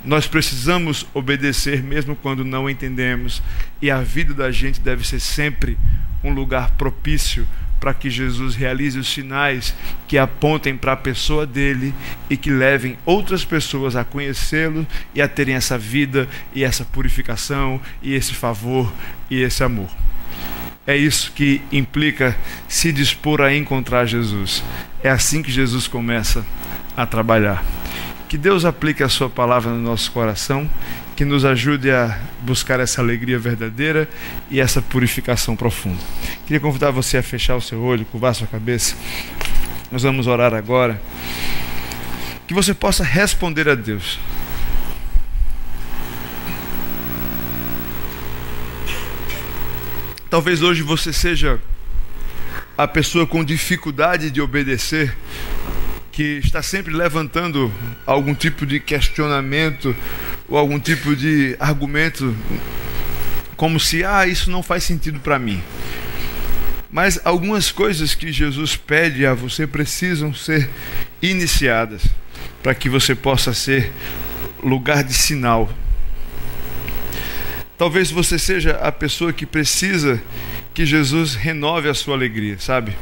Nós 0.05 0.29
precisamos 0.29 1.05
obedecer 1.13 1.83
mesmo 1.83 2.15
quando 2.15 2.45
não 2.45 2.71
entendemos, 2.71 3.43
e 3.83 3.91
a 3.91 4.01
vida 4.01 4.33
da 4.33 4.53
gente 4.53 4.81
deve 4.81 5.05
ser 5.05 5.19
sempre 5.19 5.77
um 6.23 6.33
lugar 6.33 6.71
propício 6.79 7.45
para 7.81 7.93
que 7.93 8.09
Jesus 8.09 8.55
realize 8.55 8.97
os 8.97 9.09
sinais 9.09 9.75
que 10.07 10.17
apontem 10.17 10.77
para 10.77 10.93
a 10.93 10.97
pessoa 10.97 11.45
dele 11.45 11.93
e 12.31 12.37
que 12.37 12.51
levem 12.51 12.97
outras 13.05 13.45
pessoas 13.45 13.97
a 13.97 14.05
conhecê-lo 14.05 14.87
e 15.13 15.21
a 15.21 15.27
terem 15.27 15.57
essa 15.57 15.77
vida 15.77 16.29
e 16.55 16.63
essa 16.63 16.85
purificação 16.85 17.81
e 18.01 18.15
esse 18.15 18.33
favor 18.33 18.93
e 19.29 19.43
esse 19.43 19.65
amor. 19.65 19.91
É 20.87 20.97
isso 20.97 21.33
que 21.33 21.63
implica 21.73 22.37
se 22.69 22.93
dispor 22.93 23.41
a 23.41 23.55
encontrar 23.55 24.05
Jesus. 24.05 24.63
É 25.03 25.09
assim 25.09 25.43
que 25.43 25.51
Jesus 25.51 25.89
começa 25.89 26.45
a 26.95 27.07
trabalhar. 27.07 27.65
Que 28.29 28.37
Deus 28.37 28.65
aplique 28.65 29.03
a 29.03 29.09
Sua 29.09 29.31
palavra 29.31 29.71
no 29.71 29.81
nosso 29.81 30.13
coração, 30.13 30.69
que 31.17 31.25
nos 31.25 31.45
ajude 31.45 31.91
a 31.91 32.19
buscar 32.43 32.81
essa 32.81 33.01
alegria 33.01 33.39
verdadeira 33.39 34.09
e 34.51 34.61
essa 34.61 34.83
purificação 34.83 35.57
profunda. 35.57 36.01
Queria 36.47 36.61
convidar 36.61 36.91
você 36.91 37.17
a 37.17 37.23
fechar 37.23 37.57
o 37.57 37.61
seu 37.61 37.81
olho, 37.83 38.05
curvar 38.07 38.35
sua 38.35 38.47
cabeça. 38.47 38.97
Nós 39.91 40.03
vamos 40.03 40.27
orar 40.27 40.53
agora. 40.53 41.01
Que 42.47 42.53
você 42.53 42.75
possa 42.75 43.05
responder 43.05 43.69
a 43.69 43.75
Deus. 43.75 44.19
Talvez 50.35 50.63
hoje 50.63 50.83
você 50.83 51.13
seja 51.13 51.61
a 52.77 52.89
pessoa 52.89 53.25
com 53.25 53.45
dificuldade 53.45 54.33
de 54.33 54.41
obedecer, 54.41 55.17
que 56.11 56.41
está 56.43 56.61
sempre 56.61 56.93
levantando 56.93 57.73
algum 58.05 58.35
tipo 58.35 58.67
de 58.67 58.81
questionamento 58.81 59.95
ou 60.49 60.59
algum 60.59 60.81
tipo 60.81 61.15
de 61.15 61.55
argumento, 61.61 62.37
como 63.57 63.79
se, 63.79 64.03
ah, 64.05 64.27
isso 64.27 64.51
não 64.51 64.61
faz 64.61 64.83
sentido 64.83 65.21
para 65.21 65.39
mim. 65.39 65.63
Mas 66.91 67.21
algumas 67.25 67.71
coisas 67.71 68.13
que 68.17 68.33
Jesus 68.33 68.75
pede 68.75 69.25
a 69.25 69.35
você 69.35 69.69
precisam 69.69 70.35
ser 70.35 70.69
iniciadas 71.23 72.03
para 72.61 72.75
que 72.75 72.89
você 72.89 73.15
possa 73.15 73.55
ser 73.55 73.93
lugar 74.61 75.05
de 75.05 75.15
sinal 75.15 75.73
Talvez 77.85 78.11
você 78.11 78.39
seja 78.39 78.79
a 78.79 78.91
pessoa 78.91 79.31
que 79.31 79.45
precisa 79.45 80.19
que 80.73 80.87
Jesus 80.87 81.35
renove 81.35 81.87
a 81.87 81.93
sua 81.93 82.15
alegria, 82.15 82.59
sabe? 82.59 82.97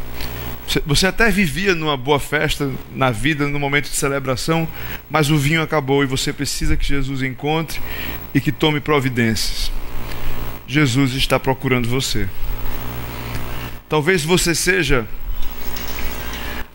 Você 0.85 1.07
até 1.07 1.31
vivia 1.31 1.73
numa 1.73 1.97
boa 1.97 2.19
festa 2.19 2.69
na 2.93 3.13
vida, 3.13 3.47
no 3.47 3.61
momento 3.61 3.85
de 3.85 3.95
celebração, 3.95 4.67
mas 5.09 5.31
o 5.31 5.39
vinho 5.39 5.63
acabou 5.63 6.03
e 6.03 6.07
você 6.07 6.33
precisa 6.33 6.77
que 6.77 6.85
Jesus 6.85 7.23
encontre 7.23 7.81
e 8.35 8.41
que 8.41 8.51
tome 8.51 8.81
providências. 8.81 9.71
Jesus 10.67 11.13
está 11.13 11.39
procurando 11.39 11.89
você. 11.89 12.29
Talvez 13.89 14.25
você 14.25 14.53
seja 14.53 15.07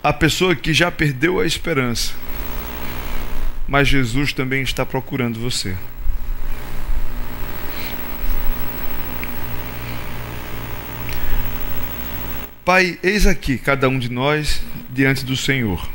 a 0.01 0.13
pessoa 0.13 0.55
que 0.55 0.73
já 0.73 0.89
perdeu 0.89 1.41
a 1.41 1.45
esperança, 1.45 2.13
mas 3.67 3.89
Jesus 3.89 4.31
também 4.31 4.61
está 4.61 4.85
procurando 4.85 5.41
você. 5.41 5.75
Pai, 12.67 12.99
eis 13.01 13.25
aqui 13.25 13.57
cada 13.57 13.87
um 13.87 13.97
de 13.97 14.11
nós 14.11 14.61
diante 14.89 15.23
do 15.23 15.37
Senhor. 15.37 15.89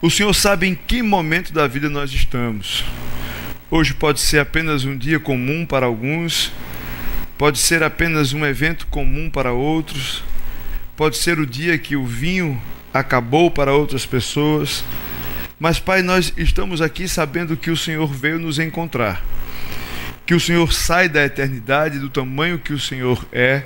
O 0.00 0.08
Senhor 0.08 0.32
sabe 0.32 0.66
em 0.66 0.74
que 0.74 1.02
momento 1.02 1.52
da 1.52 1.66
vida 1.66 1.90
nós 1.90 2.10
estamos. 2.10 2.86
Hoje 3.70 3.92
pode 3.92 4.18
ser 4.18 4.38
apenas 4.38 4.86
um 4.86 4.96
dia 4.96 5.20
comum 5.20 5.66
para 5.66 5.84
alguns, 5.84 6.50
pode 7.36 7.58
ser 7.58 7.82
apenas 7.82 8.32
um 8.32 8.46
evento 8.46 8.86
comum 8.86 9.28
para 9.28 9.52
outros, 9.52 10.24
pode 10.96 11.18
ser 11.18 11.38
o 11.38 11.46
dia 11.46 11.76
que 11.76 11.96
o 11.96 12.06
vinho 12.06 12.58
acabou 12.90 13.50
para 13.50 13.74
outras 13.74 14.06
pessoas. 14.06 14.82
Mas, 15.58 15.78
Pai, 15.78 16.00
nós 16.00 16.32
estamos 16.34 16.80
aqui 16.80 17.06
sabendo 17.06 17.58
que 17.58 17.70
o 17.70 17.76
Senhor 17.76 18.10
veio 18.10 18.38
nos 18.38 18.58
encontrar 18.58 19.22
que 20.30 20.34
o 20.36 20.38
Senhor 20.38 20.72
sai 20.72 21.08
da 21.08 21.24
eternidade, 21.24 21.98
do 21.98 22.08
tamanho 22.08 22.56
que 22.56 22.72
o 22.72 22.78
Senhor 22.78 23.26
é, 23.32 23.64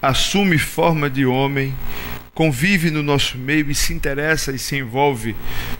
assume 0.00 0.58
forma 0.58 1.10
de 1.10 1.26
homem, 1.26 1.74
convive 2.34 2.90
no 2.90 3.02
nosso 3.02 3.36
meio 3.36 3.70
e 3.70 3.74
se 3.74 3.92
interessa 3.92 4.52
e 4.52 4.58
se 4.58 4.76
envolve 4.76 5.36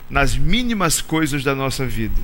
nas 0.09 0.37
mínimas 0.37 1.01
coisas 1.01 1.43
da 1.43 1.55
nossa 1.55 1.85
vida. 1.85 2.21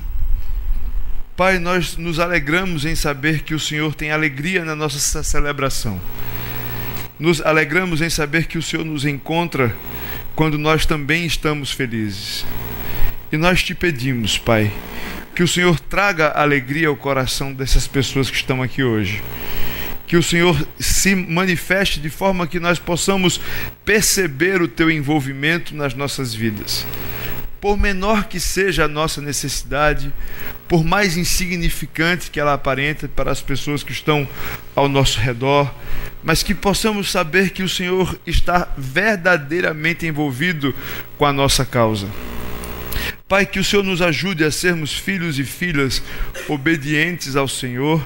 Pai, 1.36 1.58
nós 1.58 1.96
nos 1.96 2.18
alegramos 2.18 2.84
em 2.84 2.94
saber 2.94 3.42
que 3.42 3.54
o 3.54 3.60
Senhor 3.60 3.94
tem 3.94 4.10
alegria 4.10 4.64
na 4.64 4.74
nossa 4.74 5.22
celebração. 5.22 6.00
Nos 7.18 7.40
alegramos 7.40 8.00
em 8.00 8.10
saber 8.10 8.46
que 8.46 8.58
o 8.58 8.62
Senhor 8.62 8.84
nos 8.84 9.04
encontra 9.04 9.74
quando 10.34 10.58
nós 10.58 10.84
também 10.84 11.26
estamos 11.26 11.70
felizes. 11.72 12.44
E 13.30 13.36
nós 13.36 13.62
te 13.62 13.74
pedimos, 13.74 14.38
Pai, 14.38 14.72
que 15.34 15.42
o 15.42 15.48
Senhor 15.48 15.78
traga 15.78 16.28
alegria 16.28 16.88
ao 16.88 16.96
coração 16.96 17.52
dessas 17.52 17.86
pessoas 17.86 18.30
que 18.30 18.36
estão 18.36 18.62
aqui 18.62 18.82
hoje. 18.82 19.22
Que 20.08 20.16
o 20.16 20.22
Senhor 20.22 20.66
se 20.80 21.14
manifeste 21.14 22.00
de 22.00 22.08
forma 22.08 22.46
que 22.46 22.58
nós 22.58 22.78
possamos 22.78 23.40
perceber 23.84 24.60
o 24.60 24.66
teu 24.66 24.90
envolvimento 24.90 25.76
nas 25.76 25.94
nossas 25.94 26.34
vidas. 26.34 26.86
Por 27.60 27.76
menor 27.76 28.24
que 28.24 28.40
seja 28.40 28.84
a 28.84 28.88
nossa 28.88 29.20
necessidade, 29.20 30.12
por 30.66 30.84
mais 30.84 31.16
insignificante 31.16 32.30
que 32.30 32.40
ela 32.40 32.54
aparente 32.54 33.06
para 33.06 33.30
as 33.30 33.42
pessoas 33.42 33.82
que 33.82 33.92
estão 33.92 34.26
ao 34.74 34.88
nosso 34.88 35.20
redor, 35.20 35.72
mas 36.22 36.42
que 36.42 36.54
possamos 36.54 37.10
saber 37.10 37.50
que 37.50 37.62
o 37.62 37.68
Senhor 37.68 38.18
está 38.26 38.68
verdadeiramente 38.78 40.06
envolvido 40.06 40.74
com 41.16 41.26
a 41.26 41.32
nossa 41.32 41.64
causa. 41.64 42.08
Pai, 43.28 43.44
que 43.44 43.60
o 43.60 43.64
Senhor 43.64 43.84
nos 43.84 44.00
ajude 44.00 44.42
a 44.42 44.50
sermos 44.50 44.94
filhos 44.94 45.38
e 45.38 45.44
filhas 45.44 46.02
obedientes 46.48 47.36
ao 47.36 47.46
Senhor, 47.46 48.02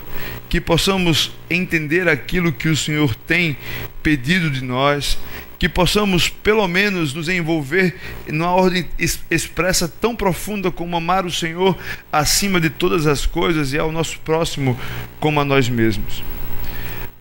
que 0.49 0.61
possamos 0.61 1.31
entender 1.49 2.09
aquilo 2.09 2.53
que 2.53 2.69
o 2.69 2.77
Senhor 2.77 3.15
tem 3.15 3.57
pedido 4.03 4.51
de 4.51 4.65
nós, 4.65 5.17
que 5.61 5.69
possamos 5.69 6.29
pelo 6.29 6.67
menos 6.67 7.15
nos 7.15 7.29
envolver 7.29 7.95
numa 8.27 8.51
ordem 8.51 8.85
expressa 9.31 9.87
tão 9.87 10.17
profunda 10.17 10.73
como 10.73 10.97
amar 10.97 11.25
o 11.25 11.31
Senhor 11.31 11.79
acima 12.11 12.61
de 12.61 12.69
todas 12.69 13.07
as 13.07 13.25
coisas 13.25 13.73
e 13.73 13.79
ao 13.79 13.93
nosso 13.93 14.19
próximo 14.21 14.77
como 15.21 15.41
a 15.41 15.45
nós 15.45 15.69
mesmos. 15.69 16.21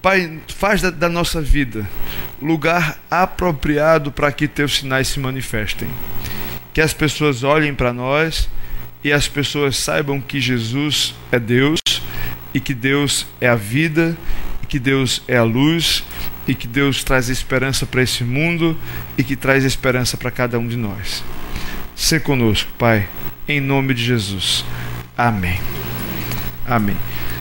Pai, 0.01 0.39
faz 0.47 0.81
da, 0.81 0.89
da 0.89 1.07
nossa 1.07 1.39
vida 1.39 1.87
lugar 2.41 2.99
apropriado 3.11 4.11
para 4.11 4.31
que 4.31 4.47
teus 4.47 4.79
sinais 4.79 5.07
se 5.07 5.19
manifestem 5.19 5.87
que 6.73 6.81
as 6.81 6.93
pessoas 6.93 7.43
olhem 7.43 7.73
para 7.73 7.93
nós 7.93 8.49
e 9.03 9.11
as 9.11 9.27
pessoas 9.27 9.77
saibam 9.77 10.21
que 10.21 10.39
Jesus 10.39 11.15
é 11.31 11.39
Deus 11.39 11.79
e 12.53 12.59
que 12.59 12.73
Deus 12.73 13.25
é 13.39 13.47
a 13.47 13.55
vida 13.55 14.15
e 14.63 14.65
que 14.65 14.79
Deus 14.79 15.21
é 15.27 15.37
a 15.37 15.43
luz 15.43 16.03
e 16.47 16.55
que 16.55 16.67
Deus 16.67 17.03
traz 17.03 17.29
esperança 17.29 17.85
para 17.85 18.01
esse 18.01 18.23
mundo 18.23 18.77
e 19.17 19.23
que 19.23 19.35
traz 19.35 19.63
esperança 19.63 20.17
para 20.17 20.31
cada 20.31 20.57
um 20.59 20.67
de 20.67 20.77
nós. 20.77 21.23
Se 21.95 22.19
conosco, 22.19 22.71
Pai, 22.77 23.07
em 23.47 23.59
nome 23.59 23.93
de 23.93 24.03
Jesus. 24.03 24.65
Amém. 25.17 25.59
Amém. 26.65 26.97